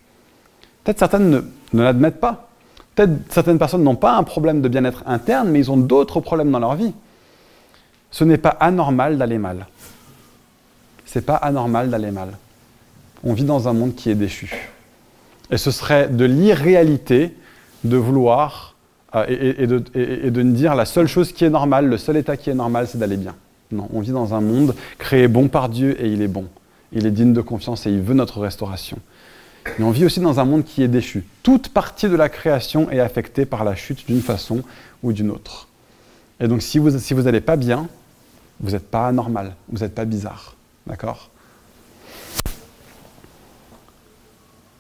Peut-être 0.84 1.00
certaines 1.00 1.44
ne, 1.74 1.84
l'admettent 1.84 2.20
pas. 2.20 2.51
Peut-être 2.96 3.12
certaines 3.30 3.58
personnes 3.58 3.84
n'ont 3.84 3.96
pas 3.96 4.16
un 4.16 4.24
problème 4.24 4.62
de 4.62 4.68
bien-être 4.68 5.04
interne, 5.06 5.50
mais 5.50 5.60
ils 5.60 5.72
ont 5.72 5.78
d'autres 5.78 6.20
problèmes 6.20 6.52
dans 6.52 6.60
leur 6.60 6.76
vie. 6.76 6.94
Ce 8.12 8.24
n'est 8.24 8.38
pas 8.38 8.50
anormal 8.60 9.18
d'aller 9.18 9.38
mal. 9.38 9.68
C'est 11.06 11.26
pas 11.26 11.36
anormal 11.36 11.90
d'aller 11.90 12.12
mal. 12.12 12.38
On 13.24 13.34
vit 13.34 13.44
dans 13.44 13.68
un 13.68 13.74
monde 13.74 13.96
qui 13.96 14.10
est 14.10 14.16
déchu. 14.16 14.70
Et 15.50 15.58
ce 15.58 15.72
serait 15.72 16.08
de 16.08 16.26
l'irréalité 16.26 17.36
de 17.84 17.98
vouloir 17.98 18.76
euh, 19.16 19.26
et, 19.28 19.68
de, 19.68 19.84
et 19.94 20.32
de 20.32 20.42
dire 20.42 20.76
la 20.76 20.86
seule 20.86 21.08
chose 21.08 21.34
qui 21.34 21.44
est 21.44 21.50
normale, 21.50 21.88
le 21.88 21.98
seul 21.98 22.18
état 22.18 22.38
qui 22.38 22.50
est 22.50 22.54
normal, 22.54 22.88
c'est 22.88 22.98
d'aller 22.98 23.18
bien. 23.18 23.36
Non, 23.72 23.88
on 23.94 24.02
vit 24.02 24.12
dans 24.12 24.34
un 24.34 24.42
monde 24.42 24.76
créé 24.98 25.28
bon 25.28 25.48
par 25.48 25.70
Dieu 25.70 26.02
et 26.02 26.08
il 26.08 26.22
est 26.22 26.28
bon. 26.28 26.46
Il 26.92 27.06
est 27.06 27.12
digne 27.12 27.34
de 27.34 27.42
confiance 27.42 27.86
et 27.86 27.92
il 27.92 28.02
veut 28.02 28.14
notre 28.14 28.40
restauration. 28.40 28.98
Mais 29.78 29.86
on 29.86 29.92
vit 29.92 30.06
aussi 30.06 30.20
dans 30.20 30.40
un 30.40 30.46
monde 30.46 30.64
qui 30.64 30.84
est 30.84 30.88
déchu. 30.88 31.24
Toute 31.44 31.70
partie 31.70 32.10
de 32.10 32.16
la 32.16 32.30
création 32.30 32.90
est 32.90 33.00
affectée 33.00 33.46
par 33.46 33.64
la 33.64 33.76
chute 33.76 34.08
d'une 34.08 34.22
façon 34.22 34.64
ou 35.04 35.14
d'une 35.14 35.30
autre. 35.30 35.68
Et 36.40 36.48
donc 36.48 36.62
si 36.62 36.80
vous 36.80 36.98
si 36.98 37.14
n'allez 37.14 37.42
pas 37.42 37.56
bien, 37.56 37.88
vous 38.60 38.72
n'êtes 38.72 38.90
pas 38.90 39.08
anormal, 39.08 39.56
vous 39.70 39.80
n'êtes 39.80 39.96
pas 39.96 40.06
bizarre. 40.06 40.56
D'accord? 40.88 41.30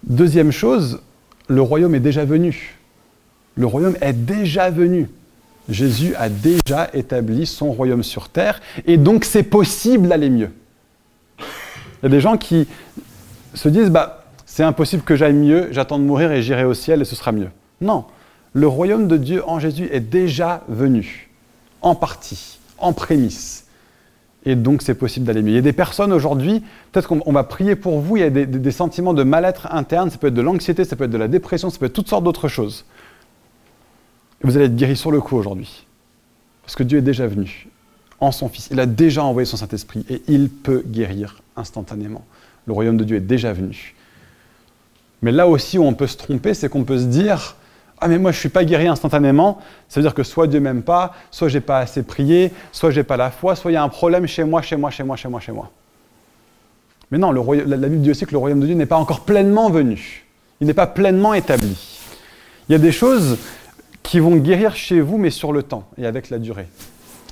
Deuxième 0.03 0.51
chose, 0.51 1.01
le 1.47 1.61
royaume 1.61 1.93
est 1.95 1.99
déjà 1.99 2.25
venu. 2.25 2.77
Le 3.55 3.65
royaume 3.65 3.95
est 4.01 4.13
déjà 4.13 4.69
venu. 4.69 5.09
Jésus 5.69 6.15
a 6.15 6.29
déjà 6.29 6.89
établi 6.93 7.45
son 7.45 7.71
royaume 7.71 8.03
sur 8.03 8.29
terre, 8.29 8.61
et 8.85 8.97
donc 8.97 9.25
c'est 9.25 9.43
possible 9.43 10.07
d'aller 10.07 10.29
mieux. 10.29 10.51
Il 11.39 12.03
y 12.03 12.05
a 12.07 12.09
des 12.09 12.19
gens 12.19 12.37
qui 12.37 12.67
se 13.53 13.69
disent, 13.69 13.89
bah, 13.89 14.20
c'est 14.51 14.63
impossible 14.63 15.03
que 15.03 15.15
j'aille 15.15 15.31
mieux, 15.31 15.69
j'attends 15.71 15.97
de 15.97 16.03
mourir 16.03 16.29
et 16.33 16.41
j'irai 16.41 16.65
au 16.65 16.73
ciel 16.73 17.01
et 17.01 17.05
ce 17.05 17.15
sera 17.15 17.31
mieux. 17.31 17.47
Non, 17.79 18.03
le 18.51 18.67
royaume 18.67 19.07
de 19.07 19.15
Dieu 19.15 19.47
en 19.47 19.59
Jésus 19.59 19.87
est 19.93 20.01
déjà 20.01 20.65
venu, 20.67 21.29
en 21.81 21.95
partie, 21.95 22.59
en 22.77 22.91
prémisse. 22.91 23.67
Et 24.43 24.57
donc 24.57 24.81
c'est 24.81 24.93
possible 24.93 25.25
d'aller 25.25 25.41
mieux. 25.41 25.51
Il 25.51 25.55
y 25.55 25.57
a 25.57 25.61
des 25.61 25.71
personnes 25.71 26.11
aujourd'hui, 26.11 26.61
peut-être 26.91 27.07
qu'on 27.07 27.31
va 27.31 27.45
prier 27.45 27.77
pour 27.77 28.01
vous, 28.01 28.17
il 28.17 28.19
y 28.19 28.23
a 28.23 28.29
des, 28.29 28.71
sentiments 28.71 29.13
de 29.13 29.23
mal-être 29.23 29.73
interne, 29.73 30.09
ça 30.09 30.17
peut 30.17 30.27
être 30.27 30.33
de 30.33 30.41
l'anxiété, 30.41 30.83
ça 30.83 30.97
peut 30.97 31.05
être 31.05 31.11
de 31.11 31.17
la 31.17 31.29
dépression, 31.29 31.69
ça 31.69 31.79
peut 31.79 31.85
être 31.85 31.93
toutes 31.93 32.09
sortes 32.09 32.25
d'autres 32.25 32.49
choses. 32.49 32.83
Et 34.43 34.47
vous 34.47 34.57
allez 34.57 34.65
être 34.65 34.75
guéri 34.75 34.97
sur 34.97 35.11
le 35.11 35.21
coup 35.21 35.37
aujourd'hui. 35.37 35.87
Parce 36.63 36.75
que 36.75 36.83
Dieu 36.83 36.97
est 36.97 37.03
déjà 37.03 37.25
venu 37.25 37.69
en 38.19 38.33
son 38.33 38.49
Fils. 38.49 38.67
Il 38.69 38.81
a 38.81 38.85
déjà 38.85 39.23
envoyé 39.23 39.45
son 39.45 39.55
Saint-Esprit 39.55 40.05
et 40.09 40.21
il 40.27 40.49
peut 40.49 40.83
guérir 40.85 41.41
instantanément. 41.55 42.25
Le 42.65 42.73
royaume 42.73 42.97
de 42.97 43.05
Dieu 43.05 43.15
est 43.15 43.21
déjà 43.21 43.53
venu. 43.53 43.95
Mais 45.21 45.31
là 45.31 45.47
aussi 45.47 45.77
où 45.77 45.83
on 45.83 45.93
peut 45.93 46.07
se 46.07 46.17
tromper, 46.17 46.53
c'est 46.53 46.69
qu'on 46.69 46.83
peut 46.83 46.97
se 46.97 47.05
dire 47.05 47.55
Ah, 47.99 48.07
mais 48.07 48.17
moi 48.17 48.31
je 48.31 48.37
ne 48.37 48.39
suis 48.39 48.49
pas 48.49 48.63
guéri 48.63 48.87
instantanément. 48.87 49.59
Ça 49.87 49.99
veut 49.99 50.03
dire 50.03 50.13
que 50.13 50.23
soit 50.23 50.47
Dieu 50.47 50.59
m'aime 50.59 50.81
pas, 50.81 51.13
soit 51.29 51.49
j'ai 51.49 51.61
pas 51.61 51.79
assez 51.79 52.03
prié, 52.03 52.51
soit 52.71 52.91
j'ai 52.91 53.03
pas 53.03 53.17
la 53.17 53.31
foi, 53.31 53.55
soit 53.55 53.71
il 53.71 53.75
y 53.75 53.77
a 53.77 53.83
un 53.83 53.89
problème 53.89 54.27
chez 54.27 54.43
moi, 54.43 54.61
chez 54.61 54.77
moi, 54.77 54.89
chez 54.89 55.03
moi, 55.03 55.15
chez 55.15 55.27
moi, 55.27 55.39
chez 55.39 55.51
moi. 55.51 55.69
Mais 57.11 57.17
non, 57.17 57.31
la, 57.31 57.41
la 57.65 57.87
Bible 57.89 58.01
dit 58.01 58.11
aussi 58.11 58.25
que 58.25 58.31
le 58.31 58.37
royaume 58.37 58.61
de 58.61 58.65
Dieu 58.65 58.75
n'est 58.75 58.85
pas 58.85 58.97
encore 58.97 59.21
pleinement 59.21 59.69
venu. 59.69 60.25
Il 60.61 60.67
n'est 60.67 60.73
pas 60.73 60.87
pleinement 60.87 61.33
établi. 61.33 61.99
Il 62.69 62.71
y 62.71 62.75
a 62.75 62.79
des 62.79 62.91
choses 62.91 63.37
qui 64.03 64.19
vont 64.19 64.37
guérir 64.37 64.75
chez 64.75 65.01
vous, 65.01 65.17
mais 65.17 65.29
sur 65.29 65.51
le 65.51 65.63
temps 65.63 65.87
et 65.97 66.05
avec 66.05 66.29
la 66.29 66.39
durée. 66.39 66.67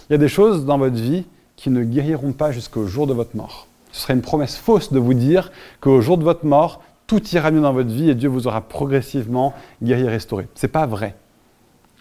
Il 0.09 0.13
y 0.13 0.15
a 0.15 0.17
des 0.17 0.27
choses 0.27 0.65
dans 0.65 0.77
votre 0.77 0.95
vie 0.95 1.25
qui 1.55 1.69
ne 1.69 1.83
guériront 1.83 2.31
pas 2.31 2.51
jusqu'au 2.51 2.87
jour 2.87 3.07
de 3.07 3.13
votre 3.13 3.35
mort. 3.35 3.67
Ce 3.91 4.01
serait 4.01 4.13
une 4.13 4.21
promesse 4.21 4.55
fausse 4.55 4.91
de 4.91 4.99
vous 4.99 5.13
dire 5.13 5.51
qu'au 5.81 6.01
jour 6.01 6.17
de 6.17 6.23
votre 6.23 6.45
mort, 6.45 6.81
tout 7.09 7.27
ira 7.29 7.49
mieux 7.49 7.59
dans 7.59 7.73
votre 7.73 7.89
vie 7.89 8.11
et 8.11 8.15
Dieu 8.15 8.29
vous 8.29 8.47
aura 8.47 8.61
progressivement 8.61 9.55
guéri 9.81 10.03
et 10.03 10.09
restauré. 10.09 10.47
Ce 10.53 10.65
n'est 10.67 10.71
pas 10.71 10.85
vrai. 10.85 11.15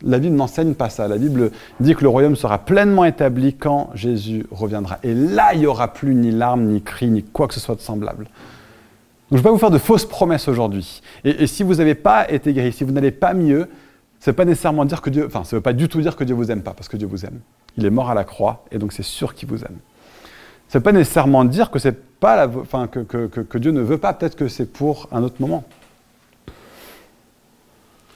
La 0.03 0.19
Bible 0.19 0.37
n'enseigne 0.37 0.75
pas 0.75 0.91
ça. 0.91 1.09
La 1.09 1.17
Bible 1.17 1.51
dit 1.81 1.95
que 1.95 2.03
le 2.03 2.11
royaume 2.11 2.37
sera 2.37 2.59
pleinement 2.59 3.07
établi 3.07 3.55
quand 3.55 3.91
Jésus 3.95 4.45
reviendra. 4.51 4.99
Et 5.03 5.15
là, 5.15 5.55
il 5.55 5.61
n'y 5.61 5.67
aura 5.67 5.95
plus 5.95 6.15
ni 6.15 6.31
larmes, 6.31 6.67
ni 6.67 6.83
cris, 6.83 7.09
ni 7.09 7.23
quoi 7.23 7.49
que 7.49 7.55
ce 7.55 7.61
soit 7.61 7.75
de 7.75 7.81
semblable. 7.81 8.25
Donc, 8.25 8.33
je 9.31 9.37
ne 9.37 9.39
vais 9.39 9.45
pas 9.45 9.51
vous 9.51 9.59
faire 9.59 9.71
de 9.71 9.79
fausses 9.79 10.05
promesses 10.05 10.47
aujourd'hui. 10.47 11.01
Et, 11.25 11.43
et 11.43 11.47
si 11.47 11.63
vous 11.63 11.77
n'avez 11.77 11.95
pas 11.95 12.31
été 12.31 12.53
guéri, 12.53 12.71
si 12.71 12.85
vous 12.85 12.93
n'allez 12.93 13.11
pas 13.11 13.33
mieux, 13.33 13.69
ça 14.21 14.31
ne 14.31 14.33
veut 14.33 14.37
pas 14.37 14.45
nécessairement 14.45 14.85
dire 14.85 15.01
que 15.01 15.11
Dieu, 15.11 15.25
enfin, 15.27 15.43
ça 15.43 15.57
veut 15.57 15.63
pas 15.63 15.73
du 15.73 15.89
tout 15.89 16.03
dire 16.03 16.17
que 16.17 16.25
Dieu 16.25 16.35
vous 16.35 16.51
aime 16.51 16.63
pas, 16.63 16.75
parce 16.75 16.89
que 16.89 16.99
Dieu 16.99 17.09
vous 17.09 17.25
aime. 17.25 17.41
Il 17.79 17.87
est 17.87 17.91
mort 17.91 18.11
à 18.11 18.15
la 18.15 18.25
croix, 18.25 18.65
et 18.71 18.79
donc 18.79 18.93
c'est 18.93 19.03
sûr 19.03 19.35
qu'il 19.35 19.49
vous 19.49 19.65
aime. 19.65 19.79
Ça 20.69 20.79
ne 20.79 20.81
veut 20.81 20.85
pas 20.85 20.93
nécessairement 20.93 21.45
dire 21.45 21.71
que 21.71 21.79
pas, 22.21 22.37
la, 22.37 22.49
enfin, 22.61 22.89
que, 22.89 23.01
que- 23.01 23.59
Dieu 23.59 23.71
ne 23.71 23.81
veut 23.81 23.99
pas. 23.99 24.13
Peut-être 24.13 24.37
que 24.37 24.49
c'est 24.49 24.67
pour 24.71 25.09
un 25.13 25.23
autre 25.23 25.37
moment. 25.39 25.65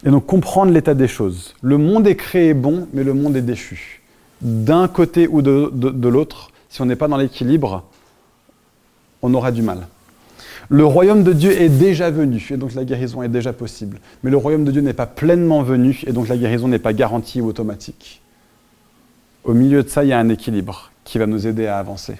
Et 0.05 0.11
donc 0.11 0.27
comprendre 0.27 0.73
l'état 0.73 0.95
des 0.95 1.09
choses. 1.09 1.55
Le 1.63 1.79
monde 1.79 2.07
est 2.07 2.17
créé 2.17 2.55
bon, 2.55 2.89
mais 2.93 3.05
le 3.05 3.15
monde 3.15 3.37
est 3.37 3.43
déchu. 3.43 4.03
D'un 4.41 4.89
côté 4.89 5.29
ou 5.29 5.41
de- 5.41 5.71
de 5.73 6.09
l'autre, 6.09 6.51
si 6.69 6.83
on 6.83 6.87
n'est 6.87 6.97
pas 6.97 7.07
dans 7.09 7.17
l'équilibre, 7.17 7.85
on 9.23 9.33
aura 9.35 9.53
du 9.53 9.63
mal. 9.63 9.87
Le 10.69 10.85
royaume 10.85 11.23
de 11.23 11.33
Dieu 11.33 11.53
est 11.53 11.69
déjà 11.69 12.11
venu, 12.11 12.45
et 12.51 12.57
donc 12.57 12.75
la 12.75 12.85
guérison 12.85 13.23
est 13.23 13.29
déjà 13.29 13.53
possible. 13.53 14.01
Mais 14.23 14.31
le 14.31 14.37
royaume 14.37 14.65
de 14.65 14.73
Dieu 14.73 14.81
n'est 14.81 14.93
pas 14.95 15.07
pleinement 15.07 15.63
venu, 15.63 16.01
et 16.07 16.13
donc 16.13 16.29
la 16.29 16.37
guérison 16.37 16.67
n'est 16.67 16.79
pas 16.81 16.93
garantie 16.93 17.41
ou 17.41 17.47
automatique. 17.47 18.21
Au 19.45 19.55
milieu 19.55 19.83
de 19.83 19.89
ça, 19.89 20.03
il 20.05 20.09
y 20.09 20.13
a 20.13 20.19
un 20.19 20.29
équilibre 20.29 20.91
qui 21.05 21.19
va 21.19 21.27
nous 21.27 21.47
aider 21.47 21.67
à 21.67 21.79
avancer. 21.79 22.17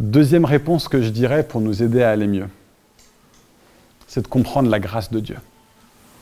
Deuxième 0.00 0.46
réponse 0.46 0.88
que 0.88 1.02
je 1.02 1.10
dirais 1.10 1.46
pour 1.46 1.60
nous 1.60 1.82
aider 1.82 2.02
à 2.02 2.08
aller 2.08 2.26
mieux, 2.26 2.48
c'est 4.08 4.22
de 4.22 4.28
comprendre 4.28 4.70
la 4.70 4.80
grâce 4.80 5.10
de 5.10 5.20
Dieu. 5.20 5.36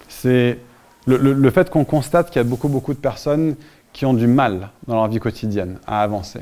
C'est 0.09 0.59
le, 1.07 1.51
fait 1.51 1.71
qu'on 1.71 1.85
constate 1.85 2.27
qu'il 2.27 2.39
y 2.39 2.41
a 2.41 2.45
beaucoup, 2.45 2.67
beaucoup 2.67 2.93
de 2.93 2.99
personnes 2.99 3.55
qui 3.93 4.05
ont 4.05 4.15
du 4.15 4.27
mal 4.27 4.71
dans 4.89 4.97
leur 4.97 5.07
vie 5.07 5.21
quotidienne 5.21 5.79
à 5.87 6.03
avancer. 6.03 6.41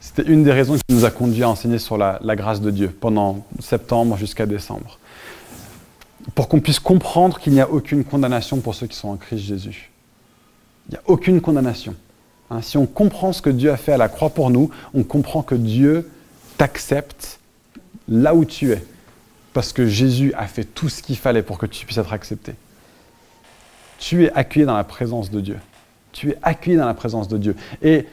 C'était 0.00 0.30
une 0.30 0.44
des 0.44 0.52
raisons 0.52 0.74
qui 0.74 0.94
nous 0.94 1.06
a 1.06 1.10
conduit 1.10 1.44
à 1.44 1.48
enseigner 1.48 1.78
sur 1.78 1.96
la, 1.96 2.18
la 2.22 2.36
grâce 2.36 2.60
de 2.60 2.70
Dieu 2.70 2.88
pendant 2.88 3.46
septembre 3.58 4.18
jusqu'à 4.18 4.44
décembre. 4.44 4.98
Pour 6.34 6.48
qu'on 6.48 6.60
puisse 6.60 6.78
comprendre 6.78 7.38
qu'il 7.38 7.54
n'y 7.54 7.62
a 7.62 7.70
aucune 7.70 8.04
condamnation 8.04 8.60
pour 8.60 8.74
ceux 8.74 8.86
qui 8.86 8.96
sont 8.96 9.08
en 9.08 9.16
Christ 9.16 9.44
Jésus. 9.44 9.90
Il 10.88 10.92
n'y 10.92 10.98
a 10.98 11.02
aucune 11.06 11.40
condamnation. 11.40 11.94
Hein, 12.50 12.60
si 12.60 12.76
on 12.76 12.84
comprend 12.84 13.32
ce 13.32 13.40
que 13.40 13.50
Dieu 13.50 13.72
a 13.72 13.78
fait 13.78 13.92
à 13.92 13.96
la 13.96 14.10
croix 14.10 14.28
pour 14.28 14.50
nous, 14.50 14.68
on 14.92 15.04
comprend 15.04 15.42
que 15.42 15.54
Dieu 15.54 16.10
t'accepte 16.58 17.38
là 18.08 18.34
où 18.34 18.44
tu 18.44 18.72
es. 18.72 18.84
Parce 19.54 19.72
que 19.72 19.86
Jésus 19.86 20.34
a 20.36 20.46
fait 20.46 20.64
tout 20.64 20.88
ce 20.88 21.02
qu'il 21.02 21.16
fallait 21.16 21.42
pour 21.42 21.56
que 21.56 21.66
tu 21.66 21.86
puisses 21.86 21.98
être 21.98 22.12
accepté. 22.12 22.54
Tu 23.98 24.24
es 24.24 24.32
accueilli 24.32 24.66
dans 24.66 24.76
la 24.76 24.84
présence 24.84 25.30
de 25.30 25.40
Dieu. 25.40 25.58
Tu 26.12 26.30
es 26.30 26.38
accueilli 26.42 26.76
dans 26.76 26.86
la 26.86 26.94
présence 26.94 27.28
de 27.28 27.38
Dieu. 27.38 27.56
Et 27.82 28.06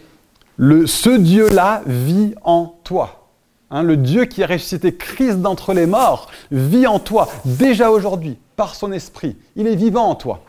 ce 0.57 1.17
Dieu-là 1.17 1.81
vit 1.85 2.33
en 2.43 2.73
toi. 2.83 3.27
Hein, 3.71 3.83
le 3.83 3.97
Dieu 3.97 4.25
qui 4.25 4.43
a 4.43 4.47
ressuscité 4.47 4.95
Christ 4.95 5.41
d'entre 5.41 5.73
les 5.73 5.85
morts 5.85 6.29
vit 6.51 6.87
en 6.87 6.99
toi 6.99 7.27
déjà 7.43 7.91
aujourd'hui 7.91 8.37
par 8.55 8.75
son 8.75 8.91
esprit. 8.91 9.35
Il 9.55 9.67
est 9.67 9.75
vivant 9.75 10.07
en 10.07 10.15
toi. 10.15 10.41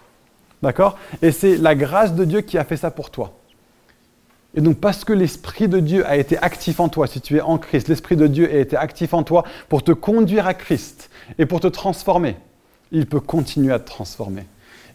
D'accord? 0.62 0.98
Et 1.22 1.32
c'est 1.32 1.56
la 1.56 1.74
grâce 1.74 2.14
de 2.14 2.24
Dieu 2.24 2.40
qui 2.42 2.56
a 2.58 2.64
fait 2.64 2.76
ça 2.76 2.90
pour 2.90 3.10
toi. 3.10 3.35
Et 4.56 4.62
donc 4.62 4.78
parce 4.78 5.04
que 5.04 5.12
l'Esprit 5.12 5.68
de 5.68 5.80
Dieu 5.80 6.06
a 6.06 6.16
été 6.16 6.38
actif 6.38 6.80
en 6.80 6.88
toi, 6.88 7.06
si 7.06 7.20
tu 7.20 7.36
es 7.36 7.40
en 7.42 7.58
Christ, 7.58 7.88
l'Esprit 7.88 8.16
de 8.16 8.26
Dieu 8.26 8.50
a 8.50 8.56
été 8.56 8.74
actif 8.74 9.12
en 9.12 9.22
toi 9.22 9.44
pour 9.68 9.82
te 9.82 9.92
conduire 9.92 10.46
à 10.46 10.54
Christ 10.54 11.10
et 11.38 11.44
pour 11.44 11.60
te 11.60 11.66
transformer, 11.66 12.36
il 12.90 13.06
peut 13.06 13.20
continuer 13.20 13.72
à 13.72 13.78
te 13.78 13.86
transformer. 13.86 14.46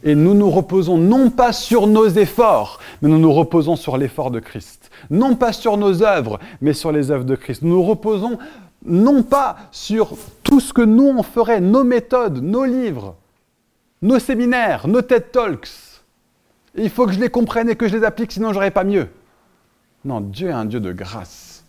Et 0.03 0.15
nous 0.15 0.33
nous 0.33 0.49
reposons 0.49 0.97
non 0.97 1.29
pas 1.29 1.53
sur 1.53 1.85
nos 1.85 2.07
efforts, 2.07 2.79
mais 3.01 3.09
nous 3.09 3.19
nous 3.19 3.31
reposons 3.31 3.75
sur 3.75 3.97
l'effort 3.97 4.31
de 4.31 4.39
Christ. 4.39 4.89
Non 5.11 5.35
pas 5.35 5.53
sur 5.53 5.77
nos 5.77 6.01
œuvres, 6.01 6.39
mais 6.59 6.73
sur 6.73 6.91
les 6.91 7.11
œuvres 7.11 7.23
de 7.23 7.35
Christ. 7.35 7.61
Nous 7.61 7.69
nous 7.69 7.83
reposons 7.83 8.39
non 8.83 9.21
pas 9.21 9.57
sur 9.71 10.17
tout 10.41 10.59
ce 10.59 10.73
que 10.73 10.81
nous 10.81 11.07
on 11.07 11.21
ferait, 11.21 11.61
nos 11.61 11.83
méthodes, 11.83 12.41
nos 12.41 12.65
livres, 12.65 13.15
nos 14.01 14.17
séminaires, 14.17 14.87
nos 14.87 15.03
TED 15.03 15.31
Talks. 15.31 15.69
Il 16.73 16.89
faut 16.89 17.05
que 17.05 17.11
je 17.11 17.19
les 17.19 17.29
comprenne 17.29 17.69
et 17.69 17.75
que 17.75 17.87
je 17.87 17.95
les 17.95 18.03
applique, 18.03 18.31
sinon 18.31 18.53
j'aurais 18.53 18.71
pas 18.71 18.83
mieux. 18.83 19.07
Non, 20.05 20.21
Dieu 20.21 20.49
est 20.49 20.53
un 20.53 20.65
Dieu 20.65 20.79
de 20.79 20.91
grâce. 20.91 21.63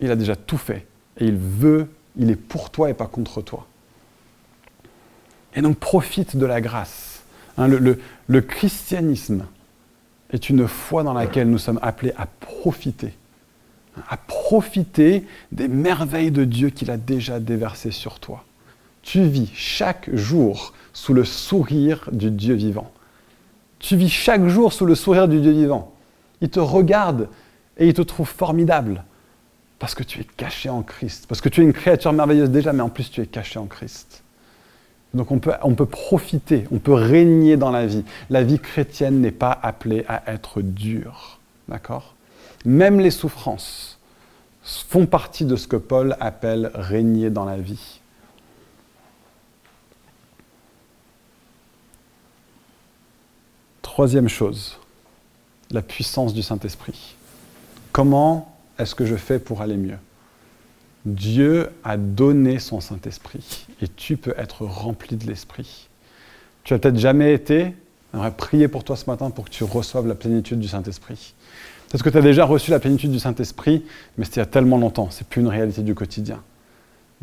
Il 0.00 0.10
a 0.10 0.16
déjà 0.16 0.36
tout 0.36 0.58
fait. 0.58 0.86
Et 1.18 1.26
il 1.26 1.36
veut, 1.36 1.88
il 2.16 2.30
est 2.30 2.36
pour 2.36 2.70
toi 2.70 2.90
et 2.90 2.94
pas 2.94 3.06
contre 3.06 3.42
toi. 3.42 3.66
Et 5.54 5.62
donc 5.62 5.78
profite 5.78 6.36
de 6.36 6.46
la 6.46 6.60
grâce. 6.60 7.22
Hein, 7.56 7.66
le, 7.66 8.40
christianisme 8.40 9.44
est 10.30 10.48
une 10.48 10.68
foi 10.68 11.02
dans 11.02 11.14
laquelle 11.14 11.50
nous 11.50 11.58
sommes 11.58 11.80
appelés 11.82 12.12
à 12.16 12.26
profiter. 12.26 13.14
Hein, 13.96 14.02
À 14.08 14.16
profiter 14.16 15.26
des 15.50 15.66
merveilles 15.66 16.30
de 16.30 16.44
Dieu 16.44 16.70
qu'il 16.70 16.90
a 16.90 16.96
déjà 16.96 17.40
déversées 17.40 17.90
sur 17.90 18.20
toi. 18.20 18.44
Tu 19.02 19.22
vis 19.22 19.50
chaque 19.54 20.14
jour 20.14 20.74
sous 20.92 21.14
le 21.14 21.24
sourire 21.24 22.08
du 22.12 22.30
Dieu 22.30 22.54
vivant. 22.54 22.92
Tu 23.78 23.96
vis 23.96 24.10
chaque 24.10 24.46
jour 24.46 24.72
sous 24.72 24.86
le 24.86 24.94
sourire 24.94 25.28
du 25.28 25.40
Dieu 25.40 25.52
vivant. 25.52 25.92
Il 26.40 26.50
te 26.50 26.60
regarde 26.60 27.28
et 27.78 27.86
il 27.86 27.94
te 27.94 28.02
trouve 28.02 28.28
formidable 28.28 29.04
parce 29.78 29.94
que 29.94 30.02
tu 30.02 30.20
es 30.20 30.24
caché 30.24 30.68
en 30.68 30.82
Christ, 30.82 31.26
parce 31.28 31.40
que 31.40 31.48
tu 31.48 31.60
es 31.60 31.64
une 31.64 31.72
créature 31.72 32.12
merveilleuse 32.12 32.50
déjà, 32.50 32.72
mais 32.72 32.82
en 32.82 32.88
plus 32.88 33.10
tu 33.10 33.20
es 33.20 33.26
caché 33.26 33.58
en 33.58 33.66
Christ. 33.66 34.22
Donc 35.14 35.30
on 35.30 35.38
peut, 35.38 35.86
profiter, 35.86 36.64
on 36.70 36.78
peut 36.78 36.92
régner 36.92 37.56
dans 37.56 37.70
la 37.70 37.86
vie. 37.86 38.04
La 38.28 38.42
vie 38.42 38.58
chrétienne 38.58 39.20
n'est 39.20 39.30
pas 39.30 39.58
appelée 39.62 40.04
à 40.06 40.30
être 40.30 40.60
dure, 40.60 41.38
d'accord? 41.66 42.14
Même 42.64 43.00
les 43.00 43.10
souffrances 43.10 43.98
font 44.62 45.06
partie 45.06 45.46
de 45.46 45.56
ce 45.56 45.66
que 45.66 45.76
Paul 45.76 46.16
appelle 46.20 46.70
régner 46.74 47.30
dans 47.30 47.46
la 47.46 47.56
vie. 47.56 48.00
Troisième 53.80 54.28
chose, 54.28 54.78
la 55.70 55.80
puissance 55.80 56.34
du 56.34 56.42
Saint-Esprit. 56.42 57.16
Comment 57.98 58.54
est-ce 58.78 58.94
que 58.94 59.04
je 59.04 59.16
fais 59.16 59.40
pour 59.40 59.60
aller 59.60 59.76
mieux? 59.76 59.98
Dieu 61.04 61.70
a 61.82 61.96
donné 61.96 62.60
son 62.60 62.80
Saint-Esprit 62.80 63.66
et 63.82 63.88
tu 63.88 64.16
peux 64.16 64.34
être 64.38 64.64
rempli 64.64 65.16
de 65.16 65.26
l'Esprit. 65.26 65.88
Tu 66.62 66.74
as 66.74 66.78
peut-être 66.78 67.00
jamais 67.00 67.34
été, 67.34 67.74
j'aimerais 68.12 68.30
prier 68.30 68.68
pour 68.68 68.84
toi 68.84 68.94
ce 68.94 69.10
matin 69.10 69.30
pour 69.30 69.46
que 69.46 69.50
tu 69.50 69.64
reçoives 69.64 70.06
la 70.06 70.14
plénitude 70.14 70.60
du 70.60 70.68
Saint-Esprit. 70.68 71.34
Peut-être 71.88 72.04
que 72.04 72.10
tu 72.10 72.18
as 72.18 72.22
déjà 72.22 72.44
reçu 72.44 72.70
la 72.70 72.78
plénitude 72.78 73.10
du 73.10 73.18
Saint-Esprit, 73.18 73.82
mais 74.16 74.24
c'était 74.24 74.36
il 74.36 74.44
y 74.44 74.46
a 74.46 74.46
tellement 74.46 74.78
longtemps, 74.78 75.08
c'est 75.10 75.26
plus 75.26 75.40
une 75.40 75.48
réalité 75.48 75.82
du 75.82 75.96
quotidien. 75.96 76.40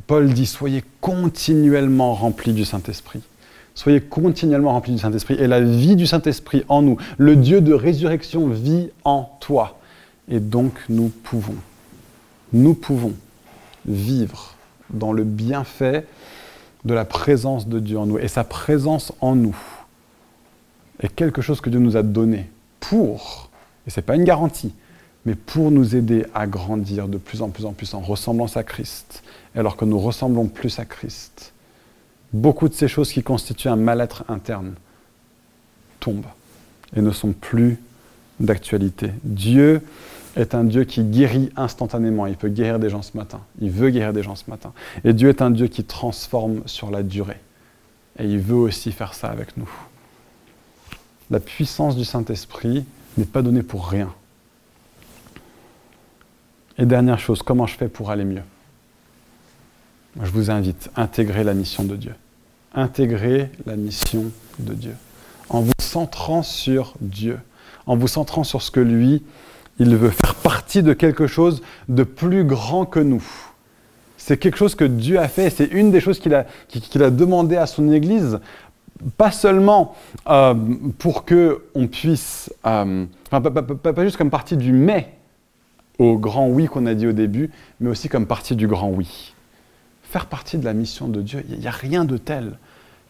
Paul 0.07 0.33
dit 0.33 0.45
soyez 0.45 0.83
continuellement 0.99 2.15
remplis 2.15 2.51
du 2.51 2.65
Saint-Esprit. 2.65 3.21
Soyez 3.75 4.01
continuellement 4.01 4.73
remplis 4.73 4.91
du 4.91 4.99
Saint-Esprit 4.99 5.35
et 5.35 5.47
la 5.47 5.61
vie 5.61 5.95
du 5.95 6.05
Saint-Esprit 6.05 6.65
en 6.67 6.81
nous, 6.81 6.97
le 7.17 7.37
Dieu 7.37 7.61
de 7.61 7.71
résurrection 7.71 8.49
vit 8.49 8.89
en 9.05 9.37
toi. 9.39 9.79
Et 10.29 10.39
donc 10.39 10.73
nous 10.89 11.09
pouvons, 11.09 11.55
nous 12.53 12.73
pouvons 12.73 13.13
vivre 13.85 14.55
dans 14.89 15.13
le 15.13 15.23
bienfait 15.23 16.05
de 16.83 16.93
la 16.93 17.05
présence 17.05 17.67
de 17.67 17.79
Dieu 17.79 17.97
en 17.97 18.05
nous. 18.05 18.17
Et 18.19 18.27
sa 18.27 18.43
présence 18.43 19.11
en 19.21 19.35
nous 19.35 19.57
est 20.99 21.13
quelque 21.13 21.41
chose 21.41 21.61
que 21.61 21.69
Dieu 21.69 21.79
nous 21.79 21.97
a 21.97 22.03
donné 22.03 22.49
pour, 22.79 23.49
et 23.85 23.89
ce 23.89 23.99
n'est 23.99 24.05
pas 24.05 24.15
une 24.15 24.23
garantie, 24.23 24.73
mais 25.25 25.35
pour 25.35 25.71
nous 25.71 25.95
aider 25.95 26.25
à 26.33 26.45
grandir 26.47 27.07
de 27.07 27.17
plus 27.17 27.41
en 27.41 27.49
plus 27.49 27.65
en 27.65 27.73
plus 27.73 27.93
en 27.93 27.99
ressemblance 27.99 28.57
à 28.57 28.63
Christ. 28.63 29.23
Et 29.55 29.59
alors 29.59 29.75
que 29.75 29.85
nous 29.85 29.99
ressemblons 29.99 30.47
plus 30.47 30.79
à 30.79 30.85
Christ, 30.85 31.53
beaucoup 32.31 32.69
de 32.69 32.73
ces 32.73 32.87
choses 32.87 33.11
qui 33.11 33.23
constituent 33.23 33.69
un 33.69 33.75
mal-être 33.75 34.23
interne 34.29 34.75
tombent 35.99 36.25
et 36.95 37.01
ne 37.01 37.11
sont 37.11 37.33
plus 37.33 37.79
d'actualité. 38.39 39.11
Dieu 39.23 39.81
est 40.35 40.53
un 40.53 40.63
Dieu 40.63 40.83
qui 40.83 41.03
guérit 41.03 41.49
instantanément. 41.55 42.25
Il 42.27 42.35
peut 42.35 42.49
guérir 42.49 42.79
des 42.79 42.89
gens 42.89 43.01
ce 43.01 43.15
matin. 43.15 43.41
Il 43.61 43.71
veut 43.71 43.89
guérir 43.89 44.13
des 44.13 44.23
gens 44.23 44.35
ce 44.35 44.49
matin. 44.49 44.73
Et 45.03 45.13
Dieu 45.13 45.29
est 45.29 45.41
un 45.41 45.51
Dieu 45.51 45.67
qui 45.67 45.83
transforme 45.83 46.61
sur 46.65 46.91
la 46.91 47.03
durée. 47.03 47.39
Et 48.19 48.25
il 48.25 48.39
veut 48.39 48.55
aussi 48.55 48.91
faire 48.91 49.13
ça 49.13 49.29
avec 49.29 49.57
nous. 49.57 49.69
La 51.29 51.39
puissance 51.39 51.95
du 51.95 52.05
Saint-Esprit 52.05 52.85
n'est 53.17 53.25
pas 53.25 53.41
donnée 53.41 53.63
pour 53.63 53.87
rien. 53.87 54.13
Et 56.77 56.85
dernière 56.85 57.19
chose, 57.19 57.41
comment 57.41 57.67
je 57.67 57.75
fais 57.75 57.87
pour 57.87 58.11
aller 58.11 58.25
mieux? 58.25 58.43
Je 60.21 60.31
vous 60.31 60.51
invite 60.51 60.89
à 60.95 61.03
intégrer 61.03 61.43
la 61.43 61.53
mission 61.53 61.83
de 61.83 61.95
Dieu. 61.95 62.13
Intégrer 62.73 63.49
la 63.65 63.75
mission 63.75 64.25
de 64.59 64.73
Dieu. 64.73 64.95
En 65.49 65.61
vous 65.61 65.71
centrant 65.79 66.43
sur 66.43 66.93
Dieu, 66.99 67.39
en 67.85 67.95
vous 67.95 68.07
centrant 68.07 68.43
sur 68.43 68.61
ce 68.61 68.71
que 68.71 68.79
lui, 68.79 69.23
il 69.79 69.95
veut 69.95 70.09
faire 70.09 70.35
partie 70.35 70.83
de 70.83 70.93
quelque 70.93 71.27
chose 71.27 71.61
de 71.89 72.03
plus 72.03 72.43
grand 72.43 72.85
que 72.85 72.99
nous. 72.99 73.23
C'est 74.17 74.37
quelque 74.37 74.57
chose 74.57 74.75
que 74.75 74.85
Dieu 74.85 75.19
a 75.19 75.27
fait, 75.27 75.49
c'est 75.49 75.65
une 75.65 75.91
des 75.91 75.99
choses 75.99 76.19
qu'il 76.19 76.33
a, 76.33 76.45
demandé 77.11 77.57
à 77.57 77.67
son 77.67 77.91
Église, 77.91 78.39
pas 79.17 79.31
seulement 79.31 79.95
euh, 80.27 80.55
pour 80.97 81.25
qu'on 81.25 81.87
puisse, 81.87 82.51
euh, 82.65 83.05
pas, 83.29 83.41
pas, 83.41 84.03
juste 84.03 84.17
comme 84.17 84.29
partie 84.29 84.57
du 84.57 84.71
mais 84.71 85.09
au 85.99 86.17
grand 86.17 86.47
oui 86.47 86.65
qu'on 86.65 86.85
a 86.85 86.93
dit 86.93 87.07
au 87.07 87.11
début, 87.11 87.51
mais 87.79 87.89
aussi 87.89 88.09
comme 88.09 88.25
partie 88.25 88.55
du 88.55 88.67
grand 88.67 88.89
oui. 88.89 89.33
Faire 90.03 90.25
partie 90.25 90.57
de 90.57 90.65
la 90.65 90.73
mission 90.73 91.07
de 91.07 91.21
Dieu, 91.21 91.45
il 91.49 91.59
n'y 91.59 91.67
a 91.67 91.71
rien 91.71 92.05
de 92.05 92.17
tel. 92.17 92.57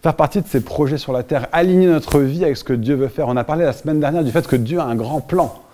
Faire 0.02 0.16
partie 0.16 0.42
de 0.42 0.48
ses 0.48 0.62
projets 0.62 0.98
sur 0.98 1.14
la 1.14 1.24
terre, 1.24 1.48
aligner 1.52 1.88
notre 1.88 2.20
vie 2.20 2.44
avec 2.44 2.58
ce 2.58 2.64
que 2.64 2.74
Dieu 2.74 2.96
veut 2.96 3.08
faire. 3.08 3.28
On 3.28 3.38
a 3.38 3.44
parlé 3.44 3.64
la 3.64 3.74
semaine 3.74 4.00
dernière 4.00 4.24
du 4.24 4.32
fait 4.32 4.46
que 4.46 4.56
Dieu 4.56 4.80
a 4.80 4.86
un 4.86 4.96
grand 4.96 5.22
plan. 5.22 5.65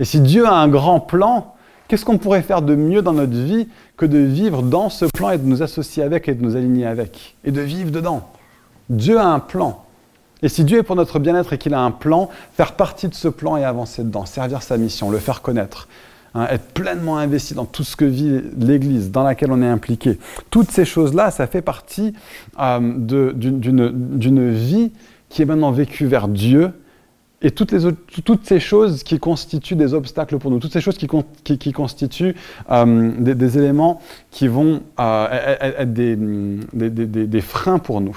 Et 0.00 0.04
si 0.04 0.20
Dieu 0.20 0.46
a 0.46 0.52
un 0.52 0.68
grand 0.68 1.00
plan, 1.00 1.54
qu'est-ce 1.88 2.04
qu'on 2.04 2.18
pourrait 2.18 2.42
faire 2.42 2.62
de 2.62 2.74
mieux 2.74 3.02
dans 3.02 3.12
notre 3.12 3.36
vie 3.36 3.68
que 3.96 4.06
de 4.06 4.18
vivre 4.18 4.62
dans 4.62 4.88
ce 4.88 5.04
plan 5.04 5.30
et 5.30 5.38
de 5.38 5.44
nous 5.44 5.62
associer 5.62 6.02
avec 6.02 6.28
et 6.28 6.34
de 6.34 6.42
nous 6.42 6.56
aligner 6.56 6.86
avec 6.86 7.36
et 7.44 7.52
de 7.52 7.60
vivre 7.60 7.90
dedans? 7.90 8.28
Dieu 8.90 9.18
a 9.18 9.26
un 9.26 9.40
plan. 9.40 9.84
Et 10.42 10.48
si 10.48 10.64
Dieu 10.64 10.78
est 10.78 10.82
pour 10.82 10.96
notre 10.96 11.18
bien-être 11.18 11.52
et 11.54 11.58
qu'il 11.58 11.72
a 11.74 11.80
un 11.80 11.90
plan, 11.90 12.28
faire 12.54 12.72
partie 12.72 13.08
de 13.08 13.14
ce 13.14 13.28
plan 13.28 13.56
et 13.56 13.64
avancer 13.64 14.02
dedans, 14.02 14.26
servir 14.26 14.62
sa 14.62 14.76
mission, 14.76 15.10
le 15.10 15.18
faire 15.18 15.40
connaître, 15.40 15.88
hein, 16.34 16.46
être 16.50 16.66
pleinement 16.74 17.16
investi 17.16 17.54
dans 17.54 17.64
tout 17.64 17.84
ce 17.84 17.96
que 17.96 18.04
vit 18.04 18.42
l'Église, 18.58 19.10
dans 19.10 19.22
laquelle 19.22 19.52
on 19.52 19.62
est 19.62 19.68
impliqué. 19.68 20.18
Toutes 20.50 20.70
ces 20.70 20.84
choses-là, 20.84 21.30
ça 21.30 21.46
fait 21.46 21.62
partie 21.62 22.12
euh, 22.60 22.78
d'une 22.80 24.50
vie 24.52 24.92
qui 25.30 25.40
est 25.40 25.46
maintenant 25.46 25.70
vécue 25.70 26.06
vers 26.06 26.28
Dieu 26.28 26.72
et 27.44 27.50
toutes, 27.50 28.46
ces 28.46 28.58
choses 28.58 29.02
qui 29.02 29.18
constituent 29.18 29.76
des 29.76 29.92
obstacles 29.92 30.38
pour 30.38 30.50
nous, 30.50 30.58
toutes 30.58 30.72
ces 30.72 30.80
choses 30.80 30.96
qui, 30.96 31.72
constituent 31.72 32.34
euh, 32.70 33.12
des, 33.18 33.58
éléments 33.58 34.00
qui 34.30 34.48
vont 34.48 34.80
euh, 34.98 35.56
être 35.60 35.92
des, 35.92 36.16
des, 36.16 37.40
freins 37.42 37.78
pour 37.78 38.00
nous, 38.00 38.16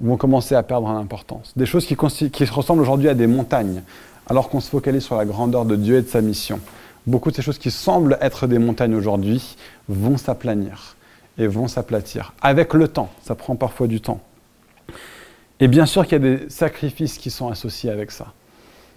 vont 0.00 0.16
commencer 0.16 0.56
à 0.56 0.64
perdre 0.64 0.88
en 0.88 0.96
importance. 0.98 1.52
Des 1.54 1.66
choses 1.66 1.86
qui, 1.86 1.96
qui 2.30 2.44
ressemblent 2.46 2.82
aujourd'hui 2.82 3.08
à 3.08 3.14
des 3.14 3.28
montagnes, 3.28 3.82
alors 4.26 4.48
qu'on 4.48 4.60
se 4.60 4.70
focalise 4.70 5.04
sur 5.04 5.14
la 5.14 5.24
grandeur 5.24 5.64
de 5.64 5.76
Dieu 5.76 5.98
et 5.98 6.02
de 6.02 6.08
sa 6.08 6.20
mission. 6.20 6.58
Beaucoup 7.06 7.30
de 7.30 7.36
ces 7.36 7.42
choses 7.42 7.58
qui 7.58 7.70
semblent 7.70 8.18
être 8.20 8.48
des 8.48 8.58
montagnes 8.58 8.96
aujourd'hui 8.96 9.56
vont 9.88 10.16
s'aplanir 10.16 10.96
et 11.38 11.46
vont 11.46 11.68
s'aplatir. 11.68 12.32
Avec 12.42 12.74
le 12.74 12.88
temps, 12.88 13.10
ça 13.22 13.36
prend 13.36 13.54
parfois 13.54 13.86
du 13.86 14.00
temps. 14.00 14.20
Et 15.60 15.68
bien 15.68 15.86
sûr 15.86 16.04
qu'il 16.04 16.12
y 16.12 16.16
a 16.16 16.36
des 16.36 16.50
sacrifices 16.50 17.18
qui 17.18 17.30
sont 17.30 17.48
associés 17.48 17.90
avec 17.90 18.10
ça. 18.10 18.32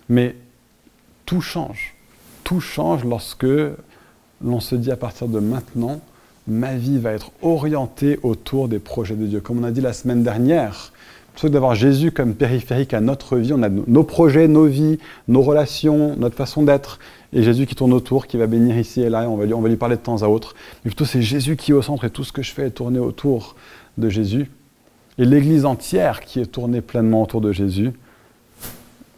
Mais 0.10 0.36
tout 1.26 1.41
change. 1.41 1.95
Tout 2.43 2.60
change 2.60 3.05
lorsque 3.05 3.47
l'on 4.43 4.60
se 4.60 4.76
dit 4.76 4.91
à 4.91 4.97
partir 4.97 5.28
de 5.28 5.39
maintenant, 5.39 6.01
ma 6.47 6.76
vie 6.76 6.97
va 6.97 7.12
être 7.14 7.32
orientée 7.41 8.20
autour 8.24 8.68
des 8.68 8.80
projets 8.80 9.16
de 9.16 9.26
Dieu. 9.26 9.39
Comme 9.39 9.60
on 9.60 9.64
a 9.64 9.72
dit 9.72 9.82
la 9.82 9.93
semaine 9.93 10.24
dernière, 10.24 10.91
plutôt 11.34 11.49
d'avoir 11.49 11.76
Jésus 11.76 12.12
comme 12.12 12.34
périphérique 12.34 12.93
à 12.93 12.99
notre 12.99 13.38
vie, 13.38 13.53
on 13.53 13.64
a 13.64 13.70
nos 13.70 14.03
projets, 14.03 14.47
nos 14.47 14.66
vies, 14.66 14.97
nos 15.28 15.41
relations, 15.41 16.16
notre 16.18 16.36
façon 16.36 16.64
d'être, 16.64 16.99
et 17.32 17.43
Jésus 17.43 17.68
qui 17.68 17.76
tourne 17.76 17.93
autour, 17.93 18.28
qui 18.28 18.38
va 18.38 18.47
bénir 18.47 18.78
ici 18.78 19.01
et 19.01 19.10
là, 19.10 19.24
et 19.24 19.28
on 19.28 19.38
va 19.38 19.45
lui, 19.45 19.53
on 19.53 19.62
va 19.62 19.70
lui 19.70 19.78
parler 19.78 19.95
de 19.95 20.01
temps 20.01 20.24
à 20.24 20.28
autre. 20.28 20.55
Mais 20.84 20.89
plutôt 20.89 21.05
c'est 21.05 21.22
Jésus 21.22 21.55
qui 21.55 21.72
est 21.72 21.76
au 21.76 21.82
centre 21.82 22.03
et 22.03 22.10
tout 22.10 22.24
ce 22.24 22.34
que 22.34 22.41
je 22.41 22.51
fais 22.51 22.68
est 22.68 22.72
tourné 22.72 22.99
autour 22.99 23.55
de 23.97 24.10
Jésus 24.10 24.49
et 25.20 25.26
l'Église 25.26 25.65
entière 25.65 26.22
qui 26.22 26.39
est 26.39 26.45
tournée 26.45 26.80
pleinement 26.80 27.22
autour 27.22 27.41
de 27.41 27.51
Jésus, 27.51 27.91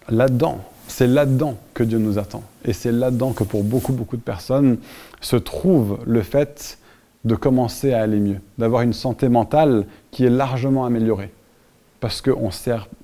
là-dedans, 0.10 0.60
c'est 0.88 1.06
là-dedans 1.06 1.58
que 1.76 1.84
Dieu 1.84 2.00
nous 2.00 2.18
attend. 2.18 2.44
Et 2.66 2.74
c'est 2.74 2.92
là-dedans 2.92 3.34
que 3.34 3.44
pour 3.44 3.64
beaucoup, 3.64 3.94
beaucoup 3.94 4.18
de 4.18 4.22
personnes 4.22 4.78
se 5.22 5.36
trouve 5.36 6.00
le 6.08 6.24
fait 6.24 6.80
de 7.24 7.36
commencer 7.36 7.94
à 7.94 8.02
aller 8.02 8.20
mieux, 8.20 8.40
d'avoir 8.58 8.82
une 8.82 8.94
santé 8.94 9.30
mentale 9.30 9.86
qui 10.10 10.26
est 10.26 10.32
largement 10.32 10.86
améliorée. 10.86 11.32
Parce 12.00 12.20
qu'on 12.22 12.50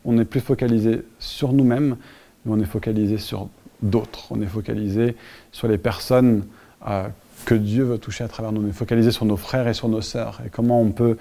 on 0.04 0.12
n'est 0.14 0.26
plus 0.26 0.39
focalisé 0.39 1.04
sur 1.20 1.54
nous-mêmes, 1.54 1.98
mais 2.45 2.54
on 2.54 2.60
est 2.60 2.66
focalisé 2.66 3.20
sur 3.20 3.48
d'autres. 3.84 4.26
On 4.32 4.41
est 4.41 4.48
focalisé 4.48 5.16
sur 5.52 5.68
les 5.68 5.78
personnes 5.78 6.45
euh, 6.88 7.08
que 7.45 7.54
Dieu 7.54 7.84
veut 7.84 8.00
toucher 8.00 8.24
à 8.24 8.28
travers 8.28 8.52
nous. 8.52 8.64
On 8.66 8.68
est 8.68 8.74
focalisé 8.74 9.12
sur 9.12 9.26
nos 9.26 9.38
frères 9.38 9.68
et 9.68 9.76
sur 9.76 9.88
nos 9.88 10.02
sœurs 10.02 10.41
et 10.43 10.50
comment 10.50 10.82
on 10.82 10.89
peut 10.89 11.18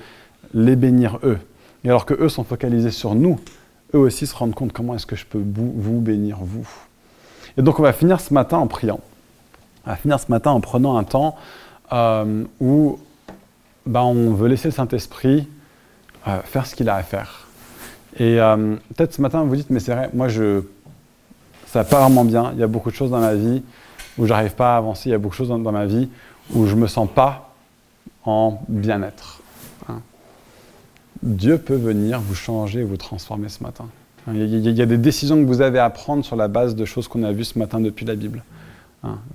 les 0.55 0.74
bénir 0.74 1.18
eux. 1.22 1.39
Et 1.87 1.89
alors 1.89 2.05
que 2.05 2.14
eux 2.14 2.28
sont 2.28 2.43
focalisés 2.43 2.91
sur 2.91 3.14
nous, 3.14 3.39
eux 3.95 3.99
aussi 3.99 4.26
se 4.26 4.34
rendent 4.34 4.57
compte 4.57 4.72
comment 4.72 4.97
est-ce 4.97 5.07
que 5.07 5.14
je 5.14 5.24
peux 5.24 5.41
vous, 5.41 6.01
bénir, 6.01 6.39
vous. 6.41 6.68
Et 7.57 7.62
donc 7.62 7.78
on 7.78 7.82
va 7.84 7.93
finir 7.93 8.20
ce 8.20 8.34
matin 8.34 8.59
en 8.59 8.66
priant. 8.66 8.99
On 9.87 9.91
va 9.91 9.97
finir 9.97 10.18
ce 10.18 10.28
matin 10.28 10.51
en 10.51 10.61
prenant 10.61 10.97
un 10.97 11.05
temps 11.05 11.37
euh, 11.93 12.43
où 12.61 12.99
bah, 13.87 14.03
on 14.03 14.32
veut 14.32 14.49
laisser 14.49 14.66
le 14.66 14.72
Saint-Esprit 14.72 15.49
euh, 16.26 16.41
faire 16.43 16.66
ce 16.66 16.74
qu'il 16.74 16.89
a 16.89 16.97
à 16.97 17.05
faire. 17.05 17.47
Et 18.18 18.41
euh, 18.41 18.74
peut-être 18.97 19.14
ce 19.14 19.22
matin 19.22 19.43
vous 19.43 19.51
vous 19.51 19.57
dites, 19.57 19.70
mais 19.70 19.78
c'est 19.78 19.95
vrai, 19.95 20.11
moi 20.12 20.26
je, 20.26 20.62
ça 21.68 21.84
va 21.84 21.84
pas 21.84 22.01
vraiment 22.01 22.24
bien, 22.24 22.51
il 22.55 22.59
y 22.59 22.64
a 22.64 22.66
beaucoup 22.66 22.91
de 22.91 22.97
choses 22.97 23.11
dans 23.11 23.20
ma 23.20 23.34
vie 23.34 23.62
où 24.18 24.26
j'arrive 24.26 24.57
pas 24.57 24.74
à 24.74 24.78
avancer, 24.78 25.11
il 25.11 25.12
y 25.12 25.14
a 25.14 25.18
beaucoup 25.18 25.34
de 25.34 25.39
choses 25.39 25.51
dans, 25.51 25.59
dans 25.61 25.70
ma 25.70 25.87
vie 25.87 26.09
où 26.53 26.66
je 26.66 26.74
me 26.74 26.89
sens 26.89 27.09
pas 27.09 27.55
en 28.24 28.59
bien-être. 28.66 29.36
Dieu 31.23 31.59
peut 31.59 31.77
venir 31.77 32.21
vous 32.21 32.35
changer, 32.35 32.83
vous 32.83 32.97
transformer 32.97 33.49
ce 33.49 33.62
matin. 33.62 33.87
Il 34.33 34.69
y, 34.69 34.83
a, 34.83 34.87
des 34.87 34.99
décisions 34.99 35.41
que 35.41 35.47
vous 35.47 35.61
avez 35.61 35.79
à 35.79 35.89
prendre 35.89 36.25
sur 36.25 36.35
la 36.35 36.49
base 36.49 36.75
de 36.75 36.85
choses 36.85 37.07
qu'on 37.07 37.23
a 37.23 37.31
vues 37.31 37.45
ce 37.45 37.59
matin 37.61 37.79
depuis 37.79 38.05
la 38.05 38.17
Bible. 38.17 38.43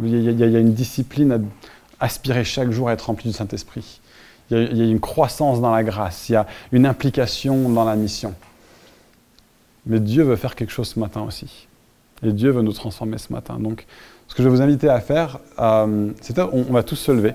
Il 0.02 0.22
y, 0.22 0.44
a 0.44 0.60
une 0.60 0.74
discipline 0.74 1.32
à 1.32 2.06
aspirer 2.06 2.44
chaque 2.44 2.72
jour 2.72 2.90
à 2.90 2.94
être 2.94 3.04
rempli 3.04 3.30
du 3.30 3.36
Saint-Esprit. 3.36 4.02
Il 4.50 4.78
y 4.78 4.82
a 4.82 4.86
une 4.86 5.00
croissance 5.00 5.62
dans 5.62 5.72
la 5.72 5.82
grâce, 5.84 6.28
il 6.28 6.34
y 6.34 6.36
a 6.36 6.46
une 6.74 6.86
implication 6.86 7.70
dans 7.70 7.86
la 7.86 7.96
mission. 7.96 8.34
Mais 9.86 10.02
Dieu 10.02 10.24
veut 10.24 10.36
faire 10.36 10.56
quelque 10.56 10.72
chose 10.72 10.90
ce 10.90 11.00
matin 11.00 11.22
aussi. 11.22 11.68
Et 12.22 12.34
Dieu 12.34 12.52
veut 12.52 12.62
nous 12.62 12.74
transformer 12.74 13.18
ce 13.18 13.32
matin. 13.32 13.58
Donc, 13.60 13.86
ce 14.28 14.36
que 14.36 14.44
je 14.44 14.50
vais 14.50 14.56
vous 14.56 14.62
inviter 14.62 14.90
à 14.90 15.00
faire, 15.00 15.40
euh, 15.58 16.12
c'est 16.22 16.38
on 16.40 16.64
va 16.64 16.84
tous 16.84 16.98
se 16.98 17.12
lever. 17.14 17.34